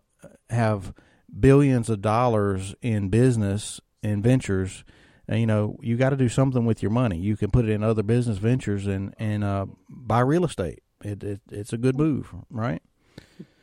have 0.50 0.94
billions 1.40 1.90
of 1.90 2.02
dollars 2.02 2.74
in 2.82 3.10
business 3.10 3.80
and 4.02 4.22
ventures, 4.22 4.84
you 5.28 5.46
know, 5.46 5.78
you 5.82 5.96
got 5.96 6.10
to 6.10 6.16
do 6.16 6.28
something 6.28 6.66
with 6.66 6.82
your 6.82 6.90
money. 6.92 7.18
You 7.18 7.36
can 7.36 7.50
put 7.50 7.66
it 7.66 7.70
in 7.72 7.82
other 7.84 8.02
business 8.04 8.38
ventures 8.38 8.86
and 8.86 9.14
and 9.18 9.44
uh, 9.44 9.66
buy 9.88 10.20
real 10.20 10.44
estate. 10.44 10.82
It, 11.04 11.22
it 11.24 11.40
it's 11.50 11.72
a 11.72 11.78
good 11.78 11.96
move, 11.98 12.34
right? 12.50 12.82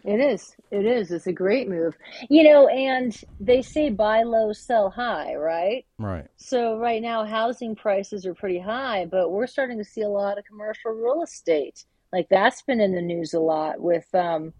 It 0.08 0.22
is. 0.22 0.56
It 0.72 0.86
is. 0.86 1.12
It's 1.12 1.28
a 1.28 1.34
great 1.34 1.68
move. 1.68 1.94
You 2.30 2.50
know, 2.50 2.70
and 2.70 3.14
they 3.42 3.62
say 3.62 3.90
buy 3.90 4.24
low, 4.24 4.54
sell 4.54 4.90
high, 4.90 5.36
right? 5.36 5.86
Right. 6.00 6.28
So 6.38 6.78
right 6.78 7.02
now 7.02 7.26
housing 7.26 7.76
prices 7.76 8.26
are 8.26 8.34
pretty 8.34 8.60
high, 8.60 9.06
but 9.06 9.32
we're 9.32 9.48
starting 9.48 9.78
to 9.80 9.84
see 9.84 10.04
a 10.04 10.08
lot 10.08 10.38
of 10.38 10.46
commercial 10.46 10.92
real 10.92 11.24
estate. 11.24 11.84
Like 12.14 12.28
that's 12.30 12.62
been 12.62 12.80
in 12.80 12.96
the 12.96 13.02
news 13.02 13.34
a 13.34 13.42
lot 13.42 13.82
with 13.82 14.08
um, 14.16 14.54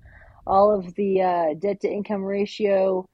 all 0.46 0.78
of 0.78 0.94
the 0.96 1.22
uh, 1.22 1.54
debt 1.58 1.80
to 1.80 1.90
income 1.90 2.26
ratio 2.26 3.08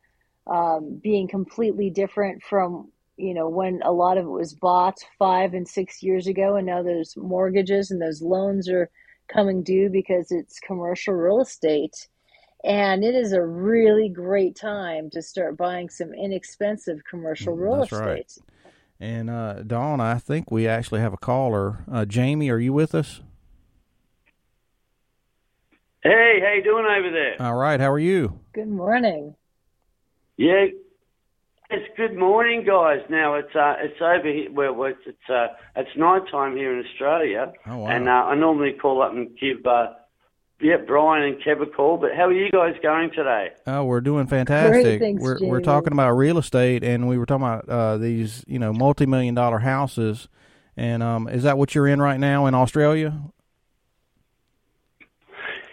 um, 0.48 1.00
being 1.04 1.28
completely 1.28 1.92
different 1.92 2.42
from 2.42 2.90
you 3.16 3.36
know 3.36 3.48
when 3.48 3.80
a 3.84 3.92
lot 3.92 4.18
of 4.18 4.26
it 4.26 4.30
was 4.30 4.56
bought 4.56 4.98
five 5.20 5.54
and 5.54 5.68
six 5.68 6.02
years 6.02 6.26
ago, 6.26 6.56
and 6.56 6.66
now 6.66 6.82
those 6.82 7.14
mortgages 7.16 7.92
and 7.92 8.02
those 8.02 8.24
loans 8.24 8.68
are 8.68 8.90
coming 9.32 9.62
due 9.62 9.88
because 9.92 10.32
it's 10.32 10.60
commercial 10.60 11.14
real 11.14 11.40
estate. 11.40 12.08
And 12.64 13.04
it 13.04 13.14
is 13.14 13.34
a 13.34 13.42
really 13.44 14.08
great 14.10 14.56
time 14.56 15.10
to 15.12 15.22
start 15.22 15.58
buying 15.58 15.90
some 15.90 16.14
inexpensive 16.14 17.04
commercial 17.04 17.56
real 17.56 17.80
That's 17.80 17.92
estate. 17.92 18.06
right. 18.06 18.38
And 19.00 19.30
uh, 19.30 19.64
Dawn, 19.64 20.00
I 20.00 20.18
think 20.18 20.50
we 20.50 20.66
actually 20.68 21.02
have 21.02 21.12
a 21.14 21.18
caller. 21.18 21.84
Uh, 21.92 22.06
Jamie, 22.06 22.50
are 22.50 22.60
you 22.60 22.72
with 22.72 22.96
us? 22.96 23.22
Hey, 26.04 26.40
how 26.42 26.54
you 26.54 26.64
doing 26.64 26.86
over 26.86 27.12
there? 27.12 27.36
All 27.42 27.56
right. 27.56 27.80
How 27.80 27.92
are 27.92 28.00
you? 28.00 28.40
Good 28.54 28.68
morning. 28.70 29.36
Yeah, 30.38 30.66
it's 31.70 31.98
good 31.98 32.16
morning, 32.18 32.66
guys. 32.66 33.00
Now 33.10 33.36
it's 33.36 33.56
uh, 33.56 33.76
it's 33.80 34.02
over 34.02 34.28
here. 34.28 34.52
Well, 34.52 34.74
well, 34.74 34.90
it's 34.90 35.00
it's, 35.06 35.30
uh, 35.30 35.48
it's 35.76 35.90
night 35.96 36.24
time 36.32 36.56
here 36.58 36.78
in 36.78 36.86
Australia, 36.86 37.54
Oh, 37.68 37.78
wow. 37.80 37.88
and 37.88 38.10
uh, 38.10 38.12
I 38.12 38.36
normally 38.36 38.74
call 38.74 39.02
up 39.02 39.12
and 39.14 39.38
give 39.40 39.66
uh, 39.66 39.92
yeah 40.64 40.78
Brian 40.86 41.24
and 41.24 41.42
Kev 41.44 41.62
a 41.62 41.66
call. 41.66 41.98
But 41.98 42.16
how 42.16 42.28
are 42.28 42.34
you 42.34 42.50
guys 42.50 42.76
going 42.82 43.12
today? 43.12 43.50
Oh, 43.68 43.84
we're 43.84 44.02
doing 44.02 44.28
fantastic. 44.28 45.00
thanks, 45.00 45.22
we're 45.22 45.38
we're 45.42 45.62
talking 45.62 45.94
about 45.94 46.12
real 46.14 46.38
estate, 46.38 46.84
and 46.84 47.08
we 47.08 47.18
were 47.18 47.26
talking 47.26 47.46
about 47.46 47.70
uh, 47.70 47.98
these, 47.98 48.44
you 48.48 48.60
know, 48.60 48.74
multi-million 48.74 49.36
dollar 49.36 49.60
houses. 49.60 50.28
And 50.76 51.04
um, 51.04 51.28
is 51.28 51.44
that 51.44 51.58
what 51.58 51.76
you're 51.76 51.88
in 51.88 52.02
right 52.02 52.20
now 52.20 52.48
in 52.48 52.56
Australia? 52.56 53.14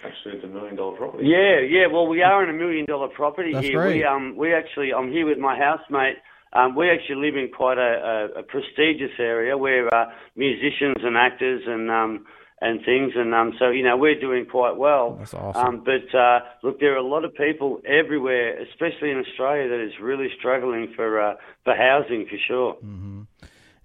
Actually, 0.04 0.36
it's 0.36 0.44
a 0.44 0.48
million 0.48 0.76
dollar 0.76 0.96
property. 0.96 1.26
Yeah, 1.26 1.60
yeah. 1.60 1.86
Well, 1.86 2.06
we 2.06 2.22
are 2.22 2.42
in 2.44 2.50
a 2.50 2.58
million 2.58 2.84
dollar 2.86 3.08
property 3.08 3.52
That's 3.52 3.66
here. 3.66 3.80
great. 3.80 3.96
We 3.96 4.04
um 4.04 4.36
we 4.36 4.52
actually 4.52 4.92
I'm 4.92 5.10
here 5.10 5.26
with 5.26 5.38
my 5.38 5.56
housemate. 5.56 6.16
Um, 6.52 6.74
we 6.74 6.90
actually 6.90 7.24
live 7.26 7.36
in 7.36 7.48
quite 7.56 7.78
a, 7.78 8.28
a, 8.34 8.40
a 8.40 8.42
prestigious 8.42 9.12
area 9.20 9.56
where 9.56 9.92
uh, 9.94 10.06
musicians 10.34 10.96
and 11.02 11.16
actors 11.16 11.62
and 11.66 11.90
um 11.90 12.26
and 12.60 12.84
things 12.84 13.12
and 13.16 13.34
um 13.34 13.54
so 13.58 13.70
you 13.70 13.82
know 13.82 13.96
we're 13.96 14.18
doing 14.18 14.44
quite 14.46 14.76
well. 14.76 15.16
That's 15.18 15.34
awesome. 15.34 15.66
Um, 15.66 15.84
but 15.84 16.16
uh, 16.16 16.40
look, 16.62 16.80
there 16.80 16.94
are 16.94 16.98
a 16.98 17.06
lot 17.06 17.24
of 17.24 17.34
people 17.34 17.80
everywhere, 17.86 18.60
especially 18.62 19.10
in 19.10 19.18
Australia, 19.18 19.68
that 19.68 19.80
is 19.84 19.92
really 20.00 20.28
struggling 20.38 20.92
for 20.94 21.20
uh, 21.20 21.34
for 21.64 21.74
housing 21.74 22.26
for 22.26 22.36
sure. 22.46 22.74
Mm-hmm. 22.74 23.22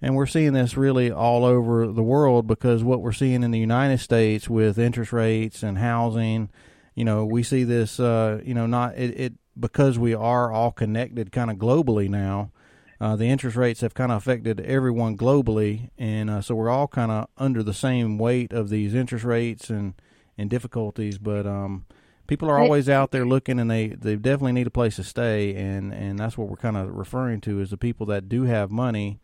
And 0.02 0.14
we're 0.14 0.26
seeing 0.26 0.52
this 0.52 0.76
really 0.76 1.10
all 1.10 1.44
over 1.44 1.86
the 1.86 2.02
world 2.02 2.46
because 2.46 2.84
what 2.84 3.00
we're 3.00 3.12
seeing 3.12 3.42
in 3.42 3.50
the 3.50 3.58
United 3.58 3.98
States 3.98 4.48
with 4.48 4.78
interest 4.78 5.12
rates 5.12 5.62
and 5.62 5.78
housing, 5.78 6.50
you 6.94 7.04
know, 7.04 7.24
we 7.24 7.42
see 7.42 7.64
this, 7.64 7.98
uh, 7.98 8.40
you 8.44 8.52
know, 8.52 8.66
not 8.66 8.96
it, 8.96 9.18
it 9.18 9.32
because 9.58 9.98
we 9.98 10.14
are 10.14 10.52
all 10.52 10.70
connected 10.70 11.32
kind 11.32 11.50
of 11.50 11.56
globally 11.56 12.10
now. 12.10 12.52
Uh, 13.00 13.16
the 13.16 13.26
interest 13.26 13.56
rates 13.56 13.80
have 13.82 13.94
kind 13.94 14.10
of 14.10 14.18
affected 14.18 14.60
everyone 14.60 15.16
globally, 15.16 15.90
and 15.98 16.30
uh, 16.30 16.40
so 16.40 16.54
we're 16.54 16.70
all 16.70 16.88
kind 16.88 17.10
of 17.10 17.28
under 17.36 17.62
the 17.62 17.74
same 17.74 18.18
weight 18.18 18.52
of 18.52 18.68
these 18.68 18.94
interest 18.94 19.24
rates 19.24 19.70
and 19.70 19.94
and 20.38 20.50
difficulties. 20.50 21.18
But 21.18 21.46
um, 21.46 21.86
people 22.26 22.48
are 22.48 22.58
always 22.58 22.88
out 22.88 23.10
there 23.10 23.26
looking, 23.26 23.60
and 23.60 23.70
they 23.70 23.88
they 23.88 24.16
definitely 24.16 24.52
need 24.52 24.66
a 24.66 24.70
place 24.70 24.96
to 24.96 25.04
stay, 25.04 25.54
and 25.54 25.92
and 25.92 26.18
that's 26.18 26.38
what 26.38 26.48
we're 26.48 26.56
kind 26.56 26.76
of 26.76 26.94
referring 26.94 27.40
to 27.42 27.60
is 27.60 27.70
the 27.70 27.76
people 27.76 28.06
that 28.06 28.28
do 28.28 28.44
have 28.44 28.70
money 28.70 29.20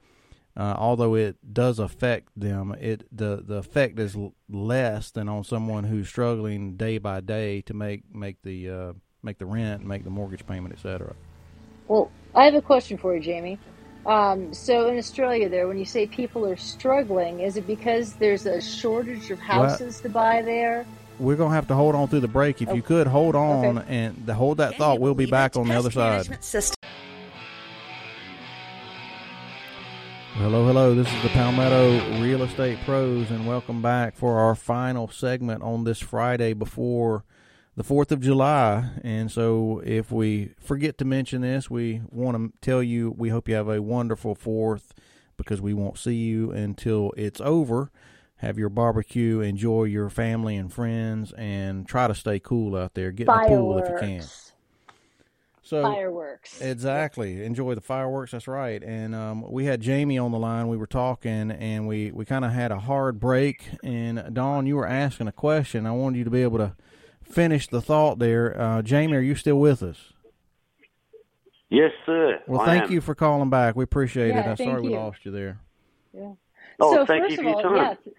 uh, 0.56 0.74
although 0.76 1.14
it 1.14 1.36
does 1.54 1.78
affect 1.78 2.28
them, 2.36 2.76
it 2.78 3.06
the 3.10 3.42
the 3.44 3.56
effect 3.56 3.98
is 3.98 4.14
l- 4.14 4.34
less 4.50 5.10
than 5.10 5.28
on 5.28 5.44
someone 5.44 5.84
who's 5.84 6.08
struggling 6.08 6.76
day 6.76 6.98
by 6.98 7.20
day 7.20 7.62
to 7.62 7.72
make 7.72 8.02
make 8.14 8.42
the 8.42 8.68
uh, 8.68 8.92
make 9.22 9.38
the 9.38 9.46
rent, 9.46 9.82
make 9.84 10.04
the 10.04 10.10
mortgage 10.10 10.46
payment, 10.46 10.74
etc. 10.74 11.14
Well, 11.88 12.10
I 12.34 12.44
have 12.44 12.54
a 12.54 12.62
question 12.62 12.96
for 12.96 13.14
you, 13.14 13.20
Jamie. 13.20 13.58
Um, 14.06 14.52
so 14.52 14.88
in 14.88 14.98
Australia, 14.98 15.48
there, 15.48 15.68
when 15.68 15.78
you 15.78 15.84
say 15.84 16.06
people 16.06 16.46
are 16.46 16.56
struggling, 16.56 17.40
is 17.40 17.56
it 17.56 17.66
because 17.66 18.14
there's 18.14 18.46
a 18.46 18.60
shortage 18.60 19.30
of 19.30 19.38
houses 19.38 20.00
to 20.00 20.08
buy 20.08 20.42
there? 20.42 20.86
We're 21.18 21.36
gonna 21.36 21.54
have 21.54 21.68
to 21.68 21.74
hold 21.74 21.94
on 21.94 22.08
through 22.08 22.20
the 22.20 22.28
break. 22.28 22.62
If 22.62 22.74
you 22.74 22.82
could 22.82 23.06
hold 23.06 23.36
on 23.36 23.78
Okay. 23.78 23.86
and 23.96 24.26
the, 24.26 24.34
hold 24.34 24.56
that 24.56 24.76
thought, 24.76 24.98
we'll 24.98 25.14
be 25.14 25.26
back 25.26 25.56
on 25.56 25.68
the 25.68 25.74
other 25.74 25.90
side. 25.90 26.26
Hello, 30.34 30.66
hello. 30.66 30.94
This 30.94 31.12
is 31.12 31.22
the 31.22 31.28
Palmetto 31.28 32.20
Real 32.20 32.42
Estate 32.42 32.78
Pros, 32.84 33.30
and 33.30 33.46
welcome 33.46 33.82
back 33.82 34.16
for 34.16 34.38
our 34.38 34.54
final 34.54 35.06
segment 35.06 35.62
on 35.62 35.84
this 35.84 36.00
Friday 36.00 36.54
before 36.54 37.22
the 37.76 37.84
4th 37.84 38.10
of 38.10 38.20
July. 38.20 38.90
And 39.02 39.30
so, 39.30 39.82
if 39.84 40.10
we 40.10 40.54
forget 40.60 40.98
to 40.98 41.04
mention 41.04 41.42
this, 41.42 41.70
we 41.70 42.02
want 42.10 42.36
to 42.36 42.52
tell 42.60 42.82
you 42.82 43.14
we 43.16 43.30
hope 43.30 43.48
you 43.48 43.54
have 43.54 43.68
a 43.68 43.82
wonderful 43.82 44.36
4th 44.36 44.90
because 45.36 45.60
we 45.60 45.74
won't 45.74 45.98
see 45.98 46.14
you 46.14 46.50
until 46.50 47.12
it's 47.16 47.40
over. 47.40 47.90
Have 48.36 48.58
your 48.58 48.68
barbecue, 48.68 49.40
enjoy 49.40 49.84
your 49.84 50.10
family 50.10 50.56
and 50.56 50.72
friends, 50.72 51.32
and 51.32 51.86
try 51.86 52.08
to 52.08 52.14
stay 52.14 52.40
cool 52.40 52.74
out 52.76 52.94
there. 52.94 53.12
Get 53.12 53.28
in 53.28 53.34
the 53.34 53.46
pool 53.46 53.78
if 53.78 53.88
you 53.88 53.96
can. 53.98 53.98
Fireworks. 54.00 54.52
So, 55.64 55.82
Fireworks. 55.82 56.60
Exactly. 56.60 57.44
Enjoy 57.44 57.76
the 57.76 57.80
fireworks. 57.80 58.32
That's 58.32 58.48
right. 58.48 58.82
And 58.82 59.14
um, 59.14 59.50
we 59.50 59.64
had 59.64 59.80
Jamie 59.80 60.18
on 60.18 60.32
the 60.32 60.38
line. 60.38 60.66
We 60.66 60.76
were 60.76 60.88
talking, 60.88 61.52
and 61.52 61.86
we, 61.86 62.10
we 62.10 62.24
kind 62.24 62.44
of 62.44 62.50
had 62.50 62.72
a 62.72 62.80
hard 62.80 63.20
break. 63.20 63.70
And 63.84 64.34
Dawn, 64.34 64.66
you 64.66 64.74
were 64.74 64.88
asking 64.88 65.28
a 65.28 65.32
question. 65.32 65.86
I 65.86 65.92
wanted 65.92 66.18
you 66.18 66.24
to 66.24 66.30
be 66.30 66.42
able 66.42 66.58
to 66.58 66.74
finish 67.32 67.68
the 67.68 67.80
thought 67.80 68.18
there. 68.18 68.60
Uh, 68.60 68.82
Jamie, 68.82 69.16
are 69.16 69.20
you 69.20 69.34
still 69.34 69.58
with 69.58 69.82
us? 69.82 70.12
Yes, 71.70 71.90
sir. 72.04 72.38
Well, 72.46 72.60
I 72.60 72.66
thank 72.66 72.84
am. 72.84 72.92
you 72.92 73.00
for 73.00 73.14
calling 73.14 73.48
back. 73.48 73.74
We 73.76 73.84
appreciate 73.84 74.36
it. 74.36 74.46
I'm 74.46 74.56
thank 74.56 74.70
sorry 74.70 74.82
we 74.82 74.90
lost 74.90 75.24
you 75.24 75.32
there. 75.32 75.58
Yeah. 76.12 76.32
Oh, 76.78 76.94
so 76.94 77.06
thank 77.06 77.24
first 77.24 77.40
you 77.40 77.48
of 77.48 77.54
for 77.54 77.60
your 77.60 77.78
all, 77.78 77.94
time. 77.94 77.96
yeah, 78.06 78.12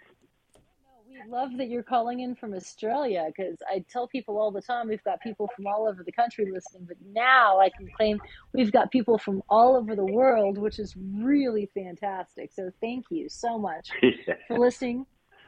we 1.26 1.32
love 1.32 1.52
that 1.58 1.70
you're 1.70 1.84
calling 1.84 2.22
in 2.22 2.34
from 2.34 2.56
Australia 2.56 3.28
because 3.28 3.58
I 3.70 3.86
tell 3.92 4.08
people 4.08 4.40
all 4.40 4.52
the 4.52 4.62
time 4.62 4.88
we've 4.88 5.04
got 5.04 5.22
people 5.22 5.50
from 5.56 5.68
all 5.68 5.88
over 5.88 6.04
the 6.04 6.12
country 6.12 6.50
listening, 6.52 6.86
but 6.88 6.98
now 7.14 7.60
I 7.60 7.70
can 7.70 7.88
claim 7.96 8.20
we've 8.54 8.72
got 8.72 8.92
people 8.92 9.20
from 9.20 9.44
all 9.50 9.76
over 9.76 9.96
the 9.96 10.06
world, 10.06 10.58
which 10.58 10.80
is 10.80 10.96
really 10.98 11.70
fantastic. 11.76 12.52
So 12.52 12.72
thank 12.82 13.06
you 13.12 13.30
so 13.30 13.60
much 13.60 13.90
for 14.48 14.58
listening. 14.58 15.06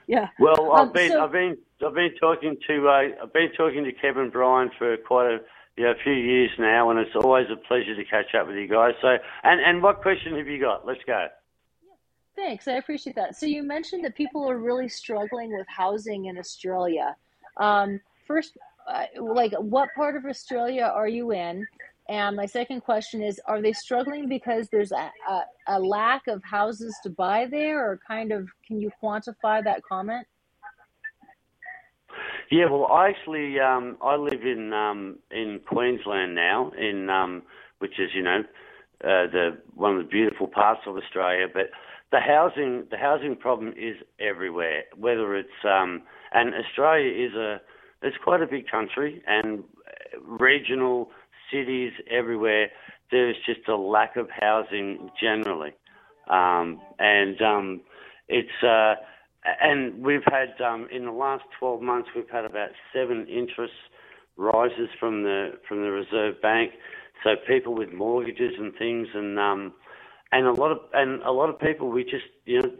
Yeah. 0.07 0.29
Well, 0.39 0.71
I've 0.73 0.87
Um, 0.87 0.91
been, 0.93 1.11
so- 1.11 1.23
I've 1.23 1.31
been, 1.31 1.57
I've 1.85 1.93
been 1.93 2.13
talking 2.19 2.57
to, 2.67 2.89
uh, 2.89 3.23
I've 3.23 3.33
been 3.33 3.51
talking 3.53 3.83
to 3.83 3.91
Kevin 3.91 4.29
Brian 4.29 4.69
for 4.77 4.97
quite 4.97 5.27
a, 5.31 5.39
you 5.77 5.83
know, 5.83 5.91
a 5.91 5.95
few 5.95 6.13
years 6.13 6.51
now, 6.57 6.89
and 6.89 6.99
it's 6.99 7.15
always 7.15 7.47
a 7.51 7.55
pleasure 7.57 7.95
to 7.95 8.05
catch 8.05 8.33
up 8.35 8.47
with 8.47 8.55
you 8.55 8.67
guys. 8.67 8.93
So, 9.01 9.17
and 9.43 9.59
and 9.61 9.83
what 9.83 10.01
question 10.01 10.37
have 10.37 10.47
you 10.47 10.59
got? 10.59 10.85
Let's 10.85 11.03
go. 11.05 11.27
Thanks, 12.35 12.67
I 12.67 12.73
appreciate 12.73 13.15
that. 13.15 13.35
So 13.37 13.45
you 13.45 13.63
mentioned 13.63 14.03
that 14.05 14.15
people 14.15 14.49
are 14.49 14.57
really 14.57 14.89
struggling 14.89 15.55
with 15.55 15.65
housing 15.67 16.25
in 16.25 16.37
Australia. 16.37 17.15
Um, 17.57 18.01
first, 18.27 18.57
uh, 18.87 19.05
like, 19.19 19.53
what 19.53 19.89
part 19.95 20.15
of 20.17 20.25
Australia 20.25 20.83
are 20.83 21.07
you 21.07 21.31
in? 21.31 21.65
And 22.07 22.35
my 22.35 22.45
second 22.45 22.81
question 22.81 23.23
is, 23.23 23.41
are 23.45 23.61
they 23.61 23.73
struggling 23.73 24.29
because 24.29 24.69
there's 24.69 24.91
a, 24.91 25.11
a, 25.27 25.41
a 25.67 25.79
lack 25.79 26.27
of 26.27 26.43
houses 26.43 26.95
to 27.03 27.09
buy 27.09 27.47
there, 27.49 27.83
or 27.83 27.99
kind 28.07 28.31
of, 28.31 28.47
can 28.67 28.79
you 28.79 28.91
quantify 29.01 29.63
that 29.63 29.81
comment? 29.83 30.27
Yeah, 32.51 32.69
well, 32.69 32.85
I 32.91 33.09
actually, 33.09 33.59
um, 33.59 33.97
I 34.03 34.15
live 34.17 34.43
in 34.43 34.71
um, 34.71 35.17
in 35.31 35.59
Queensland 35.67 36.35
now, 36.35 36.71
in 36.77 37.09
um, 37.09 37.41
which 37.79 37.99
is, 37.99 38.11
you 38.13 38.21
know, 38.21 38.41
uh, 39.03 39.25
the 39.31 39.57
one 39.73 39.97
of 39.97 40.03
the 40.03 40.09
beautiful 40.09 40.47
parts 40.47 40.81
of 40.85 40.95
Australia. 40.95 41.47
But 41.51 41.71
the 42.11 42.19
housing, 42.19 42.85
the 42.91 42.97
housing 42.97 43.35
problem 43.35 43.73
is 43.75 43.95
everywhere. 44.19 44.83
Whether 44.95 45.35
it's 45.35 45.49
um, 45.63 46.03
and 46.33 46.53
Australia 46.53 47.09
is 47.27 47.33
a, 47.33 47.59
it's 48.03 48.17
quite 48.23 48.41
a 48.41 48.47
big 48.47 48.69
country, 48.69 49.23
and 49.25 49.63
regional 50.21 51.09
cities 51.51 51.91
everywhere. 52.09 52.69
There's 53.11 53.35
just 53.45 53.67
a 53.67 53.75
lack 53.75 54.15
of 54.15 54.29
housing 54.29 55.11
generally, 55.19 55.73
um, 56.29 56.81
and 56.99 57.41
um, 57.41 57.81
it's. 58.27 58.63
Uh, 58.63 58.95
and 59.61 60.03
we've 60.03 60.23
had 60.25 60.59
um, 60.65 60.87
in 60.91 61.05
the 61.05 61.11
last 61.11 61.43
12 61.59 61.79
months 61.79 62.09
we've 62.15 62.29
had 62.31 62.45
about 62.45 62.69
seven 62.91 63.27
interest 63.27 63.73
rises 64.37 64.89
from 64.99 65.23
the 65.23 65.51
from 65.67 65.81
the 65.81 65.91
Reserve 65.91 66.41
Bank. 66.41 66.71
So 67.23 67.31
people 67.47 67.73
with 67.73 67.93
mortgages 67.93 68.53
and 68.57 68.73
things, 68.77 69.07
and 69.13 69.39
um, 69.39 69.73
and 70.31 70.47
a 70.47 70.51
lot 70.51 70.71
of 70.71 70.79
and 70.93 71.21
a 71.23 71.31
lot 71.31 71.49
of 71.49 71.59
people 71.59 71.89
we 71.89 72.03
just 72.03 72.25
you 72.45 72.61
know 72.61 72.71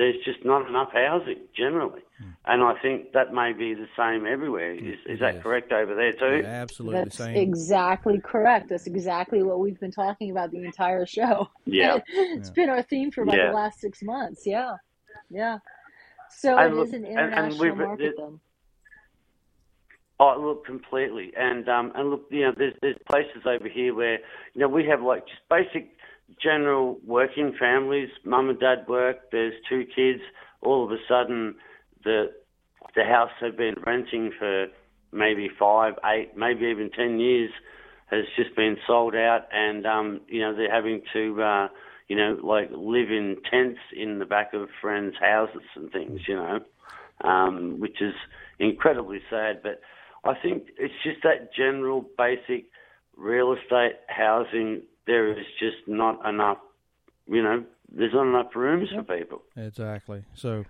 there's 0.00 0.16
just 0.24 0.42
not 0.46 0.66
enough 0.66 0.88
housing 0.94 1.40
generally, 1.54 2.00
and 2.46 2.62
I 2.62 2.72
think 2.80 3.12
that 3.12 3.34
may 3.34 3.52
be 3.52 3.74
the 3.74 3.86
same 3.96 4.24
everywhere. 4.26 4.72
Is 4.72 4.98
is 5.06 5.20
that 5.20 5.36
is. 5.36 5.42
correct 5.42 5.72
over 5.72 5.94
there 5.94 6.12
too? 6.14 6.40
Yeah, 6.42 6.48
absolutely 6.62 7.00
That's 7.04 7.16
same. 7.18 7.36
exactly 7.36 8.18
correct. 8.18 8.70
That's 8.70 8.86
exactly 8.86 9.42
what 9.42 9.58
we've 9.60 9.78
been 9.78 9.90
talking 9.92 10.30
about 10.30 10.50
the 10.52 10.64
entire 10.64 11.04
show. 11.04 11.50
Yeah. 11.66 11.98
it's 12.08 12.48
been 12.48 12.70
our 12.70 12.82
theme 12.82 13.10
for 13.10 13.22
about 13.24 13.36
Yeah. 13.36 13.48
the 13.50 13.54
last 13.56 13.78
six 13.80 14.02
months. 14.02 14.46
Yeah, 14.46 14.76
yeah. 15.28 15.58
So 16.30 16.56
And 16.56 16.72
it 16.72 16.76
look- 16.76 16.86
is 16.88 16.94
an 16.94 17.04
and- 17.04 17.18
and 17.18 17.32
international 17.32 17.58
we've- 17.60 17.76
market, 17.76 18.04
it- 18.06 18.14
then. 18.16 18.40
Oh, 20.22 20.36
look, 20.38 20.66
completely. 20.66 21.32
And 21.36 21.68
um, 21.68 21.92
and 21.94 22.10
look, 22.10 22.24
you 22.30 22.40
know, 22.42 22.52
there's 22.56 22.74
there's 22.82 22.96
places 23.08 23.42
over 23.46 23.68
here 23.68 23.94
where 23.94 24.18
you 24.54 24.60
know 24.62 24.68
we 24.68 24.84
have 24.86 25.02
like 25.02 25.26
just 25.26 25.40
basic 25.48 25.90
general 26.42 26.98
working 27.04 27.54
families. 27.58 28.08
Mum 28.24 28.48
and 28.48 28.60
dad 28.60 28.86
work. 28.88 29.30
There's 29.32 29.54
two 29.68 29.84
kids. 29.94 30.20
All 30.62 30.84
of 30.84 30.90
a 30.90 30.98
sudden, 31.08 31.56
the 32.04 32.32
the 32.94 33.04
house 33.04 33.30
they've 33.40 33.56
been 33.56 33.76
renting 33.86 34.32
for 34.38 34.66
maybe 35.12 35.48
five, 35.58 35.94
eight, 36.04 36.36
maybe 36.36 36.66
even 36.66 36.90
ten 36.90 37.20
years 37.20 37.50
has 38.10 38.24
just 38.36 38.54
been 38.56 38.76
sold 38.86 39.14
out, 39.14 39.42
and 39.52 39.86
um, 39.86 40.20
you 40.28 40.40
know 40.40 40.54
they're 40.54 40.72
having 40.72 41.02
to. 41.12 41.42
Uh, 41.42 41.68
you 42.10 42.16
know, 42.16 42.36
like 42.42 42.68
live 42.72 43.08
in 43.08 43.36
tents 43.48 43.78
in 43.96 44.18
the 44.18 44.24
back 44.26 44.52
of 44.52 44.68
friends' 44.80 45.14
houses 45.20 45.62
and 45.76 45.92
things, 45.92 46.22
you 46.26 46.34
know, 46.34 46.58
um, 47.20 47.78
which 47.78 48.02
is 48.02 48.14
incredibly 48.58 49.20
sad. 49.30 49.62
But 49.62 49.80
I 50.24 50.34
think 50.34 50.64
it's 50.76 50.92
just 51.04 51.22
that 51.22 51.54
general 51.54 52.04
basic 52.18 52.66
real 53.16 53.52
estate 53.52 53.92
housing. 54.08 54.82
There 55.06 55.30
is 55.38 55.44
just 55.58 55.76
not 55.86 56.24
enough, 56.28 56.58
you 57.28 57.42
know, 57.42 57.64
there's 57.92 58.12
not 58.12 58.26
enough 58.26 58.54
rooms 58.54 58.88
for 58.94 59.02
people. 59.02 59.42
Exactly. 59.56 60.24
So, 60.34 60.64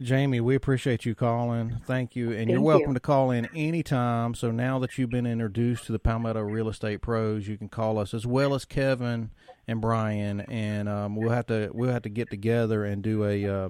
Jamie, 0.00 0.40
we 0.40 0.54
appreciate 0.54 1.04
you 1.04 1.14
calling. 1.14 1.80
Thank 1.86 2.14
you. 2.16 2.32
And 2.32 2.50
you're 2.50 2.60
welcome 2.60 2.90
you. 2.90 2.94
to 2.94 3.00
call 3.00 3.30
in 3.30 3.48
anytime. 3.54 4.34
So 4.34 4.50
now 4.50 4.78
that 4.80 4.96
you've 4.98 5.10
been 5.10 5.26
introduced 5.26 5.86
to 5.86 5.92
the 5.92 5.98
Palmetto 5.98 6.40
Real 6.40 6.68
Estate 6.68 7.02
Pros, 7.02 7.46
you 7.48 7.56
can 7.56 7.68
call 7.68 7.98
us 7.98 8.12
as 8.14 8.26
well 8.26 8.54
as 8.54 8.64
Kevin 8.64 9.30
and 9.68 9.80
Brian, 9.80 10.40
and 10.42 10.88
um, 10.88 11.14
we'll 11.16 11.30
have 11.30 11.46
to 11.46 11.70
we'll 11.72 11.92
have 11.92 12.02
to 12.02 12.08
get 12.08 12.30
together 12.30 12.84
and 12.84 13.00
do 13.02 13.24
a 13.24 13.46
uh, 13.46 13.68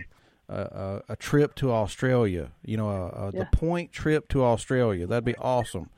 a, 0.48 0.54
a, 0.54 1.02
a 1.10 1.16
trip 1.16 1.54
to 1.56 1.70
Australia. 1.70 2.50
You 2.64 2.78
know, 2.78 2.88
a, 2.88 3.06
a, 3.08 3.30
Yeah. 3.32 3.40
the 3.50 3.56
point 3.56 3.92
trip 3.92 4.28
to 4.30 4.42
Australia. 4.44 5.06
That'd 5.06 5.24
be 5.24 5.36
awesome. 5.36 5.90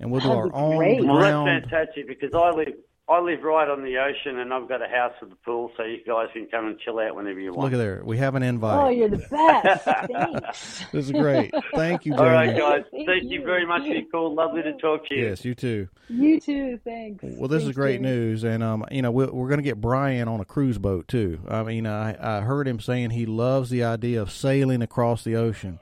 And 0.00 0.10
we'll 0.10 0.20
do 0.20 0.28
That'd 0.28 0.52
our 0.52 0.54
own. 0.54 0.76
Well, 1.06 1.16
that's 1.18 1.30
ground. 1.30 1.48
fantastic 1.70 2.06
because 2.08 2.34
I 2.34 2.50
live 2.50 2.74
I 3.08 3.20
live 3.20 3.44
right 3.44 3.68
on 3.68 3.84
the 3.84 3.98
ocean 3.98 4.40
and 4.40 4.52
I've 4.52 4.68
got 4.68 4.82
a 4.82 4.88
house 4.88 5.12
with 5.20 5.30
a 5.30 5.36
pool, 5.36 5.70
so 5.76 5.84
you 5.84 5.98
guys 6.04 6.26
can 6.32 6.46
come 6.46 6.66
and 6.66 6.76
chill 6.80 6.98
out 6.98 7.14
whenever 7.14 7.38
you 7.38 7.52
want. 7.52 7.60
Look 7.60 7.72
at 7.72 7.76
there. 7.76 8.02
We 8.04 8.18
have 8.18 8.34
an 8.34 8.42
invite. 8.42 8.84
Oh, 8.84 8.88
you're 8.88 9.08
the 9.08 9.18
best. 9.18 9.84
Thanks. 9.84 10.84
This 10.92 11.06
is 11.06 11.12
great. 11.12 11.52
Thank 11.74 12.04
you, 12.04 12.12
Jamie. 12.14 12.24
All 12.26 12.32
right, 12.32 12.56
guys. 12.56 12.84
Thank 12.90 13.06
Thank, 13.06 13.22
you. 13.24 13.40
you. 13.40 13.46
very 13.46 13.64
much 13.64 13.82
for 13.82 13.88
your 13.88 14.06
call. 14.10 14.34
Lovely 14.34 14.62
to 14.62 14.72
talk 14.78 15.06
to 15.08 15.14
you. 15.14 15.26
Yes, 15.26 15.44
you 15.44 15.54
too. 15.54 15.88
You 16.08 16.40
too. 16.40 16.80
Thanks. 16.82 17.22
Well, 17.22 17.46
this 17.46 17.62
is 17.62 17.72
great 17.72 18.02
Jamie. 18.02 18.08
news, 18.08 18.42
and 18.44 18.62
um, 18.64 18.84
you 18.90 19.02
know, 19.02 19.12
we're, 19.12 19.30
we're 19.30 19.48
going 19.48 19.58
to 19.58 19.64
get 19.64 19.80
Brian 19.80 20.26
on 20.26 20.40
a 20.40 20.44
cruise 20.44 20.78
boat 20.78 21.06
too. 21.06 21.38
I 21.48 21.62
mean, 21.62 21.86
I, 21.86 22.38
I 22.38 22.40
heard 22.40 22.66
him 22.66 22.80
saying 22.80 23.10
he 23.10 23.24
loves 23.24 23.70
the 23.70 23.84
idea 23.84 24.20
of 24.20 24.32
sailing 24.32 24.82
across 24.82 25.22
the 25.22 25.36
ocean. 25.36 25.78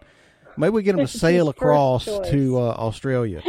Maybe 0.59 0.71
we 0.71 0.83
get 0.83 0.95
him 0.95 1.07
to 1.07 1.09
sail 1.09 1.49
across 1.49 2.05
choice. 2.05 2.31
to 2.31 2.59
uh, 2.59 2.61
Australia. 2.61 3.43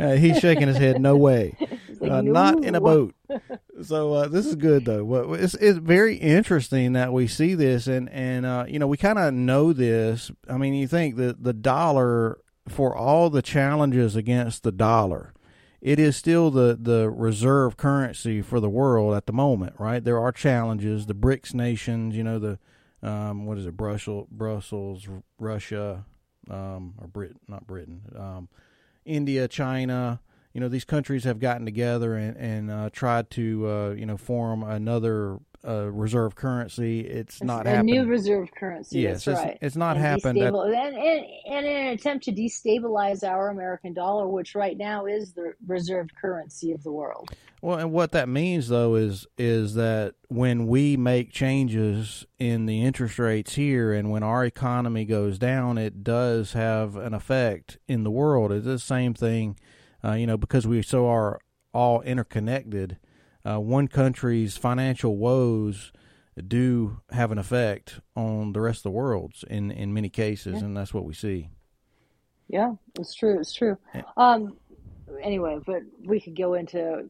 uh, 0.00 0.12
he's 0.16 0.38
shaking 0.38 0.68
his 0.68 0.76
head. 0.76 1.00
No 1.00 1.16
way, 1.16 1.56
like, 1.60 1.80
uh, 2.10 2.22
not 2.22 2.64
in 2.64 2.74
a 2.74 2.80
boat. 2.80 3.14
So 3.82 4.12
uh, 4.12 4.28
this 4.28 4.46
is 4.46 4.54
good 4.54 4.84
though. 4.84 5.34
It's 5.34 5.54
it's 5.54 5.78
very 5.78 6.14
interesting 6.14 6.92
that 6.92 7.12
we 7.12 7.26
see 7.26 7.56
this, 7.56 7.88
and 7.88 8.08
and 8.10 8.46
uh, 8.46 8.66
you 8.68 8.78
know 8.78 8.86
we 8.86 8.96
kind 8.96 9.18
of 9.18 9.34
know 9.34 9.72
this. 9.72 10.30
I 10.48 10.56
mean, 10.58 10.74
you 10.74 10.86
think 10.86 11.16
that 11.16 11.42
the 11.42 11.52
dollar 11.52 12.38
for 12.68 12.96
all 12.96 13.30
the 13.30 13.42
challenges 13.42 14.14
against 14.14 14.62
the 14.62 14.70
dollar, 14.70 15.34
it 15.80 15.98
is 15.98 16.16
still 16.16 16.52
the 16.52 16.78
the 16.80 17.10
reserve 17.10 17.76
currency 17.76 18.42
for 18.42 18.60
the 18.60 18.70
world 18.70 19.14
at 19.16 19.26
the 19.26 19.32
moment, 19.32 19.74
right? 19.78 20.02
There 20.02 20.20
are 20.20 20.30
challenges. 20.30 21.06
The 21.06 21.14
BRICS 21.14 21.52
nations, 21.52 22.16
you 22.16 22.22
know, 22.22 22.38
the 22.38 22.58
um, 23.02 23.44
what 23.44 23.58
is 23.58 23.66
it, 23.66 23.76
Brussels, 23.76 24.28
Brussels, 24.30 25.06
Russia, 25.38 26.04
um, 26.48 26.94
or 27.00 27.06
Brit, 27.06 27.36
not 27.48 27.66
Britain, 27.66 28.02
um, 28.16 28.48
India, 29.04 29.48
China. 29.48 30.20
You 30.54 30.60
know 30.60 30.68
these 30.68 30.84
countries 30.84 31.24
have 31.24 31.40
gotten 31.40 31.64
together 31.66 32.14
and 32.16 32.36
and 32.36 32.70
uh, 32.70 32.90
tried 32.90 33.28
to 33.30 33.68
uh, 33.68 33.90
you 33.90 34.06
know 34.06 34.16
form 34.16 34.62
another 34.62 35.38
uh, 35.66 35.90
reserve 35.90 36.34
currency. 36.34 37.00
It's, 37.00 37.42
not 37.42 37.66
a 37.66 37.70
happened. 37.70 37.86
new 37.86 38.04
reserve 38.04 38.50
currency. 38.54 39.00
Yes, 39.00 39.24
that's 39.24 39.38
it's- 39.38 39.44
right. 39.46 39.58
it's 39.62 39.76
not 39.76 39.96
And 39.96 40.04
happened 40.04 40.38
at- 40.38 40.52
and, 40.54 40.74
and, 40.74 41.24
and 41.46 41.66
in 41.66 41.76
an 41.76 41.86
attempt 41.94 42.26
to 42.26 42.32
destabilize 42.32 43.24
our 43.26 43.48
American 43.48 43.94
dollar, 43.94 44.28
which 44.28 44.54
right 44.54 44.76
now 44.76 45.06
is 45.06 45.32
the 45.32 45.54
reserve 45.66 46.08
currency 46.20 46.72
of 46.72 46.82
the 46.84 46.92
world. 46.92 47.30
Well, 47.62 47.78
and 47.78 47.92
what 47.92 48.12
that 48.12 48.28
means 48.28 48.68
though 48.68 48.94
is 48.94 49.26
is 49.38 49.72
that 49.74 50.16
when 50.28 50.66
we 50.66 50.98
make 50.98 51.32
changes 51.32 52.26
in 52.38 52.66
the 52.66 52.84
interest 52.84 53.18
rates 53.18 53.54
here, 53.54 53.94
and 53.94 54.10
when 54.10 54.22
our 54.22 54.44
economy 54.44 55.06
goes 55.06 55.38
down, 55.38 55.78
it 55.78 56.04
does 56.04 56.52
have 56.52 56.96
an 56.96 57.14
effect 57.14 57.78
in 57.88 58.04
the 58.04 58.10
world. 58.10 58.52
It's 58.52 58.66
the 58.66 58.78
same 58.78 59.14
thing, 59.14 59.56
uh, 60.04 60.12
you 60.12 60.26
know, 60.26 60.36
because 60.36 60.66
we 60.66 60.82
so 60.82 61.08
are 61.08 61.40
all 61.72 62.02
interconnected. 62.02 62.98
Uh, 63.44 63.58
one 63.58 63.88
country's 63.88 64.56
financial 64.56 65.16
woes 65.16 65.92
do 66.48 67.00
have 67.10 67.30
an 67.30 67.38
effect 67.38 68.00
on 68.16 68.52
the 68.52 68.60
rest 68.60 68.78
of 68.78 68.82
the 68.84 68.90
world's 68.90 69.44
in 69.44 69.70
in 69.70 69.94
many 69.94 70.08
cases, 70.08 70.62
and 70.62 70.76
that's 70.76 70.92
what 70.92 71.04
we 71.04 71.14
see. 71.14 71.50
Yeah, 72.48 72.74
it's 72.98 73.14
true. 73.14 73.38
It's 73.38 73.52
true. 73.52 73.78
Um, 74.16 74.56
anyway, 75.22 75.58
but 75.64 75.82
we 76.04 76.20
could 76.20 76.36
go 76.36 76.54
into 76.54 77.08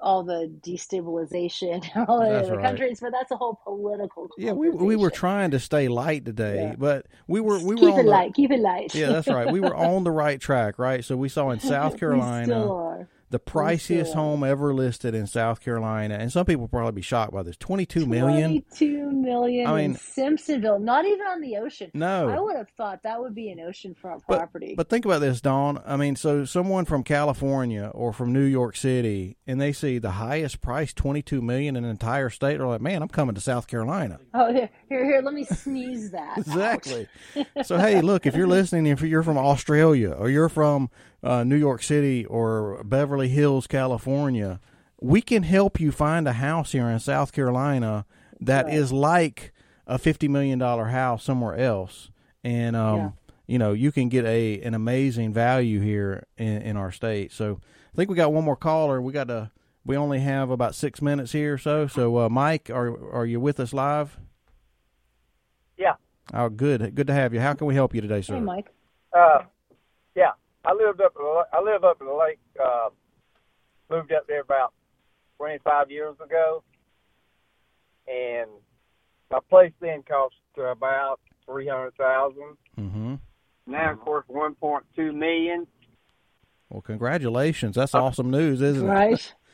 all 0.00 0.22
the 0.22 0.52
destabilization, 0.66 1.84
all 2.08 2.20
the 2.20 2.28
That's 2.30 2.48
other 2.48 2.56
right. 2.58 2.66
countries, 2.66 3.00
but 3.00 3.12
that's 3.12 3.30
a 3.30 3.36
whole 3.36 3.60
political. 3.64 4.28
Yeah, 4.38 4.52
we 4.52 4.70
we 4.70 4.96
were 4.96 5.10
trying 5.10 5.50
to 5.52 5.60
stay 5.60 5.88
light 5.88 6.24
today, 6.24 6.68
Yeah. 6.70 6.74
but 6.78 7.06
we 7.26 7.40
were 7.40 7.58
we 7.58 7.74
were 7.74 7.80
keep 7.80 7.98
it 7.98 8.04
the, 8.04 8.10
light. 8.10 8.34
Keep 8.34 8.50
it 8.52 8.60
light. 8.60 8.94
Yeah, 8.94 9.08
that's 9.08 9.28
right. 9.28 9.50
We 9.50 9.60
were 9.60 9.74
on 9.76 10.04
the 10.04 10.10
right 10.10 10.40
track, 10.40 10.78
right? 10.78 11.04
So 11.04 11.16
we 11.16 11.28
saw 11.28 11.50
in 11.50 11.60
South 11.60 11.94
We 11.94 11.98
Carolina 12.00 12.44
still 12.46 12.72
are. 12.72 13.08
The 13.34 13.40
priciest 13.40 14.14
home 14.14 14.44
ever 14.44 14.72
listed 14.72 15.12
in 15.12 15.26
South 15.26 15.60
Carolina, 15.60 16.14
and 16.14 16.30
some 16.30 16.46
people 16.46 16.60
will 16.62 16.68
probably 16.68 16.92
be 16.92 17.02
shocked 17.02 17.32
by 17.32 17.42
this. 17.42 17.56
Twenty-two 17.56 18.06
million. 18.06 18.62
Twenty-two 18.62 19.10
million 19.10 19.66
I 19.66 19.80
in 19.80 19.90
mean- 19.92 19.98
Simpsonville, 20.00 20.80
not 20.80 21.04
even 21.04 21.20
on 21.26 21.40
the 21.40 21.56
ocean. 21.56 21.90
No. 21.94 22.28
I 22.28 22.38
would 22.38 22.56
have 22.56 22.68
thought 22.76 23.02
that 23.02 23.20
would 23.20 23.34
be 23.34 23.50
an 23.50 23.58
oceanfront 23.58 24.22
But, 24.28 24.38
property. 24.38 24.74
but 24.76 24.88
think 24.88 25.04
about 25.04 25.18
this, 25.20 25.40
Dawn. 25.40 25.82
I 25.84 25.96
mean, 25.96 26.14
so 26.14 26.44
someone 26.44 26.84
from 26.84 27.02
California 27.02 27.90
or 27.92 28.12
from 28.12 28.32
New 28.32 28.44
York 28.44 28.76
City, 28.76 29.36
and 29.48 29.60
they 29.60 29.72
see 29.72 29.98
the 29.98 30.12
highest 30.12 30.60
price, 30.60 30.92
twenty-two 30.92 31.42
million 31.42 31.74
in 31.74 31.82
an 31.84 31.90
entire 31.90 32.30
state, 32.30 32.58
they're 32.58 32.66
like, 32.68 32.80
"Man, 32.80 33.02
I'm 33.02 33.08
coming 33.08 33.34
to 33.34 33.40
South 33.40 33.66
Carolina." 33.66 34.20
oh, 34.34 34.52
here, 34.52 34.70
here, 34.88 35.04
here. 35.04 35.22
Let 35.22 35.34
me 35.34 35.44
sneeze 35.44 36.12
that. 36.12 36.38
exactly. 36.38 37.08
so 37.64 37.78
hey, 37.78 38.00
look, 38.00 38.26
if 38.26 38.36
you're 38.36 38.46
listening, 38.46 38.86
if 38.86 39.02
you're 39.02 39.24
from 39.24 39.38
Australia 39.38 40.12
or 40.12 40.30
you're 40.30 40.48
from 40.48 40.88
uh, 41.24 41.42
New 41.42 41.56
York 41.56 41.82
City 41.82 42.24
or 42.26 42.84
Beverly 42.84 43.28
Hills, 43.28 43.66
California, 43.66 44.60
we 45.00 45.20
can 45.22 45.42
help 45.42 45.80
you 45.80 45.90
find 45.90 46.28
a 46.28 46.34
house 46.34 46.72
here 46.72 46.88
in 46.88 47.00
South 47.00 47.32
Carolina 47.32 48.04
that 48.40 48.68
is 48.72 48.92
like 48.92 49.52
a 49.86 49.98
fifty 49.98 50.28
million 50.28 50.58
dollar 50.58 50.86
house 50.86 51.24
somewhere 51.24 51.56
else, 51.56 52.10
and 52.42 52.76
um, 52.76 52.96
Yeah. 52.98 53.10
you 53.46 53.58
know 53.58 53.72
you 53.72 53.90
can 53.90 54.08
get 54.08 54.24
a 54.24 54.60
an 54.62 54.74
amazing 54.74 55.32
value 55.32 55.80
here 55.80 56.26
in, 56.36 56.62
in 56.62 56.76
our 56.76 56.92
state. 56.92 57.32
So 57.32 57.60
I 57.92 57.96
think 57.96 58.10
we 58.10 58.16
got 58.16 58.32
one 58.32 58.44
more 58.44 58.56
caller. 58.56 59.00
We 59.02 59.12
got 59.12 59.28
to. 59.28 59.50
We 59.86 59.98
only 59.98 60.20
have 60.20 60.48
about 60.48 60.74
six 60.74 61.02
minutes 61.02 61.32
here 61.32 61.54
or 61.54 61.58
so. 61.58 61.86
So, 61.86 62.16
uh, 62.16 62.28
Mike, 62.30 62.70
are 62.70 62.96
are 63.12 63.26
you 63.26 63.38
with 63.38 63.60
us 63.60 63.74
live? 63.74 64.18
Yeah. 65.76 65.94
Oh, 66.32 66.48
good. 66.48 66.94
Good 66.94 67.06
to 67.08 67.12
have 67.12 67.34
you. 67.34 67.40
How 67.40 67.52
can 67.52 67.66
we 67.66 67.74
help 67.74 67.94
you 67.94 68.00
today, 68.00 68.22
sir? 68.22 68.36
Hey, 68.36 68.40
Mike. 68.40 68.68
Uh, 69.12 69.40
yeah, 70.16 70.30
I 70.64 70.72
lived 70.72 71.00
up. 71.00 71.14
I 71.52 71.60
live 71.60 71.84
up 71.84 72.00
in 72.00 72.06
the 72.06 72.14
lake. 72.14 72.38
Uh, 72.62 72.88
moved 73.90 74.12
up 74.12 74.26
there 74.26 74.40
about 74.40 74.72
25 75.38 75.90
years 75.90 76.16
ago, 76.24 76.62
and 78.08 78.48
my 79.30 79.38
place 79.50 79.72
then 79.80 80.02
cost 80.02 80.34
uh, 80.58 80.64
about 80.64 81.20
300,000. 81.46 82.36
Mm-hmm. 82.78 83.14
Now, 83.66 83.92
of 83.92 84.00
course, 84.00 84.24
1.2 84.30 85.14
million. 85.14 85.66
Well, 86.70 86.82
congratulations. 86.82 87.76
That's 87.76 87.94
awesome 87.94 88.30
news, 88.30 88.62
isn't 88.62 88.86
it? 88.86 88.90
Right. 88.90 89.34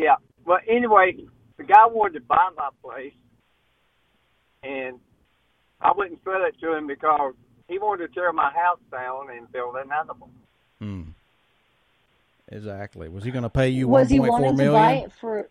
Yeah, 0.00 0.14
but 0.46 0.62
anyway, 0.66 1.18
the 1.58 1.64
guy 1.64 1.86
wanted 1.86 2.20
to 2.20 2.24
buy 2.24 2.48
my 2.56 2.70
place, 2.82 3.12
and 4.62 4.98
I 5.82 5.92
wouldn't 5.94 6.18
sell 6.24 6.42
it 6.46 6.58
to 6.60 6.74
him 6.74 6.86
because 6.86 7.34
he 7.72 7.78
wanted 7.78 8.06
to 8.06 8.14
tear 8.14 8.32
my 8.32 8.52
house 8.52 8.78
down 8.90 9.30
and 9.34 9.50
build 9.50 9.76
another 9.76 10.12
one. 10.18 10.30
Hmm. 10.78 11.02
Exactly. 12.48 13.08
Was 13.08 13.24
he 13.24 13.30
going 13.30 13.44
to 13.44 13.50
pay 13.50 13.70
you 13.70 13.88
Was 13.88 14.10
he 14.10 14.20
wanting 14.20 14.56
to 14.58 14.72
buy 14.72 14.92
it 14.96 15.12
for? 15.12 15.48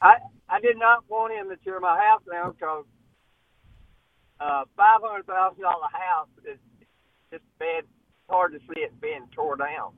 I 0.00 0.16
I 0.48 0.60
did 0.60 0.78
not 0.78 1.04
want 1.08 1.34
him 1.34 1.50
to 1.50 1.56
tear 1.62 1.78
my 1.78 1.98
house 1.98 2.22
down 2.30 2.52
because 2.52 2.84
uh, 4.40 4.62
five 4.76 5.00
hundred 5.02 5.26
thousand 5.26 5.62
dollar 5.62 5.88
house 5.92 6.28
is 6.50 6.58
just 7.30 7.44
bad. 7.58 7.80
It's 7.80 8.30
hard 8.30 8.52
to 8.52 8.58
see 8.60 8.80
it 8.80 8.98
being 9.00 9.26
torn 9.32 9.58
down. 9.58 9.92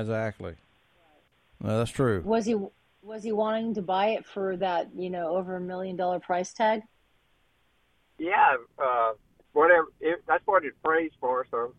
Exactly. 0.00 0.54
Well, 1.60 1.78
that's 1.78 1.90
true. 1.90 2.22
Was 2.24 2.46
he 2.46 2.56
was 3.02 3.22
he 3.22 3.32
wanting 3.32 3.74
to 3.74 3.82
buy 3.82 4.10
it 4.10 4.24
for 4.24 4.56
that 4.56 4.88
you 4.96 5.10
know 5.10 5.36
over 5.36 5.56
a 5.56 5.60
million 5.60 5.96
dollar 5.96 6.18
price 6.18 6.54
tag? 6.54 6.82
Yeah, 8.18 8.56
uh, 8.82 9.12
whatever. 9.58 9.88
It, 10.00 10.22
that's 10.26 10.46
what 10.46 10.64
it 10.64 10.72
prays 10.84 11.10
for. 11.20 11.46
So 11.50 11.74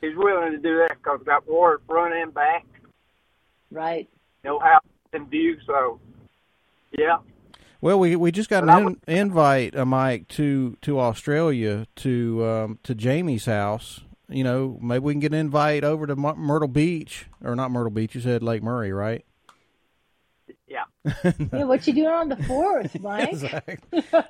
he's 0.00 0.16
willing 0.16 0.52
to 0.52 0.58
do 0.58 0.78
that 0.78 0.96
because 0.96 1.16
it's 1.20 1.26
got 1.28 1.48
water 1.48 1.80
front 1.86 2.14
and 2.14 2.32
back, 2.32 2.64
Right. 3.70 4.08
no 4.44 4.58
house 4.58 4.82
in 5.12 5.26
view. 5.26 5.58
So 5.66 6.00
yeah, 6.96 7.18
Well, 7.80 7.98
we 7.98 8.16
we 8.16 8.30
just 8.32 8.48
got 8.50 8.64
But 8.66 8.78
an 8.78 8.84
would- 8.84 9.00
in, 9.06 9.16
invite, 9.18 9.76
uh, 9.76 9.84
Mike, 9.84 10.28
to 10.28 10.76
to 10.82 10.98
Australia 11.00 11.86
to 11.96 12.44
um, 12.46 12.78
to 12.84 12.94
Jamie's 12.94 13.46
house. 13.46 14.00
You 14.28 14.44
know, 14.44 14.78
maybe 14.80 15.00
we 15.00 15.12
can 15.12 15.20
get 15.20 15.32
an 15.32 15.38
invite 15.40 15.82
over 15.82 16.06
to 16.06 16.14
Myr- 16.14 16.36
Myrtle 16.36 16.68
Beach, 16.68 17.26
or 17.42 17.56
not 17.56 17.72
Myrtle 17.72 17.90
Beach. 17.90 18.14
You 18.14 18.20
said 18.20 18.42
Lake 18.44 18.62
Murray, 18.62 18.92
right? 18.92 19.24
yeah. 20.68 20.84
Yeah, 21.52 21.64
what 21.64 21.84
you 21.88 21.92
doing 21.92 22.06
on 22.06 22.28
the 22.28 22.36
fourth, 22.44 23.00
Mike? 23.02 23.30
Exactly. 23.32 23.78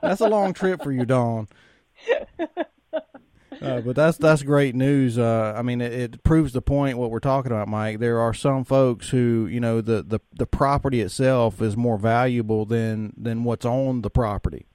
That's 0.01 0.21
a 0.23 0.29
long 0.29 0.55
trip 0.55 0.83
for 0.83 0.91
you, 0.93 1.05
Dawn. 1.05 1.49
Uh, 3.61 3.81
but 3.83 3.95
that's 3.95 4.17
that's 4.17 4.43
great 4.43 4.75
news. 4.75 5.19
Uh, 5.19 5.53
I 5.57 5.63
mean, 5.63 5.83
it, 5.83 5.93
it 5.93 6.23
proves 6.25 6.53
the 6.55 6.63
point 6.63 6.97
what 6.97 7.11
we're 7.11 7.21
talking 7.21 7.53
about, 7.53 7.69
Mike. 7.69 7.99
There 7.99 8.19
are 8.21 8.33
some 8.33 8.65
folks 8.65 9.11
who, 9.11 9.47
you 9.51 9.61
know, 9.61 9.83
the, 9.83 10.03
the, 10.03 10.21
the 10.35 10.47
property 10.47 11.01
itself 11.03 11.61
is 11.61 11.77
more 11.77 11.99
valuable 11.99 12.65
than 12.65 13.13
than 13.19 13.45
what's 13.45 13.67
on 13.67 14.01
the 14.03 14.09
property, 14.11 14.67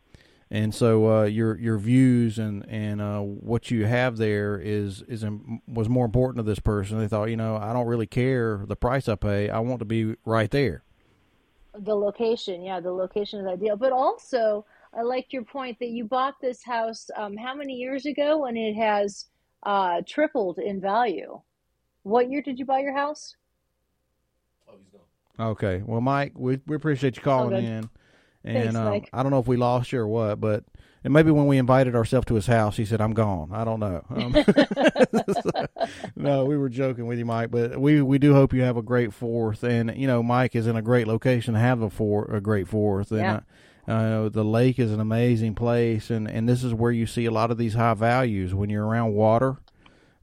and 0.52 0.76
so 0.76 1.10
uh, 1.22 1.24
your 1.24 1.58
your 1.58 1.78
views 1.80 2.38
and 2.38 2.64
and 2.70 3.02
uh, 3.02 3.22
what 3.22 3.72
you 3.72 3.86
have 3.88 4.18
there 4.18 4.60
is 4.60 5.02
is 5.08 5.26
was 5.68 5.90
more 5.90 6.06
important 6.06 6.46
to 6.46 6.50
this 6.50 6.60
person. 6.60 7.00
They 7.00 7.08
thought, 7.08 7.30
you 7.32 7.38
know, 7.38 7.58
I 7.58 7.74
don't 7.74 7.88
really 7.88 8.08
care 8.08 8.66
the 8.68 8.76
price 8.76 9.10
I 9.10 9.16
pay. 9.16 9.50
I 9.50 9.60
want 9.60 9.80
to 9.80 9.86
be 9.86 10.16
right 10.26 10.52
there. 10.52 10.84
the 11.78 11.96
location, 11.96 12.62
yeah, 12.64 12.80
the 12.80 12.92
location 12.92 13.40
is 13.40 13.48
ideal. 13.48 13.76
But 13.78 13.92
also, 13.92 14.66
I 14.98 15.02
liked 15.02 15.34
your 15.34 15.44
point 15.44 15.78
that 15.80 15.90
you 15.90 16.06
bought 16.06 16.36
this 16.42 16.64
house 16.64 17.10
um, 17.18 17.36
how 17.36 17.54
many 17.54 17.74
years 17.74 18.06
ago, 18.06 18.46
and 18.46 18.58
it 18.58 18.76
has 18.76 19.26
uh, 19.64 20.02
tripled 20.08 20.60
in 20.60 20.80
value. 20.80 21.42
What 22.04 22.30
year 22.30 22.42
did 22.42 22.60
you 22.60 22.66
buy 22.66 22.80
your 22.80 22.96
house? 22.96 23.36
Oh, 24.70 24.76
he's 24.78 24.88
gone. 24.90 25.48
Okay. 25.52 25.82
Well, 25.86 26.02
Mike, 26.02 26.34
we 26.36 26.60
we 26.66 26.76
appreciate 26.76 27.18
you 27.18 27.24
calling 27.24 27.50
good. 27.50 27.64
in. 27.64 27.90
And 28.46 28.64
Thanks, 28.64 28.76
um, 28.76 28.86
Mike. 28.86 29.10
I 29.12 29.24
don't 29.24 29.32
know 29.32 29.40
if 29.40 29.48
we 29.48 29.58
lost 29.58 29.92
you 29.92 30.00
or 30.00 30.08
what, 30.08 30.40
but 30.40 30.64
and 31.04 31.12
maybe 31.12 31.32
when 31.32 31.48
we 31.48 31.58
invited 31.58 31.96
ourselves 31.96 32.26
to 32.28 32.36
his 32.36 32.46
house, 32.46 32.78
he 32.78 32.86
said, 32.86 33.02
"I'm 33.02 33.14
gone." 33.14 33.50
I 33.52 33.64
don't 33.64 33.80
know. 33.80 34.06
Um, 34.10 34.36
no, 36.16 36.46
we 36.46 36.56
were 36.56 36.70
joking 36.70 37.08
with 37.08 37.18
you, 37.18 37.26
Mike, 37.26 37.50
but 37.50 37.80
we 37.80 38.02
we 38.02 38.20
do 38.20 38.34
hope 38.34 38.54
you 38.54 38.62
have 38.62 38.78
a 38.78 38.84
great 38.84 39.14
fourth. 39.14 39.64
And 39.64 39.96
you 39.98 40.06
know, 40.08 40.22
Mike 40.22 40.56
is 40.56 40.68
in 40.68 40.76
a 40.76 40.82
great 40.82 41.08
location 41.08 41.56
to 41.56 41.60
have 41.60 41.82
a 41.82 41.90
four 41.90 42.26
a 42.26 42.40
great 42.40 42.68
fourth. 42.68 43.12
And 43.12 43.20
Yeah. 43.20 43.40
Uh, 43.88 44.30
the 44.30 44.44
lake 44.44 44.80
is 44.80 44.92
an 44.92 45.00
amazing 45.00 45.56
place, 45.56 46.10
and 46.10 46.28
and 46.30 46.48
this 46.50 46.64
is 46.64 46.74
where 46.74 46.92
you 46.92 47.06
see 47.06 47.26
a 47.26 47.32
lot 47.32 47.52
of 47.52 47.58
these 47.58 47.74
high 47.76 47.94
values 47.94 48.54
when 48.54 48.70
you're 48.70 48.86
around 48.86 49.14
water. 49.14 49.58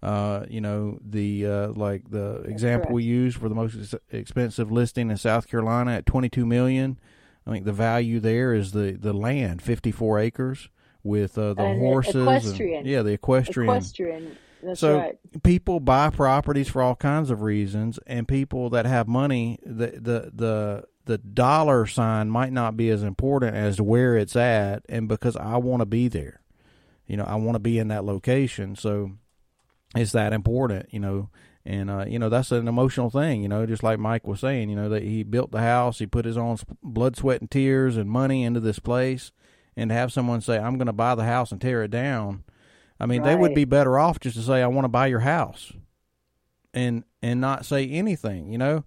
Uh, 0.02 0.44
you 0.48 0.60
know 0.60 0.98
the 1.08 1.46
uh, 1.46 1.68
like 1.68 2.10
the 2.10 2.42
example 2.42 2.92
we 2.92 3.04
used 3.04 3.36
for 3.38 3.48
the 3.48 3.54
most 3.54 3.76
ex- 3.78 3.94
expensive 4.10 4.72
listing 4.72 5.10
in 5.10 5.16
South 5.16 5.46
Carolina 5.48 5.92
at 5.92 6.06
22 6.06 6.44
million. 6.44 6.98
I 7.46 7.52
think 7.52 7.64
the 7.64 7.72
value 7.72 8.18
there 8.18 8.52
is 8.52 8.72
the 8.72 8.96
the 8.98 9.12
land, 9.12 9.62
54 9.62 10.18
acres 10.18 10.68
with 11.04 11.38
uh, 11.38 11.54
the 11.54 11.62
And 11.62 11.78
horses. 11.80 12.14
and- 12.16 12.24
equestrian. 12.24 12.84
yeah, 12.86 13.02
the 13.02 13.12
equestrian. 13.12 13.70
Equestrian. 13.70 14.36
That's 14.64 14.78
so 14.80 14.96
right. 14.98 15.18
people 15.42 15.80
buy 15.80 16.10
properties 16.10 16.68
for 16.68 16.82
all 16.82 16.94
kinds 16.96 17.30
of 17.30 17.42
reasons, 17.42 17.98
and 18.06 18.26
people 18.28 18.70
that 18.70 18.86
have 18.86 19.06
money, 19.06 19.58
the 19.64 19.86
the 20.00 20.30
the 20.34 20.84
the 21.12 21.18
dollar 21.18 21.84
sign 21.84 22.30
might 22.30 22.54
not 22.54 22.74
be 22.74 22.88
as 22.88 23.02
important 23.02 23.54
as 23.54 23.82
where 23.82 24.16
it's 24.16 24.34
at, 24.34 24.82
and 24.88 25.08
because 25.08 25.36
I 25.36 25.58
want 25.58 25.82
to 25.82 25.86
be 25.86 26.08
there, 26.08 26.40
you 27.06 27.18
know, 27.18 27.24
I 27.24 27.34
want 27.34 27.54
to 27.54 27.60
be 27.60 27.78
in 27.78 27.88
that 27.88 28.06
location. 28.06 28.76
So 28.76 29.12
it's 29.94 30.12
that 30.12 30.32
important, 30.32 30.86
you 30.90 31.00
know. 31.00 31.28
And 31.66 31.90
uh, 31.90 32.06
you 32.08 32.18
know 32.18 32.30
that's 32.30 32.50
an 32.50 32.66
emotional 32.66 33.10
thing, 33.10 33.42
you 33.42 33.48
know. 33.48 33.66
Just 33.66 33.82
like 33.82 33.98
Mike 33.98 34.26
was 34.26 34.40
saying, 34.40 34.70
you 34.70 34.74
know 34.74 34.88
that 34.88 35.02
he 35.02 35.22
built 35.22 35.52
the 35.52 35.60
house, 35.60 35.98
he 35.98 36.06
put 36.06 36.24
his 36.24 36.38
own 36.38 36.56
blood, 36.82 37.14
sweat, 37.14 37.42
and 37.42 37.50
tears 37.50 37.98
and 37.98 38.10
money 38.10 38.42
into 38.42 38.58
this 38.58 38.78
place, 38.78 39.32
and 39.76 39.90
to 39.90 39.94
have 39.94 40.12
someone 40.12 40.40
say, 40.40 40.58
"I'm 40.58 40.78
going 40.78 40.86
to 40.86 40.94
buy 40.94 41.14
the 41.14 41.24
house 41.24 41.52
and 41.52 41.60
tear 41.60 41.82
it 41.82 41.90
down," 41.90 42.42
I 42.98 43.04
mean, 43.04 43.20
right. 43.20 43.28
they 43.28 43.36
would 43.36 43.54
be 43.54 43.66
better 43.66 43.98
off 43.98 44.18
just 44.18 44.36
to 44.36 44.42
say, 44.42 44.62
"I 44.62 44.66
want 44.66 44.86
to 44.86 44.88
buy 44.88 45.08
your 45.08 45.20
house," 45.20 45.72
and 46.72 47.04
and 47.22 47.38
not 47.38 47.66
say 47.66 47.86
anything, 47.86 48.50
you 48.50 48.58
know. 48.58 48.84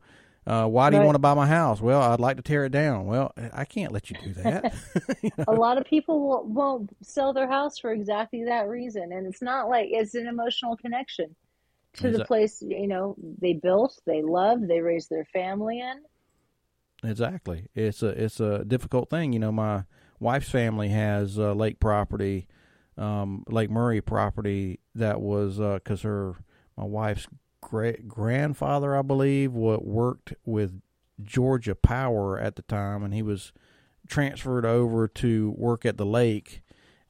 Uh, 0.48 0.68
why 0.68 0.90
do 0.90 0.96
right. 0.96 1.02
you 1.02 1.06
want 1.06 1.16
to 1.16 1.20
buy 1.20 1.34
my 1.34 1.48
house? 1.48 1.82
Well, 1.82 2.02
I'd 2.02 2.20
like 2.20 2.38
to 2.38 2.44
tear 2.44 2.66
it 2.66 2.72
down. 2.72 3.06
Well, 3.08 3.34
I 3.52 3.66
can't 3.66 3.92
let 3.92 4.12
you 4.12 4.18
do 4.24 4.34
that. 4.36 4.76
you 5.24 5.32
know? 5.38 5.46
A 5.48 5.54
lot 5.54 5.80
of 5.80 5.86
people 5.86 6.44
won't 6.46 6.96
sell 7.02 7.34
their 7.34 7.48
house 7.48 7.80
for 7.80 7.92
exactly 7.92 8.46
that 8.46 8.68
reason, 8.68 9.12
and 9.12 9.26
it's 9.26 9.42
not 9.42 9.70
like 9.70 9.88
it's 9.90 10.14
an 10.14 10.28
emotional 10.28 10.78
connection 10.78 11.36
to 11.96 12.08
exactly. 12.08 12.18
the 12.18 12.26
place 12.26 12.62
you 12.62 12.88
know 12.88 13.16
they 13.42 13.54
built, 13.54 14.00
they 14.06 14.22
love, 14.22 14.60
they 14.68 14.82
raised 14.82 15.10
their 15.10 15.26
family 15.26 15.80
in. 15.80 16.02
Exactly, 17.10 17.68
it's 17.74 18.04
a 18.04 18.10
it's 18.10 18.40
a 18.40 18.64
difficult 18.64 19.10
thing. 19.10 19.34
You 19.34 19.40
know, 19.40 19.52
my 19.52 19.86
wife's 20.20 20.50
family 20.50 20.90
has 20.90 21.40
uh, 21.40 21.54
lake 21.54 21.80
property, 21.80 22.48
um, 22.98 23.44
Lake 23.48 23.72
Murray 23.72 24.02
property 24.02 24.80
that 24.94 25.22
was 25.22 25.58
because 25.58 26.06
uh, 26.06 26.08
her 26.08 26.36
my 26.78 26.84
wife's 26.84 27.28
great 27.70 28.08
grandfather, 28.08 28.96
I 28.96 29.02
believe, 29.02 29.54
what 29.54 29.84
worked 29.84 30.34
with 30.46 30.82
Georgia 31.24 31.74
Power 31.74 32.40
at 32.40 32.56
the 32.56 32.62
time, 32.62 33.04
and 33.04 33.14
he 33.14 33.24
was 33.24 33.52
transferred 34.08 34.66
over 34.66 35.08
to 35.08 35.52
work 35.58 35.84
at 35.84 35.98
the 35.98 36.06
lake, 36.06 36.62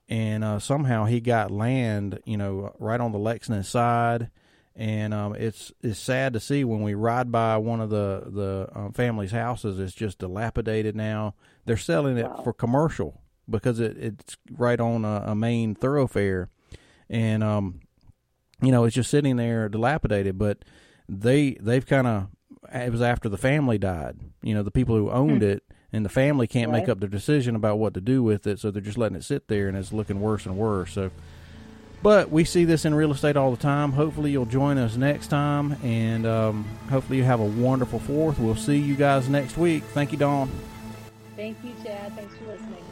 and 0.07 0.45
uh, 0.45 0.59
somehow 0.59 1.05
he 1.05 1.19
got 1.19 1.51
land, 1.51 2.19
you 2.25 2.37
know, 2.37 2.73
right 2.79 3.01
on 3.01 3.11
the 3.11 3.19
Lexington 3.19 3.63
side. 3.63 4.29
And 4.77 5.13
um, 5.13 5.35
it's 5.35 5.71
it's 5.81 5.99
sad 5.99 6.33
to 6.33 6.39
see 6.39 6.65
when 6.65 6.81
we 6.81 6.95
ride 6.95 7.31
by 7.31 7.57
one 7.57 7.79
of 7.79 7.89
the 7.89 8.23
the 8.27 8.69
um, 8.73 8.91
family's 8.93 9.31
houses. 9.31 9.79
It's 9.79 9.93
just 9.93 10.19
dilapidated 10.19 10.95
now. 10.95 11.35
They're 11.65 11.77
selling 11.77 12.17
it 12.17 12.29
wow. 12.29 12.41
for 12.43 12.53
commercial 12.53 13.21
because 13.49 13.79
it, 13.79 13.97
it's 13.97 14.37
right 14.51 14.79
on 14.79 15.05
a, 15.05 15.23
a 15.27 15.35
main 15.35 15.75
thoroughfare, 15.75 16.49
and 17.09 17.41
um, 17.41 17.79
you 18.61 18.71
know, 18.71 18.83
it's 18.85 18.95
just 18.95 19.09
sitting 19.09 19.37
there 19.37 19.69
dilapidated. 19.69 20.37
But 20.37 20.59
they 21.07 21.57
they've 21.61 21.85
kind 21.85 22.07
of 22.07 22.27
it 22.73 22.91
was 22.91 23.01
after 23.01 23.29
the 23.29 23.37
family 23.37 23.77
died. 23.77 24.17
You 24.41 24.53
know, 24.53 24.63
the 24.63 24.71
people 24.71 24.95
who 24.95 25.09
owned 25.09 25.41
hmm. 25.41 25.49
it 25.49 25.63
and 25.93 26.03
the 26.03 26.09
family 26.09 26.47
can't 26.47 26.71
right. 26.71 26.81
make 26.81 26.89
up 26.89 26.99
their 26.99 27.09
decision 27.09 27.55
about 27.55 27.79
what 27.79 27.93
to 27.93 28.01
do 28.01 28.21
with 28.21 28.47
it, 28.47 28.59
so 28.59 28.71
they're 28.71 28.81
just 28.81 28.97
letting 28.97 29.17
it 29.17 29.23
sit 29.23 29.47
there, 29.47 29.67
and 29.67 29.77
it's 29.77 29.93
looking 29.93 30.19
worse 30.19 30.45
and 30.45 30.57
worse. 30.57 30.93
So. 30.93 31.11
But 32.03 32.29
we 32.29 32.43
see 32.43 32.65
this 32.65 32.85
in 32.85 32.93
real 32.93 33.11
estate 33.11 33.35
all 33.35 33.49
the 33.49 33.57
time. 33.57 33.93
Hopefully, 33.93 34.29
you'll 34.29 34.45
join 34.45 34.77
us 34.77 34.95
next 34.95 35.27
time, 35.27 35.75
and 35.83 36.25
um, 36.27 36.65
hopefully, 36.89 37.17
you 37.17 37.23
have 37.23 37.39
a 37.39 37.45
wonderful 37.45 37.99
fourth. 37.99 38.37
We'll 38.37 38.55
see 38.55 38.77
you 38.77 38.95
guys 38.95 39.27
next 39.29 39.57
week. 39.57 39.83
Thank 39.85 40.11
you, 40.11 40.17
Dawn. 40.17 40.51
Thank 41.35 41.57
you, 41.63 41.71
Chad. 41.83 42.15
Thanks 42.15 42.35
for 42.35 42.45
listening. 42.45 42.84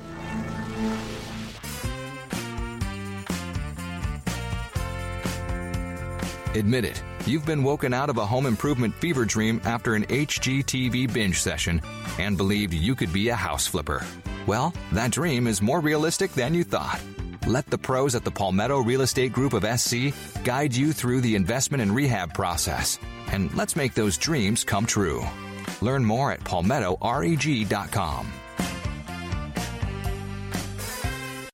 Admit 6.56 6.86
it, 6.86 7.04
you've 7.26 7.46
been 7.46 7.64
woken 7.64 7.94
out 7.94 8.10
of 8.10 8.18
a 8.18 8.26
home 8.26 8.46
improvement 8.46 8.94
fever 8.96 9.26
dream 9.26 9.60
after 9.64 9.96
an 9.96 10.06
HGTV 10.06 11.12
binge 11.12 11.40
session 11.40 11.82
and 12.20 12.38
believed 12.38 12.74
you 12.74 12.96
could 12.96 13.12
be 13.12 13.30
a 13.30 13.36
house 13.36 13.66
flipper. 13.66 14.06
Well, 14.46 14.74
that 14.92 15.12
dream 15.12 15.48
is 15.48 15.62
more 15.62 15.80
realistic 15.80 16.32
than 16.34 16.54
you 16.54 16.64
thought. 16.64 17.02
Let 17.48 17.66
the 17.68 17.78
pros 17.78 18.14
at 18.16 18.24
the 18.24 18.32
Palmetto 18.32 18.80
Real 18.80 19.02
Estate 19.02 19.34
Group 19.34 19.54
of 19.54 19.80
SC 19.80 20.14
guide 20.44 20.76
you 20.76 20.94
through 20.94 21.22
the 21.22 21.36
investment 21.36 21.82
and 21.82 21.94
rehab 21.94 22.34
process. 22.34 23.00
And 23.32 23.54
let's 23.56 23.76
make 23.76 23.94
those 23.94 24.18
dreams 24.18 24.64
come 24.64 24.86
true. 24.86 25.24
Learn 25.82 26.06
more 26.06 26.32
at 26.32 26.42
palmettoreg.com. 26.42 28.32